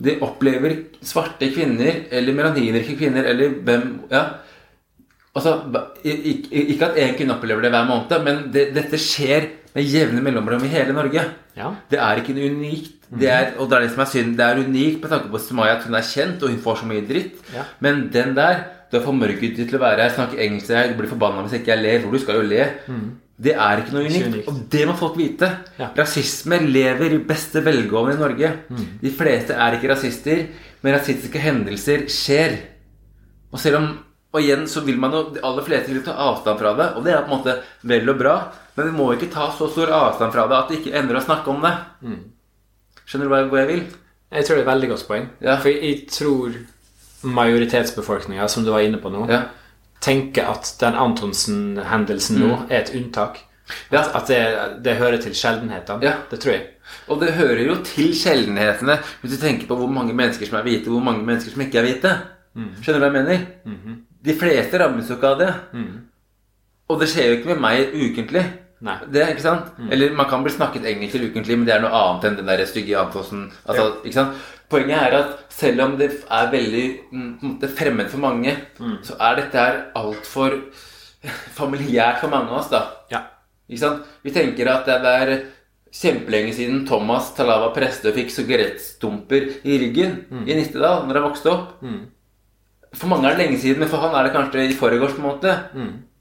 Det 0.04 0.18
opplever 0.22 0.74
svarte 1.04 1.48
kvinner 1.54 2.02
eller 2.12 2.34
melaninrike 2.36 2.98
kvinner 3.00 3.24
eller 3.32 3.50
hvem 3.64 4.00
ja. 4.12 4.26
Altså, 5.36 5.52
Ikke 6.06 6.88
at 6.88 6.98
én 7.02 7.16
kvinne 7.18 7.36
opplever 7.36 7.66
det 7.66 7.72
hver 7.74 7.88
måned, 7.90 8.14
men 8.24 8.38
det, 8.54 8.70
dette 8.76 9.00
skjer 9.02 9.50
med 9.76 9.84
jevne 9.92 10.22
mellomrom 10.24 10.64
i 10.64 10.72
hele 10.72 10.94
Norge. 10.96 11.24
Ja. 11.58 11.74
Det 11.92 12.00
er 12.00 12.22
ikke 12.22 12.36
noe 12.38 12.52
unikt. 12.54 12.94
Det 13.16 13.28
er, 13.30 13.52
og 13.60 13.68
det 13.70 13.78
er 13.78 13.84
det 13.86 13.92
som 13.94 14.02
er 14.06 14.10
synd. 14.12 14.32
Det 14.40 14.46
er 14.46 14.62
unikt 14.64 15.02
med 15.04 15.12
tanke 15.12 15.30
på 15.32 15.40
Sumaya 15.44 15.76
at 15.76 15.84
hun 15.86 15.96
er 16.00 16.08
kjent, 16.08 16.42
og 16.44 16.50
hun 16.54 16.62
får 16.64 16.80
så 16.82 16.88
mye 16.90 17.04
dritt. 17.08 17.36
Ja. 17.54 17.68
Men 17.84 18.08
den 18.14 18.34
der 18.38 18.64
Du 18.92 19.00
er 19.00 19.04
for 19.04 19.18
mørket 19.18 19.56
til 19.58 19.76
å 19.76 19.80
være 19.82 20.04
her, 20.06 20.12
snakke 20.14 20.38
engelsk 20.40 20.68
til 20.70 20.76
deg, 20.78 20.92
du 20.94 21.00
blir 21.00 21.10
forbanna 21.10 21.42
hvis 21.44 21.56
ikke 21.58 21.72
jeg 21.74 21.82
ler. 21.82 22.04
Hvor 22.04 22.14
du 22.14 22.20
skal 22.22 22.38
jo 22.38 22.44
le. 22.48 22.68
Det 23.36 23.56
er 23.58 23.82
ikke 23.82 23.96
noe 23.96 24.06
unikt. 24.06 24.28
unikt. 24.30 24.48
Og 24.48 24.60
det 24.72 24.84
må 24.88 24.94
folk 24.96 25.18
vite. 25.18 25.50
Ja. 25.82 25.90
Rasisme 25.98 26.60
lever 26.64 27.16
i 27.18 27.20
beste 27.28 27.64
velgående 27.66 28.14
i 28.16 28.22
Norge. 28.22 28.52
De 29.02 29.12
fleste 29.12 29.58
er 29.58 29.76
ikke 29.76 29.90
rasister, 29.92 30.46
men 30.86 30.96
rasistiske 30.96 31.42
hendelser 31.44 32.06
skjer. 32.14 32.56
Og 33.52 33.60
selv 33.60 33.82
om 33.82 33.90
Og 34.36 34.42
igjen 34.44 34.66
så 34.68 34.82
vil 34.84 34.98
man 35.00 35.14
jo 35.16 35.22
De 35.32 35.40
aller 35.48 35.64
fleste 35.64 35.94
vil 35.96 36.04
ta 36.04 36.12
avstand 36.26 36.60
fra 36.60 36.74
det, 36.76 36.90
og 37.00 37.06
det 37.06 37.14
er 37.16 37.22
på 37.24 37.32
en 37.32 37.38
måte 37.38 37.54
vel 37.88 38.10
og 38.12 38.18
bra, 38.20 38.34
men 38.76 38.90
vi 38.90 38.96
må 38.98 39.06
ikke 39.16 39.30
ta 39.32 39.46
så 39.56 39.70
stor 39.72 39.94
avstand 39.96 40.34
fra 40.36 40.44
det 40.52 40.58
at 40.58 40.72
det 40.74 40.80
ikke 40.82 40.96
ender 41.00 41.16
å 41.22 41.24
snakke 41.24 41.54
om 41.54 41.62
det. 41.64 41.72
Skjønner 43.06 43.30
du 43.30 43.32
hva 43.32 43.44
hvor 43.48 43.62
jeg 43.62 43.70
vil? 43.70 43.84
Jeg 44.36 44.44
tror 44.48 44.58
det 44.58 44.64
er 44.64 44.66
et 44.66 44.72
veldig 44.74 44.90
godt 44.92 45.06
poeng. 45.08 45.28
Ja. 45.46 45.56
For 45.64 45.70
jeg 45.72 46.02
tror 46.12 46.58
majoritetsbefolkninga, 47.46 48.48
som 48.52 48.66
du 48.66 48.72
var 48.74 48.84
inne 48.86 48.98
på 49.02 49.10
nå, 49.14 49.26
Ja. 49.30 49.42
tenker 50.02 50.50
at 50.52 50.76
den 50.80 50.94
Antonsen-hendelsen 50.94 52.38
nå 52.40 52.66
er 52.70 52.82
et 52.84 52.92
unntak. 52.94 53.40
Ja. 53.92 54.02
At, 54.04 54.16
at 54.16 54.28
det, 54.28 54.84
det 54.84 54.98
hører 55.00 55.18
til 55.22 55.34
sjeldenhetene. 55.34 56.04
Ja. 56.04 56.14
Det 56.30 56.40
tror 56.44 56.54
jeg. 56.54 56.68
Og 57.10 57.20
det 57.22 57.32
hører 57.34 57.64
jo 57.66 57.76
til 57.84 58.12
sjeldenhetene 58.14 59.00
hvis 59.22 59.32
du 59.34 59.38
tenker 59.42 59.66
på 59.68 59.76
hvor 59.80 59.90
mange 59.90 60.14
mennesker 60.14 60.46
som 60.46 60.60
er 60.60 60.64
hvite, 60.68 60.88
og 60.92 61.00
hvor 61.00 61.08
mange 61.08 61.26
mennesker 61.26 61.52
som 61.56 61.62
ikke 61.66 61.80
er 61.82 61.88
hvite. 61.88 62.12
Skjønner 62.56 63.00
du 63.00 63.06
hva 63.06 63.10
jeg 63.10 63.16
mener? 63.26 63.48
De 64.26 64.34
fleste 64.38 64.80
rammes 64.82 65.10
jo 65.10 65.16
ikke 65.20 65.32
av 65.36 65.42
det. 65.42 65.50
Og 66.90 67.00
det 67.02 67.08
skjer 67.10 67.32
jo 67.32 67.38
ikke 67.40 67.54
med 67.54 67.62
meg 67.64 67.94
ukentlig. 67.98 68.44
Nei. 68.86 68.98
Det 69.10 69.24
ikke 69.32 69.42
sant? 69.46 69.70
Eller 69.90 70.12
man 70.14 70.28
kan 70.30 70.44
bli 70.46 70.52
snakket 70.54 70.86
engelsk 70.86 71.16
til 71.16 71.30
ukentlig, 71.32 71.56
men 71.58 71.66
det 71.66 71.74
er 71.78 71.82
noe 71.82 71.96
annet 71.96 72.28
enn 72.28 72.36
den 72.42 72.50
der 72.52 72.66
stygge 72.70 72.98
Antonsen. 73.00 73.48
Altså, 73.66 73.88
ikke 74.04 74.18
sant? 74.20 74.44
Poenget 74.70 74.98
er 74.98 75.16
at 75.20 75.32
selv 75.54 75.82
om 75.86 75.96
det 75.98 76.10
er 76.26 76.52
veldig 76.52 76.86
mm, 77.12 77.32
måte 77.46 77.70
fremmed 77.70 78.10
for 78.12 78.22
mange, 78.22 78.54
så 79.06 79.16
er 79.22 79.40
dette 79.40 79.62
her 79.62 79.80
altfor 79.98 80.58
familiært 81.60 82.20
for 82.22 82.34
mange 82.34 82.50
av 82.52 82.60
oss, 82.60 82.70
da. 82.74 82.82
Ja. 83.14 83.22
Ikke 83.70 83.82
sant? 83.82 84.10
Vi 84.26 84.34
tenker 84.36 84.70
at 84.74 84.90
det 84.90 85.14
er 85.22 85.34
kjempelenge 85.96 86.54
siden 86.58 86.84
Thomas 86.90 87.32
Talava 87.38 87.70
Prestø 87.74 88.12
fikk 88.14 88.30
sigarettstumper 88.34 89.48
i 89.64 89.78
ryggen 89.82 90.18
i 90.46 90.58
Nittedal 90.58 91.06
når 91.08 91.22
han 91.22 91.28
vokste 91.30 91.54
opp. 91.54 91.70
For 92.96 93.12
mange 93.12 93.28
er 93.30 93.36
det 93.36 93.46
lenge 93.46 93.60
siden, 93.62 93.80
men 93.84 93.90
for 93.92 94.04
han 94.04 94.16
er 94.16 94.28
det 94.28 94.34
kanskje 94.36 94.66
i 94.70 94.76
forgårs. 94.76 95.16
på 95.18 95.24
en 95.24 95.30
måte. 95.30 95.56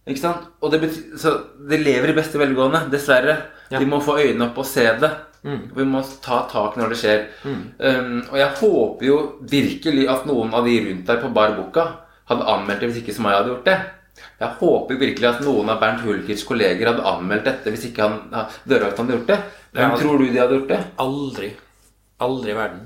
Ikke 0.06 0.20
sant? 0.20 0.48
Og 0.60 0.72
det, 0.72 0.80
betyr, 0.82 1.16
så 1.16 1.30
det 1.70 1.78
lever 1.80 2.10
i 2.12 2.16
beste 2.16 2.38
velgående, 2.40 2.82
dessverre. 2.92 3.36
Ja. 3.70 3.78
Vi 3.80 3.86
må 3.88 4.00
få 4.04 4.18
øynene 4.20 4.50
opp 4.50 4.58
og 4.60 4.66
se 4.68 4.84
det. 5.00 5.10
Vi 5.76 5.84
må 5.84 6.00
ta 6.24 6.42
tak 6.50 6.76
når 6.80 6.92
det 6.92 6.98
skjer. 7.00 7.24
Um, 7.44 8.22
og 8.30 8.38
jeg 8.40 8.50
håper 8.60 9.06
jo 9.06 9.16
virkelig 9.50 10.06
at 10.08 10.24
noen 10.28 10.54
av 10.56 10.64
de 10.68 10.78
rundt 10.86 11.06
der 11.08 11.20
på 11.20 11.32
Bar 11.36 11.52
Boka 11.56 11.84
hadde 12.30 12.46
anmeldt 12.48 12.80
det 12.80 12.88
hvis 12.90 13.02
ikke 13.02 13.14
Sumaya 13.16 13.42
hadde 13.42 13.52
gjort 13.52 13.68
det. 13.68 13.78
Jeg 14.40 14.56
håper 14.60 15.00
virkelig 15.00 15.28
at 15.28 15.42
noen 15.44 15.68
av 15.72 15.80
Bernt 15.82 16.00
Hulkers 16.04 16.44
kolleger 16.48 16.88
hadde 16.92 17.04
anmeldt 17.10 17.44
dette 17.48 17.72
hvis 17.74 17.84
ikke 17.90 18.06
han 18.06 18.16
dørvakten 18.64 19.04
hadde 19.04 19.16
gjort 19.18 19.32
det. 19.32 19.38
Hvem 19.74 19.96
tror 20.00 20.18
du 20.20 20.24
de 20.28 20.40
hadde 20.40 20.58
gjort 20.58 20.72
det? 20.72 20.80
Aldri. 21.04 21.50
Aldri 22.24 22.52
i 22.54 22.56
verden. 22.56 22.84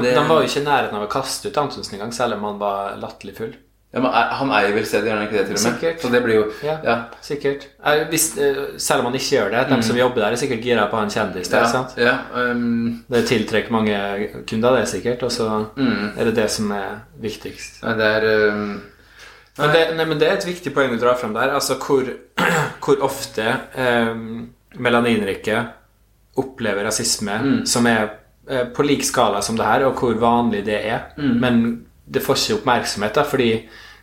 De, 0.00 0.14
de 0.14 0.24
var 0.28 0.40
jo 0.40 0.48
ikke 0.48 0.60
i 0.60 0.64
nærheten 0.64 0.96
av 0.96 1.02
å 1.06 1.10
kaste 1.12 1.48
ut 1.48 1.58
Antonsen 1.58 1.94
engang, 1.98 2.12
selv 2.14 2.34
om 2.38 2.44
han 2.44 2.58
var 2.58 2.96
latterlig 3.02 3.36
full. 3.36 3.52
Ja, 3.92 4.00
men 4.00 4.10
er- 4.16 4.30
Han 4.38 4.48
eier 4.56 4.72
vel 4.72 4.86
stedet, 4.88 5.04
gjør 5.10 5.18
han 5.18 5.26
ikke 5.26 5.36
det? 5.36 5.46
til 5.46 5.56
og 5.56 5.62
med? 5.62 5.72
Sikkert. 5.74 6.00
Så 6.00 6.10
det 6.10 6.22
blir 6.24 6.34
jo 6.38 6.44
Ja, 6.64 6.78
ja. 6.84 6.94
sikkert. 7.20 7.66
Hvis, 8.08 8.38
eh, 8.38 8.78
selv 8.78 9.00
om 9.00 9.04
han 9.10 9.14
ikke 9.14 9.36
gjør 9.36 9.50
det. 9.50 9.68
De 9.68 9.82
som 9.82 9.96
jobber 9.96 10.20
der, 10.22 10.32
er 10.32 10.36
sikkert 10.40 10.62
gira 10.64 10.86
på 10.88 10.96
han 10.96 11.10
kjendis 11.10 11.48
der. 11.50 11.58
Ja, 11.60 11.66
sant? 11.68 11.92
ja, 11.98 12.14
um, 12.34 13.04
Det 13.10 13.26
tiltrekker 13.28 13.70
mange 13.70 14.44
kunder, 14.48 14.76
det 14.78 14.88
sikkert. 14.88 15.22
Og 15.22 15.30
så 15.30 15.66
er 16.16 16.24
det 16.24 16.34
det 16.34 16.50
som 16.50 16.72
er 16.72 17.02
viktigst. 17.20 17.82
nei, 17.82 17.94
det 17.94 18.06
er 18.22 18.48
um, 18.52 18.82
Men 19.58 19.70
det, 19.72 19.96
nei, 19.96 20.04
men 20.06 20.18
det 20.18 20.28
er 20.30 20.32
et 20.38 20.46
viktig 20.46 20.72
poeng 20.72 20.88
du 20.90 20.96
drar 20.98 21.14
frem 21.20 21.34
der. 21.34 21.50
Altså 21.52 21.74
hvor, 21.76 22.02
hvor 22.80 22.96
ofte 23.02 23.44
um, 23.76 24.48
melaninrike 24.78 25.66
opplever 26.38 26.84
rasisme 26.86 27.66
som 27.66 27.86
er 27.86 28.08
på 28.74 28.82
lik 28.82 29.04
skala 29.06 29.42
som 29.42 29.56
det 29.56 29.64
her, 29.68 29.84
og 29.86 30.00
hvor 30.00 30.14
vanlig 30.18 30.64
det 30.66 30.80
er. 30.82 31.12
Men 31.16 31.86
det 32.04 32.22
får 32.24 32.40
ikke 32.40 32.58
oppmerksomhet, 32.60 33.14
da, 33.14 33.22
fordi 33.28 33.50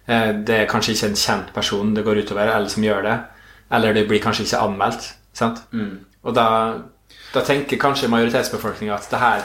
eh, 0.07 0.29
det 0.47 0.55
er 0.61 0.69
kanskje 0.69 0.95
ikke 0.95 1.09
en 1.11 1.19
kjent 1.19 1.53
person 1.53 1.93
det 1.95 2.05
går 2.05 2.23
utover, 2.23 2.47
eller 2.55 2.71
som 2.71 2.83
gjør 2.83 3.03
det. 3.05 3.17
Eller 3.71 3.93
det 3.93 4.07
blir 4.07 4.21
kanskje 4.23 4.47
ikke 4.47 4.63
anmeldt. 4.65 5.09
Sant? 5.33 5.61
Og 6.23 6.35
da, 6.35 6.47
da 7.33 7.43
tenker 7.45 7.79
kanskje 7.79 8.09
majoritetsbefolkninga 8.11 8.95
at 8.95 9.09
det 9.11 9.19
her 9.21 9.43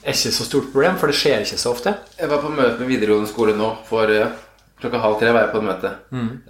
er 0.00 0.14
ikke 0.16 0.32
så 0.32 0.44
stort 0.44 0.70
problem, 0.72 0.96
for 0.98 1.12
det 1.12 1.16
skjer 1.20 1.44
ikke 1.44 1.60
så 1.60 1.70
ofte. 1.74 1.94
Jeg 2.18 2.30
var 2.30 2.40
på 2.42 2.50
møte 2.52 2.80
med 2.80 2.88
videregående 2.88 3.28
skole 3.28 3.54
nå. 3.56 3.70
For 3.88 4.10
uh, 4.10 4.32
klokka 4.80 5.00
halv 5.02 5.18
tre 5.20 5.32
var 5.32 5.44
jeg 5.44 5.52
på 5.52 5.60
et 5.60 5.66
møte. 5.68 5.90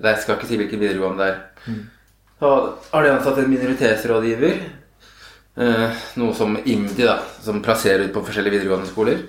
Jeg 0.07 0.23
skal 0.23 0.39
ikke 0.39 0.49
si 0.49 0.59
hvilken 0.61 0.81
videregående 0.81 1.25
det 1.25 1.31
er. 1.33 1.41
Så 2.41 2.51
har 2.93 3.05
de 3.05 3.11
ansatt 3.13 3.39
en 3.43 3.51
minoritetsrådgiver. 3.51 4.61
Eh, 5.59 6.03
noe 6.17 6.35
som 6.35 6.55
IMDi, 6.63 7.03
da, 7.05 7.19
som 7.43 7.59
plasserer 7.65 8.07
ut 8.07 8.15
på 8.15 8.23
forskjellige 8.25 8.61
videregående 8.61 8.91
skoler. 8.91 9.25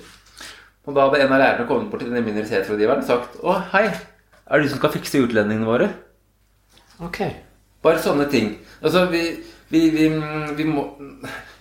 Og 0.85 0.93
da 0.95 1.07
hadde 1.07 1.21
en 1.23 1.33
av 1.33 1.41
lærerne 1.41 1.67
kommet 1.69 1.89
bort 1.91 2.01
til 2.03 2.09
denne 2.11 2.25
minoritetsrådgiveren 2.25 3.03
og 3.03 3.07
sagt 3.07 3.37
Å, 3.45 3.55
hei, 3.73 3.83
er 3.89 4.57
det 4.57 4.65
du 4.65 4.71
som 4.71 4.81
skal 4.81 4.93
fikse 4.95 5.21
utlendingene 5.21 5.67
våre? 5.69 5.89
Ok. 7.05 7.19
Bare 7.81 8.01
sånne 8.01 8.27
ting. 8.29 8.53
Altså, 8.81 9.05
vi, 9.09 9.21
vi, 9.73 9.81
vi, 9.93 10.09
vi, 10.57 10.65
må, 10.69 10.85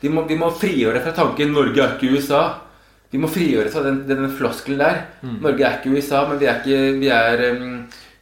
vi, 0.01 0.13
må, 0.13 0.25
vi 0.29 0.37
må 0.41 0.51
frigjøre 0.57 1.01
fra 1.05 1.13
tanken 1.17 1.53
'Norge 1.55 1.81
er 1.85 1.97
ikke 1.97 2.13
USA'. 2.17 2.45
Vi 3.11 3.19
må 3.19 3.27
frigjøre 3.27 3.73
fra 3.73 3.83
den, 3.83 4.05
den 4.07 4.29
floskelen 4.31 4.79
der. 4.79 5.01
Norge 5.43 5.65
er 5.67 5.81
ikke 5.81 5.97
USA, 5.97 6.27
men 6.29 6.39
vi 6.39 6.47
er 6.47 6.61
ikke, 6.61 6.99
vi 7.01 7.09
er, 7.11 7.43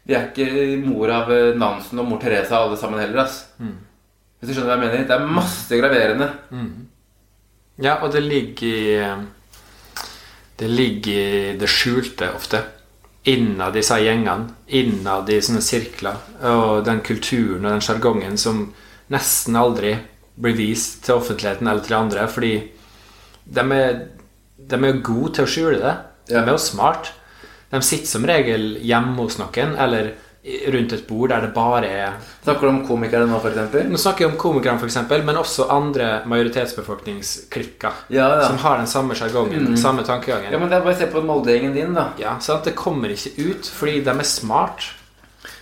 vi 0.09 0.15
er 0.17 0.31
ikke 0.31 0.79
mor 0.87 1.11
av 1.13 1.29
eh, 1.35 1.51
Nansen 1.61 1.99
og 2.01 2.09
mor 2.09 2.23
Teresa 2.23 2.63
alle 2.63 2.79
sammen 2.81 3.01
heller. 3.03 3.27
ass. 3.27 3.43
Hvis 4.39 4.51
du 4.51 4.55
skjønner 4.55 4.71
hva 4.71 4.77
jeg 4.77 4.85
mener? 4.85 5.07
Det 5.09 5.17
er 5.17 5.33
masse 5.39 5.79
graverende. 5.81 6.29
Ja, 7.83 7.97
og 8.03 8.13
det 8.15 8.23
ligger 8.23 8.67
i 8.67 9.25
Det 10.59 10.69
ligger 10.71 11.15
i 11.15 11.57
det 11.59 11.69
skjulte 11.71 12.33
ofte. 12.35 12.63
Innad 13.31 13.75
disse 13.75 13.99
gjengene. 14.03 14.49
Innad 14.75 15.31
i 15.31 15.41
sånne 15.43 15.63
sirkler. 15.63 16.19
Og 16.51 16.85
den 16.87 17.03
kulturen 17.07 17.65
og 17.67 17.77
den 17.77 17.85
sjargongen 17.85 18.39
som 18.39 18.65
nesten 19.13 19.57
aldri 19.57 19.97
blir 20.39 20.57
vist 20.59 21.05
til 21.05 21.19
offentligheten 21.19 21.67
eller 21.67 21.83
til 21.83 21.97
andre, 21.99 22.27
fordi 22.31 22.53
de 23.49 23.65
er, 23.75 24.03
de 24.59 24.77
er 24.77 25.01
gode 25.03 25.33
til 25.35 25.47
å 25.47 25.51
skjule 25.51 25.79
det. 25.83 25.95
De 26.31 26.37
er 26.39 26.51
jo 26.53 26.59
smart. 26.63 27.13
De 27.73 27.81
sitter 27.83 28.11
som 28.11 28.27
regel 28.29 28.77
hjemme 28.85 29.17
hos 29.19 29.39
noen 29.41 29.75
eller 29.79 30.13
rundt 30.73 30.93
et 30.93 31.07
bord 31.09 31.31
der 31.33 31.45
det 31.47 31.51
bare 31.55 31.87
er 31.87 32.15
Snakker 32.45 32.67
du 32.67 32.71
om 32.71 32.81
komikere 32.87 33.27
nå, 33.29 33.39
f.eks.? 33.43 33.75
Nå 33.91 34.01
snakker 34.01 34.25
jeg 34.25 34.33
om 34.33 34.39
komikerne, 34.41 34.81
f.eks., 34.81 34.97
men 35.27 35.41
også 35.41 35.67
andre 35.73 36.09
majoritetsbefolkningsklikker 36.31 38.05
Ja, 38.15 38.29
ja. 38.39 38.47
som 38.47 38.59
har 38.63 38.79
den 38.79 38.87
samme 38.87 39.15
sjargongen, 39.19 39.77
samme 39.77 40.05
tankegangen. 40.07 40.53
Ja, 40.53 40.59
men 40.59 40.71
det 40.71 40.79
er 40.79 40.87
bare 40.87 40.97
å 40.97 41.01
se 41.01 41.11
på 41.13 41.25
Molde-gjengen 41.25 41.77
din, 41.77 41.93
da. 41.97 42.11
Ja, 42.21 42.39
sant? 42.41 42.65
Det 42.65 42.77
kommer 42.79 43.13
ikke 43.13 43.35
ut 43.51 43.69
fordi 43.69 44.01
de 44.07 44.15
er 44.15 44.29
smart. 44.29 44.89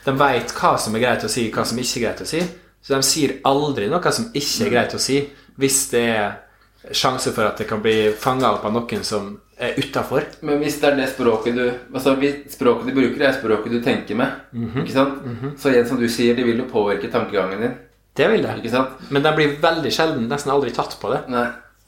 De 0.06 0.14
vet 0.14 0.54
hva 0.54 0.76
som 0.78 0.94
er 0.94 1.02
greit 1.02 1.26
å 1.26 1.30
si, 1.30 1.48
hva 1.50 1.66
som 1.66 1.78
ikke 1.82 1.98
er 2.00 2.06
greit 2.06 2.22
å 2.22 2.30
si. 2.30 2.42
Så 2.86 2.94
de 2.94 3.02
sier 3.02 3.38
aldri 3.48 3.88
noe 3.90 4.12
som 4.14 4.28
ikke 4.30 4.68
er 4.68 4.74
greit 4.76 4.94
å 4.94 5.02
si, 5.02 5.18
hvis 5.58 5.80
det 5.90 6.04
er 6.14 6.94
sjanse 6.94 7.32
for 7.34 7.48
at 7.48 7.58
det 7.58 7.66
kan 7.66 7.80
bli 7.82 8.12
fanga 8.14 8.52
opp 8.54 8.68
av 8.68 8.74
noen 8.76 9.02
som 9.02 9.32
utafor. 9.56 10.26
Men 10.44 10.58
hvis 10.60 10.76
det 10.82 10.90
er 10.90 10.96
det 10.98 11.08
språket 11.14 11.54
du 11.56 11.62
altså 11.66 12.12
Språket 12.52 12.90
du 12.90 12.92
bruker, 12.96 13.22
er 13.24 13.36
språket 13.38 13.72
du 13.72 13.78
tenker 13.84 14.18
med. 14.18 14.42
Ikke 14.82 14.92
sant? 14.92 15.22
Så 15.58 15.72
igjen, 15.72 15.86
som 15.88 16.00
du 16.00 16.08
sier, 16.12 16.36
det 16.36 16.44
vil 16.44 16.60
jo 16.60 16.68
påvirke 16.70 17.08
tankegangen 17.12 17.62
din. 17.64 17.76
Det 18.16 18.28
vil 18.32 18.44
det. 18.44 18.58
Ikke 18.60 18.72
sant? 18.74 19.00
Men 19.12 19.24
den 19.24 19.36
blir 19.38 19.56
veldig 19.62 19.92
sjelden 19.92 20.28
nesten 20.28 20.52
aldri 20.52 20.74
tatt 20.76 20.98
på 21.00 21.12
det. 21.12 21.22
Nei. 21.32 21.46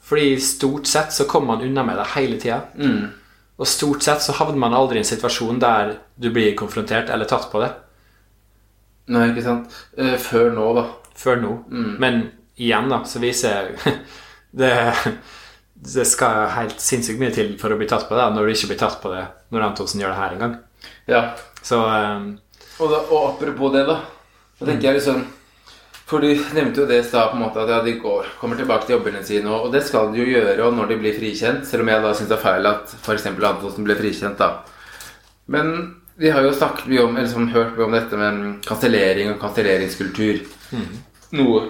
Fordi 0.09 0.39
stort 0.41 0.89
sett 0.89 1.13
så 1.13 1.27
kommer 1.29 1.55
man 1.55 1.65
unna 1.67 1.83
med 1.85 1.97
det 2.01 2.07
hele 2.15 2.39
tida. 2.41 2.61
Og 3.59 3.67
stort 3.67 4.01
sett 4.05 4.23
så 4.23 4.33
havner 4.39 4.57
man 4.61 4.73
aldri 4.73 4.97
i 4.97 5.03
en 5.03 5.09
situasjon 5.09 5.59
der 5.61 5.97
du 6.15 6.29
blir 6.33 6.55
konfrontert 6.57 7.09
eller 7.13 7.29
tatt 7.29 7.49
på 7.51 7.61
det. 7.61 7.69
Nei, 9.13 9.27
ikke 9.31 9.43
sant. 9.45 9.75
Eh, 9.97 10.15
før 10.21 10.49
nå, 10.55 10.69
da. 10.77 10.85
Før 11.17 11.41
nå. 11.41 11.51
Men 12.01 12.23
igjen, 12.57 12.89
da, 12.89 13.03
så 13.09 13.21
viser 13.21 13.73
det 14.61 14.73
Det 15.79 16.05
skal 16.07 16.49
helt 16.57 16.81
sinnssykt 16.83 17.21
mye 17.21 17.31
til 17.33 17.53
for 17.59 17.71
å 17.71 17.77
bli 17.79 17.87
tatt 17.87 18.09
på 18.09 18.17
det, 18.17 18.27
når 18.35 18.45
du 18.45 18.53
ikke 18.53 18.73
blir 18.73 18.81
tatt 18.81 18.99
på 19.03 19.11
det 19.13 19.23
når 19.53 19.69
Antonsen 19.69 20.01
gjør 20.01 20.13
det 20.13 20.19
her 20.19 20.35
engang. 20.35 20.55
Ja. 21.09 21.21
Så 21.63 21.79
um... 21.79 22.31
Og, 22.79 22.87
da, 22.91 22.99
og 23.11 23.19
apropos 23.33 23.71
det, 23.73 23.85
da. 23.87 23.99
Da 24.59 24.67
tenker 24.67 24.89
jeg 24.89 24.99
liksom 24.99 25.23
For 26.07 26.23
du 26.23 26.29
nevnte 26.55 26.81
jo 26.81 26.87
det 26.89 26.99
i 27.01 27.05
stad, 27.05 27.31
på 27.31 27.37
en 27.37 27.43
måte 27.43 27.61
at 27.63 27.71
ja, 27.71 27.79
de 27.85 27.93
går, 28.01 28.31
kommer 28.39 28.59
tilbake 28.59 28.87
til 28.87 28.97
jobbene 28.97 29.21
sine, 29.25 29.51
og, 29.51 29.67
og 29.67 29.75
det 29.75 29.83
skal 29.85 30.11
de 30.13 30.23
jo 30.23 30.27
gjøre 30.31 30.65
og 30.65 30.77
når 30.77 30.89
de 30.89 30.99
blir 31.03 31.17
frikjent, 31.19 31.67
selv 31.69 31.85
om 31.85 31.91
jeg 31.91 32.03
da 32.05 32.13
syns 32.17 32.31
det 32.31 32.37
er 32.39 32.43
feil 32.43 32.69
at 32.69 32.95
f.eks. 32.97 33.27
Antonsen 33.29 33.85
ble 33.85 33.97
frikjent, 33.99 34.41
da. 34.41 34.63
Men 35.53 35.75
vi 36.19 36.31
har 36.33 36.43
jo 36.43 36.55
snakket 36.55 36.89
mye 36.89 37.03
om, 37.05 37.19
eller 37.19 37.29
som 37.31 37.51
hørt 37.53 37.77
mye 37.77 37.85
om 37.85 37.93
dette 37.95 38.17
med 38.19 38.39
kansellering 38.65 39.35
og 39.35 39.37
kanselleringskultur. 39.43 40.41
Noe 41.37 41.61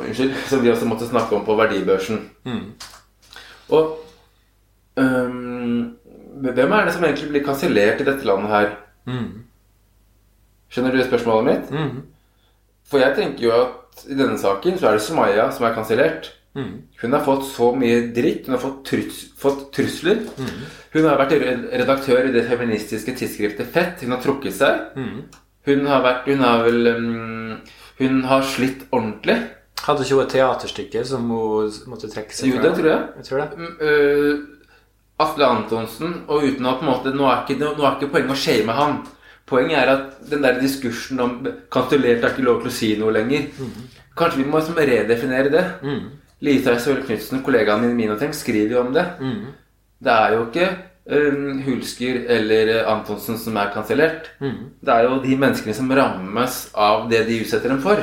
unnskyld, 0.00 0.34
som 0.48 0.64
vi 0.64 0.72
også 0.72 0.88
måtte 0.88 1.08
snakke 1.10 1.36
om 1.36 1.44
på 1.44 1.56
verdibørsen. 1.58 2.22
Og 3.70 3.98
um, 4.96 5.96
hvem 6.40 6.72
er 6.72 6.84
det 6.88 6.94
som 6.94 7.04
egentlig 7.04 7.30
blir 7.34 7.44
kansellert 7.46 8.00
i 8.00 8.08
dette 8.08 8.26
landet 8.26 8.50
her? 8.50 8.72
Skjønner 10.70 10.94
du 10.94 11.02
spørsmålet 11.02 11.46
mitt? 11.50 11.70
For 12.90 12.98
jeg 13.02 13.14
tenker 13.16 13.44
jo 13.44 13.52
at 13.54 14.04
i 14.08 14.14
denne 14.18 14.38
saken 14.38 14.78
så 14.78 14.88
er 14.88 14.92
det 14.98 15.02
Sumaya 15.04 15.48
som 15.52 15.66
er 15.66 15.74
kansellert. 15.74 16.30
Hun 17.02 17.12
har 17.14 17.22
fått 17.22 17.44
så 17.46 17.72
mye 17.78 18.08
dritt. 18.14 18.46
Hun 18.46 18.56
har 18.56 18.62
fått, 18.62 18.80
trus 18.88 19.20
fått 19.38 19.68
trusler. 19.76 20.24
Hun 20.94 21.04
har 21.06 21.18
vært 21.20 21.34
redaktør 21.78 22.26
i 22.26 22.32
det 22.34 22.46
feministiske 22.48 23.14
tidsskriftet 23.14 23.70
Fett. 23.70 24.02
Hun 24.02 24.10
har 24.16 24.22
trukket 24.24 24.54
seg. 24.56 24.80
Hun 25.66 25.86
har 25.86 26.02
vært 26.02 26.26
Hun 26.26 26.40
har 26.42 26.64
vel 26.64 26.86
um, 26.96 27.60
Hun 28.00 28.22
har 28.24 28.42
slitt 28.42 28.86
ordentlig. 28.90 29.36
Hadde 29.86 30.04
ikke 30.04 30.16
hun 30.16 30.24
et 30.24 30.32
teaterstykke 30.34 31.04
som 31.08 31.28
hun 31.30 31.76
måtte 31.90 32.10
trekke 32.12 32.36
seg 32.36 32.50
Jo, 32.50 32.62
det 32.62 32.74
tror 32.76 32.90
jeg. 32.90 33.06
Jeg 33.20 33.28
tror 33.28 33.40
det. 33.42 33.48
Mm, 33.56 33.76
øh, 33.80 34.40
Atle 35.20 35.46
Antonsen, 35.46 36.14
og 36.28 36.44
uten 36.44 36.66
at 36.66 36.78
på 36.80 36.86
en 36.86 36.90
måte 36.90 37.14
Nå 37.14 37.26
er 37.28 37.42
ikke, 37.44 37.58
nå 37.60 37.84
er 37.84 37.96
ikke 37.96 38.12
poenget 38.14 38.36
å 38.36 38.40
shame 38.40 38.76
han. 38.76 39.00
Poenget 39.50 39.80
er 39.80 39.92
at 39.94 40.30
den 40.30 40.44
der 40.44 40.60
diskursen 40.60 41.20
om 41.20 41.38
kantulert 41.72 42.24
er 42.24 42.32
ikke 42.32 42.46
lov 42.46 42.60
til 42.62 42.70
å 42.70 42.74
si 42.74 42.90
noe 43.00 43.14
lenger 43.16 43.48
Kanskje 44.16 44.42
vi 44.42 44.46
må 44.50 44.60
liksom 44.60 44.78
redefinere 44.78 45.50
det. 45.52 45.64
Mm. 45.82 46.04
Lisa 46.44 46.76
Søre 46.80 47.02
Knutsen, 47.04 47.42
kollegaen 47.44 47.82
min 47.84 47.92
i 47.94 47.98
Minotenk, 47.98 48.34
skriver 48.36 48.76
jo 48.76 48.84
om 48.84 48.94
det. 48.94 49.04
Mm. 49.20 49.50
Det 50.00 50.12
er 50.12 50.34
jo 50.34 50.44
ikke 50.46 50.68
um, 51.12 51.60
Hulsker 51.64 52.22
eller 52.36 52.72
eh, 52.74 52.88
Antonsen 52.88 53.38
som 53.40 53.56
er 53.60 53.72
kansellert. 53.74 54.30
Mm. 54.40 54.70
Det 54.80 54.94
er 54.94 55.08
jo 55.08 55.20
de 55.24 55.36
menneskene 55.36 55.76
som 55.76 55.92
rammes 56.00 56.62
av 56.74 57.08
det 57.12 57.26
de 57.28 57.40
utsetter 57.44 57.72
dem 57.72 57.82
for. 57.84 58.00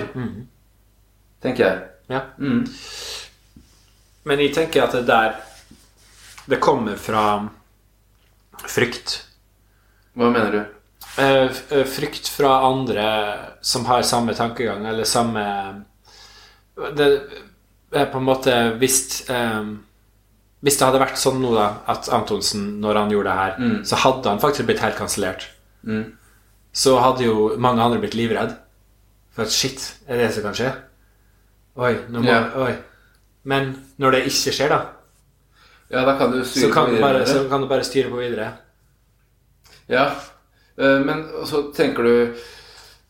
Tenker 1.43 1.63
jeg. 1.65 1.81
Ja. 2.09 2.21
Mm. 2.39 2.63
Men 4.27 4.39
jeg 4.43 4.53
tenker 4.55 4.83
at 4.87 4.95
det 4.95 5.05
der 5.07 5.35
Det 6.49 6.59
kommer 6.63 6.95
fra 6.99 7.23
frykt. 8.67 9.17
Hva 10.17 10.29
mener 10.33 10.51
du? 10.55 10.59
Eh, 11.21 11.49
eh, 11.71 11.83
Frykt 11.89 12.27
fra 12.29 12.55
andre 12.67 13.05
som 13.61 13.85
har 13.89 14.01
samme 14.05 14.33
tankegang, 14.37 14.85
eller 14.87 15.03
samme 15.03 15.43
Det 16.95 17.07
er 17.91 18.05
på 18.11 18.17
en 18.19 18.27
måte 18.27 18.53
Hvis 18.77 19.23
um, 19.29 19.83
Hvis 20.61 20.77
det 20.77 20.85
hadde 20.87 21.01
vært 21.01 21.17
sånn 21.21 21.39
nå, 21.41 21.51
da, 21.55 21.67
at 21.89 22.09
Antonsen, 22.13 22.79
når 22.81 22.95
han 23.03 23.11
gjorde 23.13 23.29
det 23.29 23.37
her, 23.39 23.57
Mm. 23.59 23.83
så 23.85 23.95
hadde 24.01 24.29
han 24.29 24.39
faktisk 24.41 24.65
blitt 24.65 24.79
helt 24.81 24.97
kansellert. 24.97 25.43
Mm. 25.85 26.15
Så 26.73 26.95
hadde 26.99 27.23
jo 27.27 27.51
mange 27.61 27.81
andre 27.83 27.99
blitt 28.01 28.15
livredd. 28.17 28.55
For 29.35 29.43
at 29.45 29.51
shit, 29.53 29.85
er 30.09 30.17
det 30.17 30.31
som 30.33 30.43
kan 30.47 30.57
skje? 30.57 30.71
Oi, 31.77 31.93
nå 32.09 32.21
må 32.21 32.29
Ja. 32.29 32.39
Oi. 32.57 32.73
Men 33.47 33.75
når 34.01 34.17
det 34.17 34.21
ikke 34.31 34.53
skjer, 34.53 34.69
da, 34.73 34.79
Ja, 35.89 36.03
da 36.03 36.17
kan 36.17 36.31
du 36.31 36.41
så 36.43 36.67
kan, 36.73 36.89
på 36.89 36.95
du 36.95 37.01
bare, 37.01 37.25
så 37.25 37.47
kan 37.49 37.61
du 37.61 37.67
bare 37.67 37.83
styre 37.83 38.09
på 38.11 38.17
videre. 38.19 38.49
Ja, 39.87 40.09
eh, 40.77 40.99
men 40.99 41.21
så 41.47 41.71
tenker 41.71 42.03
du 42.03 42.33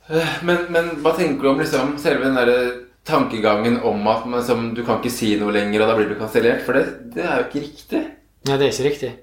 eh, 0.09 0.35
men, 0.43 0.67
men 0.69 0.91
hva 1.01 1.15
tenker 1.17 1.41
du 1.41 1.49
om 1.49 1.59
liksom 1.63 1.95
selve 1.97 2.27
den 2.27 2.37
der 2.37 2.83
tankegangen 3.07 3.79
om 3.81 4.05
at 4.07 4.27
liksom, 4.27 4.75
du 4.75 4.83
kan 4.85 4.99
ikke 4.99 5.15
si 5.15 5.31
noe 5.39 5.55
lenger, 5.55 5.81
og 5.81 5.89
da 5.89 5.95
blir 5.97 6.11
du 6.11 6.19
kansellert? 6.19 6.61
For 6.67 6.77
det, 6.77 6.85
det 7.15 7.23
er 7.23 7.39
jo 7.39 7.47
ikke 7.47 7.63
riktig. 7.63 8.03
Nei, 8.47 8.57
det 8.59 8.67
er 8.67 8.75
ikke 8.75 8.89
riktig. 8.91 9.13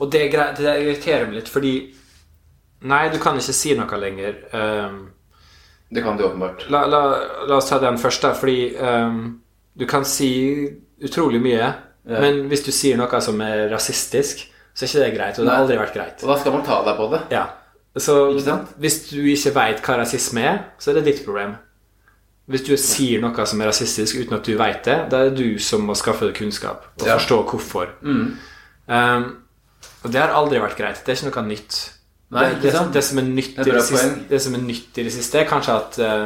Og 0.00 0.10
det, 0.12 0.24
det 0.58 0.74
irriterer 0.82 1.28
meg 1.28 1.42
litt, 1.42 1.52
fordi 1.52 1.76
Nei, 2.86 3.06
du 3.08 3.16
kan 3.18 3.38
ikke 3.40 3.54
si 3.56 3.72
noe 3.74 3.98
lenger. 3.98 4.34
Um, 4.52 4.96
Det 5.94 6.02
kan 6.02 6.16
de 6.18 6.24
åpenbart. 6.26 6.64
la, 6.70 6.84
la, 6.86 7.00
la 7.46 7.56
oss 7.56 7.68
ta 7.70 7.78
den 7.78 7.98
først, 7.98 8.22
da. 8.22 8.32
Fordi 8.34 8.74
um, 8.80 9.40
du 9.78 9.86
kan 9.86 10.04
si 10.04 10.68
utrolig 11.02 11.40
mye, 11.42 11.74
Ja. 12.06 12.20
men 12.22 12.48
hvis 12.48 12.64
du 12.64 12.70
sier 12.72 12.96
noe 12.96 13.20
som 13.20 13.40
er 13.42 13.68
rasistisk, 13.70 14.44
så 14.74 14.84
er 14.84 14.88
ikke 14.88 15.04
det 15.04 15.14
greit. 15.16 15.38
Og 15.38 15.44
det 15.46 15.52
har 15.52 15.62
aldri 15.64 15.76
vært 15.78 15.94
greit. 15.94 16.22
Og 16.22 16.28
da 16.30 16.36
skal 16.40 16.52
man 16.52 16.64
ta 16.66 16.80
deg 16.84 16.96
på 16.96 17.06
det. 17.10 17.20
Ja. 17.32 17.46
Så 17.96 18.14
hvis 18.78 18.98
du 19.10 19.22
ikke 19.24 19.54
veit 19.56 19.80
hva 19.82 19.96
rasisme 20.02 20.42
er, 20.44 20.58
så 20.78 20.90
er 20.90 20.94
det 21.00 21.04
ditt 21.08 21.24
problem. 21.24 21.56
Hvis 22.46 22.62
du 22.66 22.76
sier 22.78 23.18
noe 23.22 23.46
som 23.46 23.60
er 23.60 23.66
rasistisk 23.72 24.20
uten 24.20 24.36
at 24.36 24.44
du 24.46 24.52
veit 24.56 24.84
det, 24.84 24.98
da 25.10 25.24
er 25.24 25.30
det 25.30 25.38
du 25.40 25.58
som 25.58 25.82
må 25.82 25.96
skaffe 25.98 26.28
deg 26.28 26.36
kunnskap 26.38 26.84
og 27.00 27.06
Ja. 27.06 27.16
forstå 27.18 27.40
hvorfor. 27.50 27.88
Mm. 28.02 28.36
Um, 28.86 29.24
og 30.04 30.12
det 30.12 30.20
har 30.20 30.28
aldri 30.36 30.60
vært 30.62 30.76
greit. 30.78 31.02
Det 31.04 31.10
er 31.16 31.26
ikke 31.26 31.40
noe 31.42 31.48
nytt. 31.48 31.80
Nei, 32.34 32.48
det, 32.48 32.56
ikke 32.58 32.72
det, 32.74 32.80
det, 32.96 33.02
som 33.06 33.20
er 33.20 33.28
nytt 33.28 33.54
Det 33.60 33.68
i 33.70 33.74
det, 33.76 33.84
siste, 33.86 34.16
det 34.32 34.40
som 34.42 34.56
er 34.58 34.62
er 35.44 35.46
kanskje 35.46 35.76
at 35.78 35.98
eh, 36.02 36.24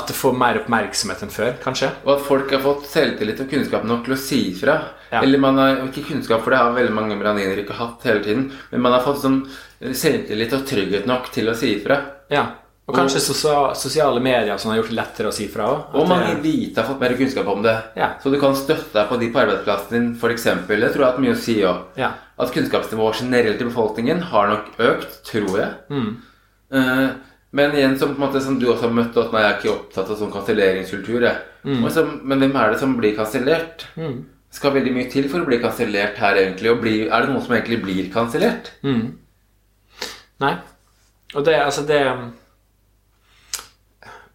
At 0.00 0.10
det 0.10 0.16
får 0.18 0.34
mer 0.34 0.58
oppmerksomhet 0.60 1.22
enn 1.22 1.30
før, 1.32 1.52
kanskje. 1.62 1.92
Og 2.04 2.10
at 2.16 2.26
folk 2.26 2.50
har 2.52 2.64
fått 2.64 2.88
selvtillit 2.90 3.44
og 3.44 3.48
kunnskap 3.52 3.86
nok 3.86 4.02
til 4.04 4.16
å 4.16 4.18
si 4.20 4.40
ifra. 4.50 4.74
Ja. 5.12 5.22
Eller 5.22 5.40
man 5.40 5.62
har 5.62 5.78
ikke 5.86 6.08
kunnskap, 6.10 6.42
for 6.44 6.52
det 6.52 6.58
har 6.60 6.74
veldig 6.74 6.92
mange 6.92 7.16
branninere 7.20 7.62
ikke 7.62 7.78
hatt 7.78 8.04
hele 8.04 8.24
tiden. 8.26 8.50
Men 8.74 8.84
man 8.84 8.96
har 8.96 9.06
fått 9.06 9.22
sånn 9.22 9.38
selvtillit 9.78 10.52
og 10.58 10.66
trygghet 10.68 11.08
nok 11.08 11.30
til 11.32 11.48
å 11.48 11.56
si 11.56 11.76
ifra. 11.78 12.02
Ja. 12.34 12.48
Og 12.86 12.94
kanskje 12.94 13.18
sosia 13.18 13.72
sosiale 13.74 14.20
medier 14.22 14.58
som 14.62 14.70
har 14.70 14.78
gjort 14.78 14.92
det 14.92 14.96
lettere 15.00 15.30
å 15.32 15.34
si 15.34 15.48
fra 15.50 15.64
òg. 15.72 15.94
Og 15.98 16.06
mange 16.06 16.36
hvite 16.38 16.78
har 16.78 16.86
fått 16.86 17.00
mer 17.02 17.16
kunnskap 17.18 17.48
om 17.50 17.64
det. 17.64 17.74
Ja. 17.98 18.12
Så 18.22 18.30
du 18.30 18.38
kan 18.38 18.54
støtte 18.54 18.94
deg 18.94 19.08
på 19.10 19.18
de 19.18 19.30
på 19.34 19.40
arbeidsplassen 19.42 19.96
din, 19.96 20.12
f.eks. 20.14 20.44
Det 20.46 20.92
tror 20.94 21.02
jeg 21.02 21.02
har 21.02 21.10
hatt 21.10 21.24
mye 21.24 21.34
å 21.34 21.40
si 21.40 21.56
òg. 21.66 21.80
Ja. 21.98 22.12
At 22.38 22.52
kunnskapsnivået 22.54 23.24
generelt 23.24 23.64
i 23.64 23.66
befolkningen 23.66 24.22
har 24.30 24.52
nok 24.52 24.78
økt, 24.86 25.18
tror 25.26 25.58
jeg. 25.58 25.72
Mm. 25.90 26.12
Uh, 26.76 27.08
men 27.58 27.74
igjen, 27.74 27.98
som, 27.98 28.14
måte, 28.20 28.44
som 28.44 28.60
du 28.60 28.68
også 28.68 28.86
har 28.86 28.96
møtt, 29.00 29.18
at 29.18 29.34
nei, 29.34 29.42
jeg 29.42 29.50
er 29.50 29.60
ikke 29.60 29.74
opptatt 29.74 30.14
av 30.14 30.22
sånn 30.22 30.32
kanselleringskultur. 30.36 31.28
Mm. 31.66 31.84
Men 32.22 32.46
hvem 32.46 32.56
er 32.62 32.72
det 32.72 32.80
som 32.84 32.96
blir 33.00 33.18
kansellert? 33.18 33.88
Mm. 33.98 34.16
Skal 34.54 34.78
veldig 34.78 34.94
mye 34.94 35.10
til 35.10 35.26
for 35.32 35.42
å 35.42 35.50
bli 35.50 35.58
kansellert 35.62 36.22
her, 36.22 36.38
egentlig. 36.38 36.70
Og 36.70 36.82
bli, 36.86 36.96
er 37.08 37.24
det 37.24 37.34
noen 37.34 37.42
som 37.42 37.58
egentlig 37.58 37.82
blir 37.82 38.10
kansellert? 38.14 38.76
Mm. 38.86 39.06
Nei. 40.46 40.56
Og 41.34 41.42
det, 41.42 41.58
altså 41.58 41.82
det 41.88 42.02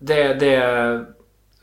Det, 0.01 0.21
det 0.41 0.55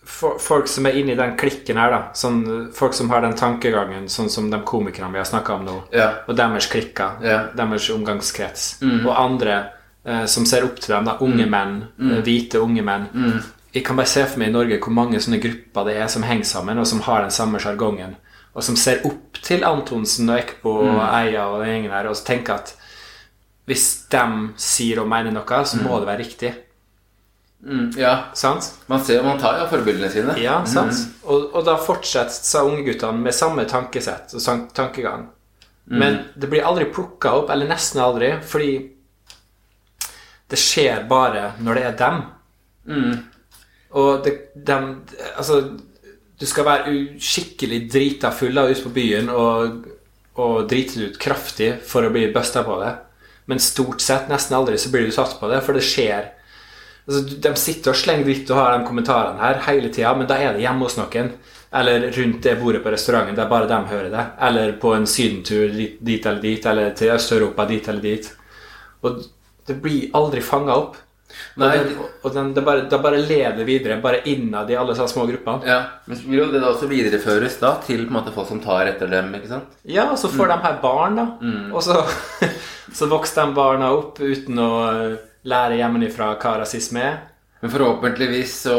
for, 0.08 0.38
Folk 0.38 0.68
som 0.70 0.86
er 0.86 0.96
inne 1.00 1.12
i 1.12 1.18
den 1.18 1.34
klikken 1.36 1.76
her, 1.80 1.90
da. 1.92 2.00
Sånn, 2.16 2.70
folk 2.74 2.94
som 2.96 3.10
har 3.12 3.24
den 3.26 3.36
tankegangen, 3.36 4.06
sånn 4.08 4.30
som 4.32 4.46
de 4.50 4.60
komikerne 4.66 5.10
vi 5.12 5.20
har 5.20 5.28
snakka 5.28 5.58
om 5.58 5.66
nå. 5.66 5.74
Ja. 5.92 6.08
Og 6.28 6.38
deres 6.38 6.70
klikker. 6.72 7.18
Ja. 7.24 7.40
Deres 7.58 7.90
omgangskrets. 7.92 8.70
Mm. 8.80 9.02
Og 9.02 9.12
andre 9.18 9.58
eh, 10.06 10.24
som 10.30 10.46
ser 10.48 10.64
opp 10.68 10.80
til 10.80 10.94
dem. 10.94 11.10
da 11.10 11.18
Unge 11.24 11.48
menn. 11.50 11.82
mm. 11.98 12.14
hvite 12.24 12.62
unge 12.62 12.86
menn. 12.86 13.08
Mm. 13.12 13.38
Jeg 13.74 13.84
kan 13.84 13.98
bare 14.00 14.08
se 14.08 14.24
for 14.24 14.40
meg 14.40 14.48
i 14.48 14.54
Norge 14.54 14.78
hvor 14.80 14.94
mange 14.96 15.20
sånne 15.20 15.42
grupper 15.42 15.90
det 15.90 15.98
er 16.00 16.08
som 16.08 16.24
henger 16.24 16.48
sammen, 16.48 16.80
og 16.80 16.88
som 16.88 17.04
har 17.04 17.26
den 17.26 17.34
samme 17.34 17.60
sjargongen. 17.60 18.16
Og 18.56 18.64
som 18.64 18.78
ser 18.80 19.04
opp 19.06 19.38
til 19.44 19.66
Antonsen 19.66 20.30
og 20.32 20.40
Ekbo 20.40 20.72
og 20.86 21.02
Eia 21.04 21.44
og 21.52 21.60
den 21.60 21.74
gjengen 21.74 21.92
her, 21.94 22.08
og 22.08 22.16
tenker 22.26 22.56
at 22.56 22.72
hvis 23.68 23.84
de 24.08 24.24
sier 24.56 25.02
og 25.02 25.10
mener 25.10 25.34
noe, 25.34 25.60
så 25.68 25.76
må 25.82 25.98
det 26.00 26.08
være 26.08 26.22
riktig. 26.24 26.54
Mm, 27.64 27.90
ja. 27.98 28.12
Sant? 28.38 28.70
Man 28.86 29.02
ser 29.04 29.24
man 29.26 29.40
tar 29.40 29.58
jo 29.60 29.66
forbildene 29.70 30.10
sine. 30.12 30.36
Ja, 30.42 30.60
sant? 30.68 31.00
Og, 31.24 31.50
og 31.52 31.64
da 31.66 31.74
fortsetter 31.82 32.34
sa 32.34 32.62
ungeguttene 32.68 33.18
med 33.24 33.34
samme 33.36 33.66
tankesett 33.68 34.34
og 34.34 34.44
tankegang. 34.44 34.70
tankegang. 34.76 35.26
Men 35.88 36.18
det 36.34 36.50
blir 36.52 36.66
aldri 36.68 36.84
plukka 36.92 37.32
opp, 37.40 37.50
eller 37.50 37.68
nesten 37.70 38.02
aldri, 38.04 38.34
fordi 38.44 38.72
det 40.48 40.60
skjer 40.60 41.04
bare 41.08 41.52
når 41.64 41.78
det 41.78 41.84
er 41.88 41.98
dem. 42.02 42.22
Mm. 42.88 43.12
Og 43.98 44.24
det, 44.24 44.32
dem 44.54 44.90
Altså, 45.36 45.62
du 46.38 46.46
skal 46.46 46.66
være 46.68 46.94
skikkelig 47.20 47.82
drita 47.90 48.30
full 48.30 48.58
av 48.60 48.70
ute 48.70 48.84
på 48.84 48.94
byen 48.94 49.30
og, 49.32 49.88
og 50.38 50.68
drite 50.70 51.08
ut 51.08 51.18
kraftig 51.20 51.72
for 51.84 52.06
å 52.06 52.12
bli 52.14 52.28
busta 52.32 52.62
på 52.66 52.78
det. 52.82 52.92
Men 53.48 53.62
stort 53.64 54.04
sett, 54.04 54.28
nesten 54.28 54.56
aldri, 54.58 54.78
så 54.78 54.92
blir 54.92 55.08
du 55.08 55.14
satt 55.14 55.38
på 55.40 55.48
det, 55.50 55.62
for 55.64 55.76
det 55.76 55.84
skjer. 55.88 56.30
Altså, 57.08 57.38
de 57.40 57.52
sitter 57.56 57.94
og 57.94 57.96
slenger 57.96 58.26
dritt 58.28 58.50
og 58.52 58.58
har 58.60 58.74
de 58.74 58.84
kommentarene 58.84 59.40
her 59.40 59.62
hele 59.64 59.88
tida, 59.88 60.10
men 60.16 60.28
da 60.28 60.36
er 60.36 60.52
det 60.52 60.64
hjemme 60.66 60.84
hos 60.84 60.98
noen. 60.98 61.32
Eller 61.78 62.06
rundt 62.12 62.44
det 62.44 62.54
bordet 62.60 62.82
på 62.84 62.92
restauranten 62.92 63.36
der 63.36 63.48
bare 63.48 63.68
de 63.68 63.78
hører 63.90 64.12
det. 64.12 64.24
Eller 64.44 64.74
på 64.80 64.92
en 64.96 65.08
sydentur 65.08 65.72
dit, 65.72 65.98
dit 66.04 66.26
eller 66.26 66.40
dit, 66.44 66.66
eller 66.66 66.94
til 66.96 67.12
Øst-Europa 67.16 67.66
dit 67.68 67.88
eller 67.88 68.04
dit. 68.04 68.30
Og 69.04 69.22
det 69.68 69.76
blir 69.82 70.10
aldri 70.16 70.44
fanga 70.44 70.76
opp. 70.76 70.96
Nei. 71.60 71.74
Og, 72.22 72.30
den, 72.32 72.52
det, 72.56 72.62
bare, 72.64 72.86
det 72.88 72.98
bare 73.04 73.20
lever 73.20 73.64
videre, 73.68 73.98
bare 74.00 74.22
innad 74.32 74.70
i 74.72 74.76
alle 74.80 74.94
sånne 74.96 75.12
små 75.12 75.26
gruppene. 75.28 75.68
Ja, 75.68 75.78
Men 76.08 76.20
vil 76.24 76.40
jo 76.40 76.46
det 76.52 76.62
da 76.62 76.70
også 76.72 76.88
videreføres 76.88 77.58
da 77.60 77.74
til 77.84 78.04
på 78.06 78.12
en 78.12 78.16
måte 78.16 78.32
folk 78.36 78.48
som 78.48 78.62
tar 78.64 78.88
etter 78.92 79.10
dem, 79.12 79.32
ikke 79.36 79.50
sant? 79.50 79.76
Ja, 79.84 80.08
og 80.12 80.16
så 80.20 80.30
får 80.32 80.52
de 80.52 80.58
her 80.64 80.78
barn, 80.84 81.20
da. 81.20 81.26
Og 81.72 81.84
så, 81.84 82.00
så 83.00 83.10
vokser 83.12 83.44
de 83.44 83.58
barna 83.58 83.92
opp 83.96 84.20
uten 84.24 84.60
å 84.64 84.70
lære 85.48 85.78
hjemmefra 85.78 86.34
hva 86.36 86.54
rasisme 86.62 87.02
er. 87.02 87.18
Men 87.60 87.70
forhåpentligvis 87.70 88.54
så, 88.66 88.78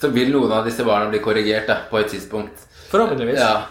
så 0.00 0.10
vil 0.14 0.32
noen 0.34 0.52
av 0.52 0.66
disse 0.66 0.84
barna 0.86 1.10
bli 1.10 1.20
korrigert 1.22 1.68
da, 1.70 1.82
på 1.90 2.00
et 2.00 2.10
tidspunkt. 2.10 2.66
Forhåpentligvis. 2.90 3.38
Ja. 3.38 3.66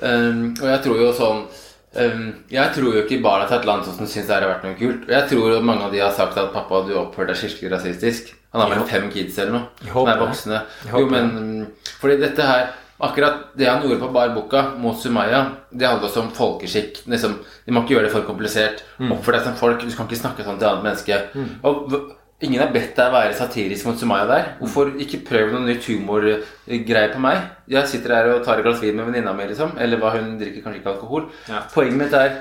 Um, 0.00 0.52
og 0.60 0.68
jeg 0.70 0.82
tror 0.84 0.96
jo 0.96 1.08
sånn 1.12 1.40
um, 1.44 2.22
Jeg 2.48 2.70
tror 2.72 2.94
jo 2.96 3.02
ikke 3.02 3.18
barna 3.20 3.44
til 3.44 3.58
Atle 3.58 3.74
Antonsen 3.74 4.08
syns 4.08 4.30
det 4.30 4.36
har 4.36 4.46
vært 4.48 4.64
noe 4.64 4.78
kult. 4.78 5.08
Og 5.08 5.14
jeg 5.16 5.30
tror 5.32 5.56
jo 5.56 5.62
mange 5.66 5.88
av 5.88 5.94
de 5.94 6.02
har 6.04 6.14
sagt 6.16 6.38
at 6.40 6.52
'pappa, 6.54 6.84
du 6.86 6.94
oppførte 6.96 7.34
deg 7.34 7.40
skikkelig 7.42 7.74
rasistisk'. 7.74 8.36
Han 8.54 8.64
har 8.64 8.72
vel 8.72 8.86
fem 8.88 9.10
kids 9.12 9.38
eller 9.38 9.52
noe. 9.58 9.90
Som 9.90 10.08
er 10.10 10.22
voksne. 10.22 10.62
Jo, 10.90 11.04
men 11.10 11.66
Fordi 12.00 12.16
dette 12.22 12.46
her 12.46 12.70
Akkurat 13.00 13.54
det 13.56 13.66
han 13.68 13.82
gjorde 13.82 14.00
på 14.02 14.12
Bar 14.12 14.34
Boka 14.34 14.62
mot 14.76 14.98
Sumaya, 15.00 15.42
det 15.72 15.86
handler 15.88 16.08
også 16.10 16.20
om 16.26 16.30
folkeskikk. 16.36 17.02
Liksom, 17.08 17.38
de 17.66 17.72
må 17.72 17.82
ikke 17.84 17.94
gjøre 17.96 18.08
det 18.08 18.12
for 18.12 18.26
komplisert. 18.28 18.82
Mm. 18.98 19.12
Oppfør 19.16 19.38
deg 19.38 19.44
som 19.46 19.54
folk. 19.56 19.80
Du 19.80 19.94
kan 19.96 20.06
ikke 20.08 20.20
snakke 20.20 20.44
sånn 20.44 20.58
til 20.60 20.66
et 20.68 20.72
annet 20.72 20.84
menneske. 20.84 21.20
Og 21.64 22.16
Ingen 22.40 22.62
har 22.62 22.70
bedt 22.72 22.94
deg 22.96 23.10
være 23.12 23.34
satirisk 23.36 23.84
mot 23.84 23.98
Sumaya 24.00 24.24
der. 24.24 24.46
Hvorfor 24.62 24.94
ikke 24.96 25.18
prøve 25.28 25.50
noe 25.52 25.66
nytt 25.66 25.84
humorgreier 25.90 27.10
på 27.12 27.20
meg? 27.20 27.42
Jeg 27.68 27.88
sitter 27.90 28.14
her 28.16 28.28
og 28.32 28.44
tar 28.46 28.62
et 28.62 28.64
glass 28.64 28.80
vin 28.80 28.96
med 28.96 29.10
venninna 29.10 29.34
mi, 29.36 29.44
liksom. 29.50 29.74
Eller 29.76 30.00
hva 30.00 30.14
hun 30.14 30.38
drikker, 30.40 30.62
kanskje 30.64 30.80
ikke 30.80 30.94
alkohol. 30.94 31.26
Ja. 31.50 31.60
Poenget 31.74 31.98
mitt 32.00 32.16
er 32.16 32.38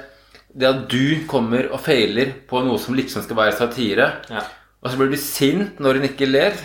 det 0.56 0.70
at 0.70 0.86
du 0.90 1.26
kommer 1.28 1.68
og 1.76 1.84
feiler 1.84 2.32
på 2.48 2.62
noe 2.64 2.80
som 2.80 2.96
liksom 2.96 3.26
skal 3.28 3.42
være 3.42 3.58
satire, 3.60 4.08
Ja. 4.32 4.46
og 4.82 4.90
så 4.90 4.98
blir 5.02 5.12
du 5.12 5.18
sint 5.20 5.80
når 5.84 6.00
hun 6.00 6.08
ikke 6.08 6.32
ler. 6.32 6.56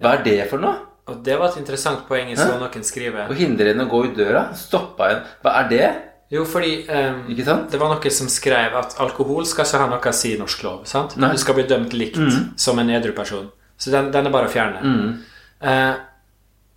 Hva 0.00 0.18
er 0.18 0.22
det 0.28 0.38
for 0.52 0.60
noe? 0.60 0.76
Og 1.10 1.24
det 1.26 1.36
var 1.40 1.50
et 1.50 1.58
interessant 1.60 2.04
poeng 2.08 2.30
jeg 2.30 2.38
så 2.38 2.54
noen 2.60 2.84
skrive. 2.86 3.26
Å 3.26 3.36
hindre 3.36 3.72
henne 3.72 3.86
å 3.88 3.90
gå 3.90 4.04
ut 4.06 4.16
døra? 4.18 4.44
Stoppa 4.56 5.10
henne? 5.10 5.34
Hva 5.42 5.56
er 5.62 5.70
det? 5.72 5.88
Jo, 6.30 6.44
fordi 6.46 6.84
um, 6.86 7.24
det 7.34 7.78
var 7.80 7.90
noen 7.90 8.12
som 8.14 8.28
skrev 8.30 8.76
at 8.78 8.94
alkohol 9.02 9.48
skal 9.50 9.66
ikke 9.66 9.80
ha 9.82 9.88
noe 9.90 10.12
å 10.12 10.14
si 10.14 10.36
i 10.36 10.38
norsk 10.38 10.62
lov. 10.62 10.84
sant? 10.86 11.16
Nei. 11.18 11.32
Du 11.34 11.42
skal 11.42 11.58
bli 11.58 11.64
dømt 11.66 11.96
likt 11.96 12.20
som 12.60 12.78
en 12.78 12.92
edru 12.94 13.10
person. 13.16 13.48
Så 13.80 13.90
den, 13.90 14.12
den 14.14 14.28
er 14.28 14.34
bare 14.34 14.46
å 14.46 14.52
fjerne. 14.52 14.80
Mm. 14.84 15.10
Uh, 15.64 15.96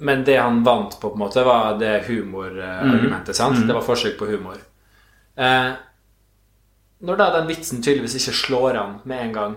men 0.03 0.23
det 0.25 0.39
han 0.41 0.63
vant 0.65 0.97
på, 0.97 1.11
på 1.11 1.13
en 1.13 1.21
måte, 1.21 1.43
var 1.45 1.77
det 1.79 1.99
humorargumentet. 2.07 3.35
sant? 3.37 3.61
Det 3.67 3.75
var 3.77 3.85
forsøk 3.85 4.17
på 4.17 4.31
humor. 4.31 4.57
Uh, 5.37 5.75
når 7.03 7.19
da 7.19 7.29
den 7.37 7.47
vitsen 7.51 7.83
tydeligvis 7.83 8.15
ikke 8.17 8.35
slår 8.39 8.79
an 8.79 8.97
med 9.09 9.27
en 9.27 9.37
gang, 9.37 9.55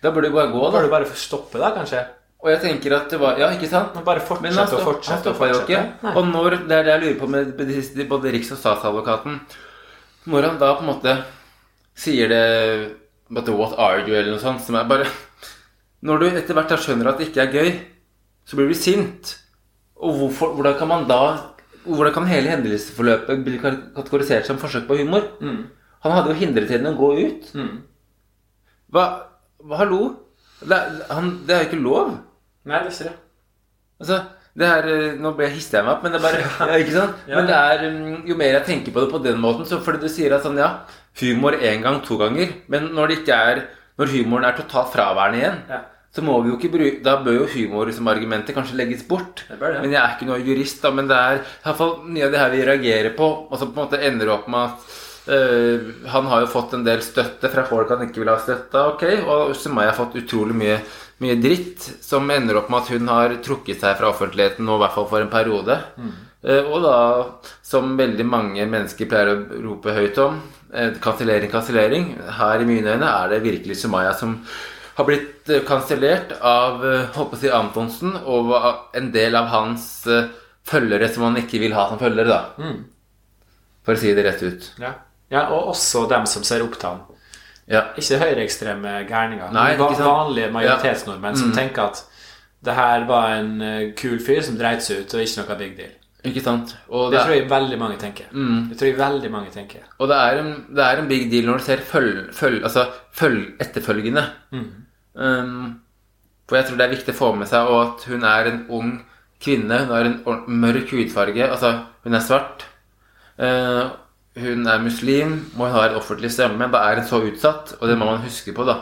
Da 0.00 0.08
burde 0.08 0.30
du 0.30 0.34
bare 0.34 0.48
gå, 0.48 0.60
da 0.64 0.70
da. 0.70 0.78
bør 0.78 0.86
du 0.86 0.90
bare 0.94 1.16
stoppe, 1.20 1.58
da, 1.60 1.68
kanskje? 1.76 1.98
Og 2.46 2.52
jeg 2.52 2.60
tenker 2.62 2.92
at 2.94 3.10
det 3.10 3.18
var 3.18 3.38
Ja, 3.40 3.48
ikke 3.50 3.66
sant? 3.68 3.94
Men 3.96 4.04
bare 4.06 4.22
Men 4.40 4.52
han, 4.54 4.68
og 4.68 4.76
han 4.78 4.84
fortsette. 4.86 5.16
og 5.16 5.34
stoppa 5.34 5.48
jo 5.50 5.56
ikke. 5.64 5.80
fortsette. 5.80 6.04
Nei. 6.06 6.12
Og 6.14 6.28
når, 6.30 6.50
det 6.68 6.76
er 6.76 6.84
det 6.86 6.92
jeg 6.92 7.02
lurer 7.02 7.18
på 7.18 7.26
med 7.32 7.56
med 7.58 8.08
både 8.08 8.32
Riks- 8.32 8.52
og 8.54 8.58
statsadvokaten 8.60 9.40
Når 10.30 10.42
han 10.46 10.58
da 10.60 10.74
på 10.74 10.84
en 10.84 10.90
måte 10.92 11.16
sier 11.96 12.28
det 12.30 12.44
But 13.30 13.48
what 13.48 13.74
are 13.78 14.06
you? 14.06 14.14
eller 14.14 14.30
noe 14.30 14.38
sånt, 14.38 14.62
som 14.62 14.76
er 14.78 14.84
bare 14.86 15.08
Når 16.02 16.18
du 16.20 16.26
etter 16.28 16.54
hvert 16.54 16.68
da 16.70 16.76
skjønner 16.76 17.08
at 17.10 17.18
det 17.18 17.28
ikke 17.32 17.42
er 17.42 17.52
gøy, 17.52 17.72
så 18.46 18.54
blir 18.56 18.68
du 18.68 18.74
sint. 18.74 19.32
Og 19.96 20.14
hvorfor, 20.20 20.54
hvordan 20.54 20.78
kan 20.78 20.88
man 20.88 21.08
da 21.08 21.20
Hvordan 21.86 22.12
kan 22.14 22.26
hele 22.26 22.50
hendelsesforløpet 22.50 23.42
bli 23.44 23.58
kategorisert 23.58 24.46
som 24.46 24.58
forsøk 24.58 24.86
på 24.86 24.98
humor? 25.00 25.26
Han 25.40 26.12
hadde 26.12 26.30
jo 26.30 26.38
hindret 26.38 26.70
henne 26.70 26.92
å 26.92 26.98
gå 26.98 27.10
ut. 27.26 27.50
Mm. 27.54 27.82
Hva, 28.92 29.04
hva 29.62 29.76
Hallo? 29.82 30.14
Det 30.60 30.78
han, 31.10 31.40
det 31.46 31.54
er 31.54 31.62
jo 31.64 31.68
ikke 31.70 31.82
lov. 31.82 32.12
Nei, 32.66 32.82
det 32.84 32.92
ser 32.96 33.10
jeg. 33.10 33.16
Altså, 34.02 34.18
det 34.56 34.66
er, 34.68 34.86
eh, 34.92 35.16
Nå 35.22 35.32
ble 35.38 35.48
hisser 35.52 35.78
jeg 35.78 35.86
meg 35.86 35.94
opp, 35.94 36.02
men 36.04 36.12
det 36.14 36.20
er 36.20 36.26
bare 36.26 36.44
ja, 36.72 36.78
ikke 36.82 36.94
sant? 36.96 37.24
Men 37.30 37.48
det 37.48 37.56
er, 37.56 37.84
mm, 37.92 38.22
jo 38.28 38.36
mer 38.40 38.54
jeg 38.58 38.66
tenker 38.70 38.94
på 38.96 39.04
det 39.04 39.10
på 39.14 39.20
den 39.24 39.40
måten, 39.42 39.66
så 39.68 39.78
fordi 39.84 40.02
du 40.04 40.08
sier 40.12 40.34
at 40.36 40.44
sånn, 40.46 40.58
ja, 40.60 40.70
humor 41.22 41.56
én 41.60 41.84
gang, 41.84 42.00
to 42.04 42.18
ganger, 42.20 42.52
men 42.72 42.90
når 42.96 43.12
det 43.12 43.18
ikke 43.22 43.42
er 43.50 43.66
Når 43.96 44.10
humoren 44.12 44.44
er 44.44 44.52
totalt 44.58 44.90
fraværende 44.92 45.38
igjen, 45.40 45.60
Ja. 45.70 45.78
så 46.12 46.20
må 46.24 46.34
vi 46.44 46.50
jo 46.50 46.56
ikke 46.58 46.68
bruke 46.74 46.98
Da 47.04 47.14
bør 47.24 47.38
jo 47.38 47.46
humor 47.54 47.88
som 47.96 48.08
argumentet 48.12 48.52
kanskje 48.54 48.76
legges 48.76 49.06
bort. 49.08 49.44
Det 49.48 49.56
bør 49.58 49.72
det. 49.72 49.80
Men 49.86 49.94
jeg 49.94 50.02
er 50.02 50.12
ikke 50.16 50.28
noe 50.28 50.42
jurist, 50.44 50.82
da, 50.82 50.90
men 50.92 51.08
det 51.08 51.16
er 51.16 51.38
i 51.40 51.42
hvert 51.64 51.78
fall 51.78 51.94
mye 52.04 52.26
av 52.26 52.32
det 52.34 52.40
her 52.42 52.50
vi 52.52 52.64
reagerer 52.68 53.14
på, 53.16 53.28
og 53.48 53.56
så 53.56 53.68
på 53.70 53.72
en 53.80 53.86
måte 53.86 54.02
ender 54.04 54.26
det 54.28 54.34
opp 54.34 54.48
med 54.52 54.60
at 54.68 54.96
øh, 55.28 55.88
han 56.12 56.30
har 56.30 56.44
jo 56.44 56.52
fått 56.52 56.76
en 56.76 56.84
del 56.86 57.02
støtte 57.04 57.50
fra 57.52 57.64
folk 57.68 57.90
han 57.94 58.06
ikke 58.06 58.22
vil 58.22 58.30
ha 58.32 58.38
støtte 58.42 58.78
av, 58.80 58.94
ok, 58.94 59.04
og 59.26 59.56
Sumaya 59.58 59.92
har 59.92 59.98
fått 59.98 60.18
utrolig 60.22 60.56
mye, 60.58 60.78
mye 61.24 61.36
dritt, 61.40 61.88
som 62.04 62.30
ender 62.30 62.60
opp 62.60 62.70
med 62.72 62.84
at 62.84 62.92
hun 62.94 63.08
har 63.12 63.36
trukket 63.44 63.80
seg 63.82 63.96
fra 63.98 64.12
offentligheten 64.12 64.66
nå, 64.66 64.76
i 64.76 64.84
hvert 64.84 64.96
fall 64.96 65.10
for 65.10 65.24
en 65.24 65.32
periode. 65.32 65.80
Eh, 66.46 66.62
og 66.70 66.84
da, 66.84 66.96
som 67.64 67.96
veldig 67.98 68.26
mange 68.28 68.66
mennesker 68.70 69.08
pleier 69.10 69.32
å 69.32 69.60
rope 69.64 69.94
høyt 69.96 70.18
om, 70.22 70.40
eh, 70.72 70.92
kansellering, 71.02 71.50
kansellering. 71.50 72.08
Her 72.38 72.62
i 72.62 72.68
mine 72.68 72.94
øyne 72.94 73.08
er 73.10 73.28
det 73.32 73.42
virkelig 73.42 73.76
Sumaya 73.80 74.12
som 74.14 74.42
har 74.96 75.04
blitt 75.08 75.48
eh, 75.50 75.64
kansellert 75.66 76.36
av 76.40 76.80
håper 77.16 77.36
jeg, 77.36 77.38
å 77.38 77.40
si 77.40 77.50
Antonsen 77.52 78.14
og 78.24 78.52
en 78.96 79.10
del 79.12 79.34
av 79.36 79.50
hans 79.52 80.06
eh, 80.06 80.28
følgere 80.66 81.08
som 81.12 81.26
han 81.28 81.36
ikke 81.42 81.60
vil 81.62 81.74
ha 81.76 81.88
som 81.90 81.98
følgere, 82.00 82.28
da. 82.28 82.40
For 83.86 83.94
å 83.94 84.00
si 84.00 84.14
det 84.14 84.24
rett 84.26 84.42
ut. 84.42 84.70
Ja. 84.82 84.94
Ja, 85.32 85.48
og 85.50 85.72
også 85.72 86.06
dem 86.10 86.26
som 86.30 86.44
ser 86.46 86.64
opp 86.64 86.78
til 86.78 86.88
ham. 86.88 87.04
Ja. 87.66 87.82
Ikke 87.98 88.20
høyreekstreme 88.22 89.00
gærninger. 89.08 89.50
Nei, 89.54 89.72
men 89.78 89.98
vanlige 89.98 90.50
majoritetsnordmenn 90.54 91.38
som 91.38 91.54
tenker 91.54 91.88
at 91.88 92.02
det 92.66 92.74
her 92.74 93.06
var 93.08 93.36
en 93.36 93.54
eh, 93.62 93.94
kul 93.98 94.18
fyr 94.22 94.42
som 94.46 94.58
dreit 94.58 94.84
seg 94.84 95.02
ut, 95.02 95.14
og 95.14 95.22
ikke 95.22 95.42
noe 95.42 95.58
big 95.60 95.74
deal. 95.78 95.94
Ikke 96.26 96.42
sant? 96.42 96.72
Det 96.74 97.02
det, 97.12 97.20
tror 97.22 97.34
jeg 97.34 97.48
veldig 97.50 97.78
mange 97.78 97.98
tenker. 98.00 98.30
Det 98.70 98.78
tror 98.78 98.88
jeg 98.88 98.98
veldig 98.98 99.30
mange 99.30 99.50
tenker. 99.54 99.84
og 99.98 100.08
det, 100.10 100.16
er, 100.16 100.40
en, 100.42 100.52
det 100.74 100.84
er 100.84 101.02
en 101.02 101.10
big 101.10 101.28
deal 101.30 101.46
når 101.46 101.60
du 101.60 101.66
ser 101.66 101.82
følg, 101.86 102.22
følg, 102.34 102.62
altså, 102.66 102.86
følg, 103.14 103.44
etterfølgende. 103.62 104.24
Um, 105.14 105.76
for 106.48 106.58
jeg 106.58 106.66
tror 106.66 106.80
det 106.80 106.86
er 106.86 106.94
viktig 106.96 107.14
å 107.14 107.18
få 107.18 107.28
med 107.38 107.50
seg 107.50 107.70
og 107.70 107.78
at 107.82 108.08
hun 108.10 108.26
er 108.26 108.50
en 108.50 108.58
ung 108.74 108.90
kvinne. 109.42 109.78
Hun 109.84 109.94
har 109.94 110.08
en 110.08 110.18
mørk 110.64 110.90
hudfarge. 110.96 111.46
Altså, 111.46 111.72
hun 112.06 112.18
er 112.18 112.24
svart. 112.24 112.66
Uh, 113.38 113.94
hun 114.36 114.66
er 114.66 114.82
muslim, 114.82 115.32
og 115.56 115.66
hun 115.66 115.72
har 115.72 115.88
en 115.88 115.96
offentlig 116.00 116.30
stemme. 116.32 116.68
Da 116.72 116.82
er 116.84 117.00
hun 117.00 117.08
så 117.08 117.22
utsatt, 117.24 117.76
og 117.80 117.88
det 117.88 117.96
må 117.98 118.04
man 118.04 118.24
huske 118.24 118.52
på, 118.52 118.64
da. 118.68 118.76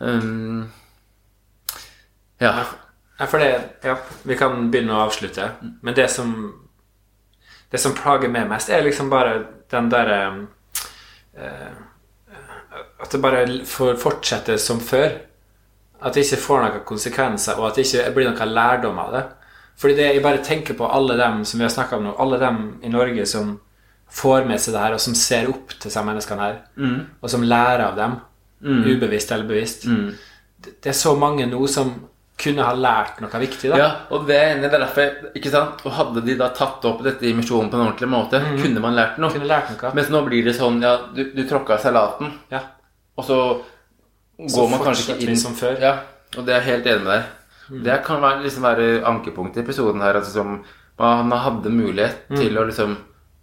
Um, 0.00 0.70
ja. 2.40 2.52
Ja, 3.20 3.26
for 3.26 3.38
det 3.38 3.50
Ja, 3.84 3.96
vi 4.24 4.36
kan 4.36 4.70
begynne 4.70 4.96
å 4.96 5.06
avslutte. 5.06 5.50
Men 5.82 5.94
det 5.94 6.10
som 6.10 6.54
Det 7.70 7.78
som 7.78 7.94
plager 7.94 8.28
meg 8.28 8.48
mest, 8.48 8.68
er 8.68 8.82
liksom 8.82 9.10
bare 9.10 9.44
den 9.70 9.90
derre 9.90 10.46
uh, 11.38 11.74
At 13.00 13.12
det 13.12 13.20
bare 13.22 13.64
får 13.64 13.96
fortsette 13.96 14.58
som 14.58 14.80
før. 14.80 15.20
At 16.02 16.14
det 16.14 16.24
ikke 16.24 16.42
får 16.42 16.62
noen 16.62 16.84
konsekvenser, 16.84 17.58
og 17.58 17.68
at 17.68 17.76
det 17.76 17.86
ikke 17.86 18.10
blir 18.14 18.30
noen 18.30 18.54
lærdom 18.54 18.98
av 18.98 19.12
det. 19.12 19.24
Fordi 19.76 19.94
det, 19.94 20.14
jeg 20.14 20.22
bare 20.22 20.44
tenker 20.44 20.74
på 20.74 20.88
alle 20.88 21.16
dem 21.16 21.44
som 21.44 21.60
vi 21.60 21.64
har 21.64 21.70
snakka 21.72 21.96
om 21.96 22.04
nå, 22.04 22.14
alle 22.18 22.38
dem 22.40 22.80
i 22.82 22.88
Norge 22.88 23.26
som 23.26 23.60
får 24.12 24.44
med 24.48 24.60
seg 24.60 24.74
det 24.74 24.80
her, 24.82 24.94
og 24.96 25.00
som 25.00 25.14
ser 25.14 25.48
opp 25.52 25.70
til 25.76 25.88
disse 25.88 26.02
menneskene 26.04 26.46
her, 26.46 26.60
og 27.22 27.30
som 27.30 27.42
lærer 27.46 27.84
av 27.88 27.96
dem, 27.98 28.16
ubevisst 28.62 29.30
eller 29.32 29.46
bevisst. 29.48 29.84
Det, 30.60 30.72
det 30.82 30.90
er 30.92 30.96
så 30.98 31.14
mange 31.16 31.46
nå 31.48 31.60
som 31.72 31.92
kunne 32.40 32.64
ha 32.64 32.72
lært 32.72 33.18
noe 33.20 33.38
viktig, 33.40 33.68
da. 33.70 33.76
Ja, 33.76 33.88
og 34.16 34.22
det 34.28 34.38
det 34.62 34.68
er 34.70 34.78
derfor, 34.80 35.30
ikke 35.36 35.50
sant? 35.52 35.82
Og 35.84 35.92
hadde 35.92 36.22
de 36.24 36.36
da 36.40 36.48
tatt 36.56 36.84
opp 36.88 37.02
dette 37.04 37.26
i 37.28 37.34
misjonen 37.36 37.68
på 37.72 37.76
en 37.76 37.84
ordentlig 37.86 38.08
måte, 38.08 38.40
kunne 38.62 38.80
man 38.80 38.96
lært 38.96 39.18
noe. 39.20 39.30
Kunne 39.34 39.48
lært 39.48 39.74
noe. 39.74 39.90
Mens 39.96 40.08
nå 40.12 40.22
blir 40.24 40.44
det 40.48 40.54
sånn, 40.56 40.80
ja, 40.84 40.94
du, 41.14 41.20
du 41.36 41.42
tråkka 41.48 41.76
salaten, 41.82 42.32
Ja. 42.52 42.62
og 43.16 43.24
så 43.28 43.38
Så 44.40 44.56
går 44.56 44.70
man 44.72 44.80
kanskje 44.80 45.12
ikke 45.18 45.28
inn 45.28 45.36
som 45.36 45.52
før. 45.54 45.76
Ja, 45.84 45.94
og 46.36 46.46
det 46.46 46.54
er 46.54 46.62
jeg 46.62 46.68
helt 46.70 46.86
enig 46.86 47.04
med 47.04 47.12
deg. 47.12 47.84
Det 47.84 47.98
kan 48.06 48.22
være, 48.22 48.42
liksom 48.42 48.62
være 48.64 48.86
ankepunktet 49.06 49.60
i 49.60 49.64
episoden 49.66 50.00
her, 50.00 50.16
altså 50.16 50.32
som 50.40 50.64
man 50.98 51.30
hadde 51.44 51.70
mulighet 51.72 52.24
til 52.32 52.56
å 52.58 52.64
liksom 52.66 52.96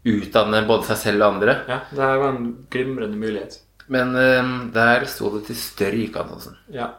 utdanne 0.08 0.64
både 0.68 0.89
seg 0.91 1.01
selv 1.01 1.26
og 1.26 1.36
andre. 1.36 1.58
Ja, 1.70 1.82
det 1.91 2.03
her 2.03 2.22
var 2.22 2.36
en 2.36 2.53
glimrende 2.74 3.20
mulighet. 3.20 3.60
Men 3.93 4.16
eh, 4.20 4.53
der 4.76 5.05
sto 5.12 5.32
det 5.36 5.45
til 5.49 5.60
stryk, 5.60 6.18
Antonsen. 6.20 6.58
Ja. 6.74 6.91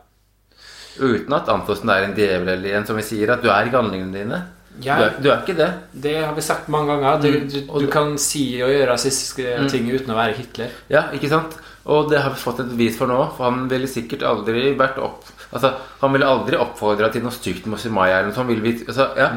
Uten 0.98 1.34
at 1.36 1.50
Antonsen 1.52 1.90
er 1.94 2.06
en 2.06 2.14
djevel 2.16 2.54
eller 2.56 2.78
en 2.78 2.86
som 2.88 2.98
vi 2.98 3.06
sier 3.06 3.34
at 3.34 3.44
du 3.44 3.50
er 3.52 3.68
ikke 3.68 3.82
handlingene 3.82 4.16
dine. 4.16 4.40
Ja. 4.82 4.96
Du, 4.98 5.04
er, 5.04 5.14
du 5.22 5.28
er 5.32 5.40
ikke 5.42 5.56
det. 5.58 5.68
Det 6.06 6.14
har 6.20 6.34
vi 6.36 6.44
sagt 6.46 6.68
mange 6.70 6.94
ganger. 6.94 7.22
Du, 7.22 7.48
du, 7.50 7.80
du 7.82 7.88
kan 7.90 8.12
si 8.22 8.44
og 8.62 8.70
gjøre 8.70 8.92
rasistiske 8.92 9.56
ting 9.72 9.88
uten 9.90 10.14
å 10.14 10.18
være 10.18 10.36
Hitler. 10.38 10.76
Ja, 10.92 11.08
ikke 11.14 11.30
sant? 11.32 11.56
Og 11.88 12.10
det 12.12 12.20
har 12.20 12.34
vi 12.34 12.40
fått 12.40 12.60
et 12.62 12.70
bevis 12.70 12.98
for 12.98 13.10
nå, 13.10 13.16
for 13.36 13.48
han 13.48 13.66
ville 13.70 13.88
sikkert 13.90 14.26
aldri 14.28 14.70
vært 14.78 15.00
opp... 15.02 15.26
Altså, 15.48 15.72
han 16.02 16.12
ville 16.12 16.28
aldri 16.28 16.58
oppfordra 16.60 17.08
til 17.10 17.24
noe 17.24 17.32
stygt 17.32 17.66
mot 17.70 17.80
Simaya 17.80 18.18
eller 18.18 18.30
noe 18.30 18.36
sånt. 18.36 18.52
Vil 18.52 18.60
vi, 18.60 18.74
altså, 18.84 19.06
ja. 19.16 19.30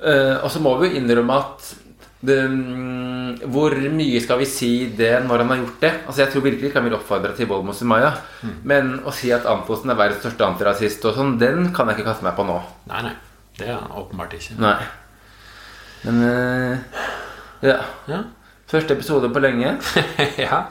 Eh, 0.00 0.34
og 0.36 0.50
så 0.52 0.60
må 0.62 0.74
vi 0.82 0.92
innrømme 1.00 1.38
at 1.40 1.70
det, 2.20 2.36
mm, 2.52 3.38
Hvor 3.48 3.72
mye 3.96 4.20
skal 4.20 4.38
vi 4.42 4.46
si 4.48 4.70
det 4.96 5.12
når 5.24 5.42
han 5.44 5.52
har 5.54 5.60
gjort 5.62 5.80
det? 5.80 5.92
Altså, 6.06 6.20
Jeg 6.22 6.32
tror 6.32 6.44
virkelig 6.44 6.68
ikke 6.68 6.80
han 6.80 6.88
vil 6.90 6.96
oppfordre 6.98 7.32
til 7.36 7.48
vold 7.48 7.64
mot 7.64 7.76
Sumaya. 7.76 8.10
Men 8.64 8.98
å 9.08 9.12
si 9.16 9.30
at 9.32 9.46
Antonsen 9.48 9.90
er 9.92 9.96
verdens 10.00 10.20
største 10.20 10.44
antirasist 10.44 11.04
og 11.08 11.16
sånn, 11.16 11.38
den 11.40 11.70
kan 11.76 11.88
jeg 11.88 11.98
ikke 11.98 12.10
kaste 12.10 12.26
meg 12.26 12.36
på 12.36 12.44
nå. 12.48 12.58
Nei, 12.92 13.00
nei. 13.08 13.14
Det 13.56 13.68
er 13.68 13.78
han 13.78 13.96
åpenbart 14.02 14.36
ikke. 14.36 14.58
Nei. 14.60 14.76
Men 16.04 16.20
uh, 16.24 17.02
ja. 17.64 17.78
Ja. 18.08 18.20
Første 18.70 18.94
episode 18.96 19.28
på 19.32 19.42
lenge. 19.42 19.74
ja. 20.44 20.62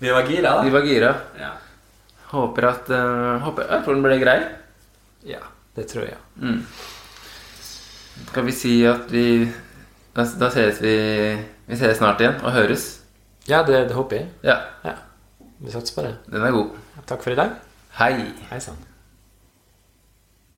Vi 0.00 0.10
var 0.14 0.26
gira, 0.28 0.56
De 0.60 0.68
Vi 0.68 0.74
var 0.74 0.86
gira. 0.86 1.14
Ja. 1.38 1.54
Håper 2.34 2.66
at 2.68 2.90
uh, 2.94 3.38
håper, 3.46 3.66
Jeg 3.70 3.84
tror 3.84 3.94
den 3.98 4.04
ble 4.06 4.18
grei. 4.22 4.38
ja. 5.26 5.42
Det 5.78 5.84
tror 5.86 6.02
jeg. 6.02 6.16
Skal 8.26 8.44
vi 8.44 8.52
si 8.52 8.72
at 8.90 9.06
vi 9.14 9.22
Da, 10.16 10.24
da 10.40 10.48
ses 10.50 10.80
vi 10.82 10.94
Vi 11.70 11.76
ses 11.78 11.96
snart 12.00 12.20
igjen 12.20 12.40
og 12.42 12.52
høres. 12.52 12.86
Ja, 13.48 13.62
det, 13.66 13.88
det 13.88 13.96
håper 13.96 14.16
jeg. 14.16 14.28
Ja, 14.44 14.58
Ja. 14.84 14.96
Vi 15.60 15.70
satser 15.70 15.94
på 15.94 16.02
det. 16.06 16.14
den 16.32 16.42
er 16.42 16.50
god. 16.54 16.70
Takk 17.06 17.22
for 17.22 17.30
i 17.30 17.36
dag. 17.36 17.50
Hei. 17.98 18.32
Hei 18.50 18.58
sann. 18.64 18.78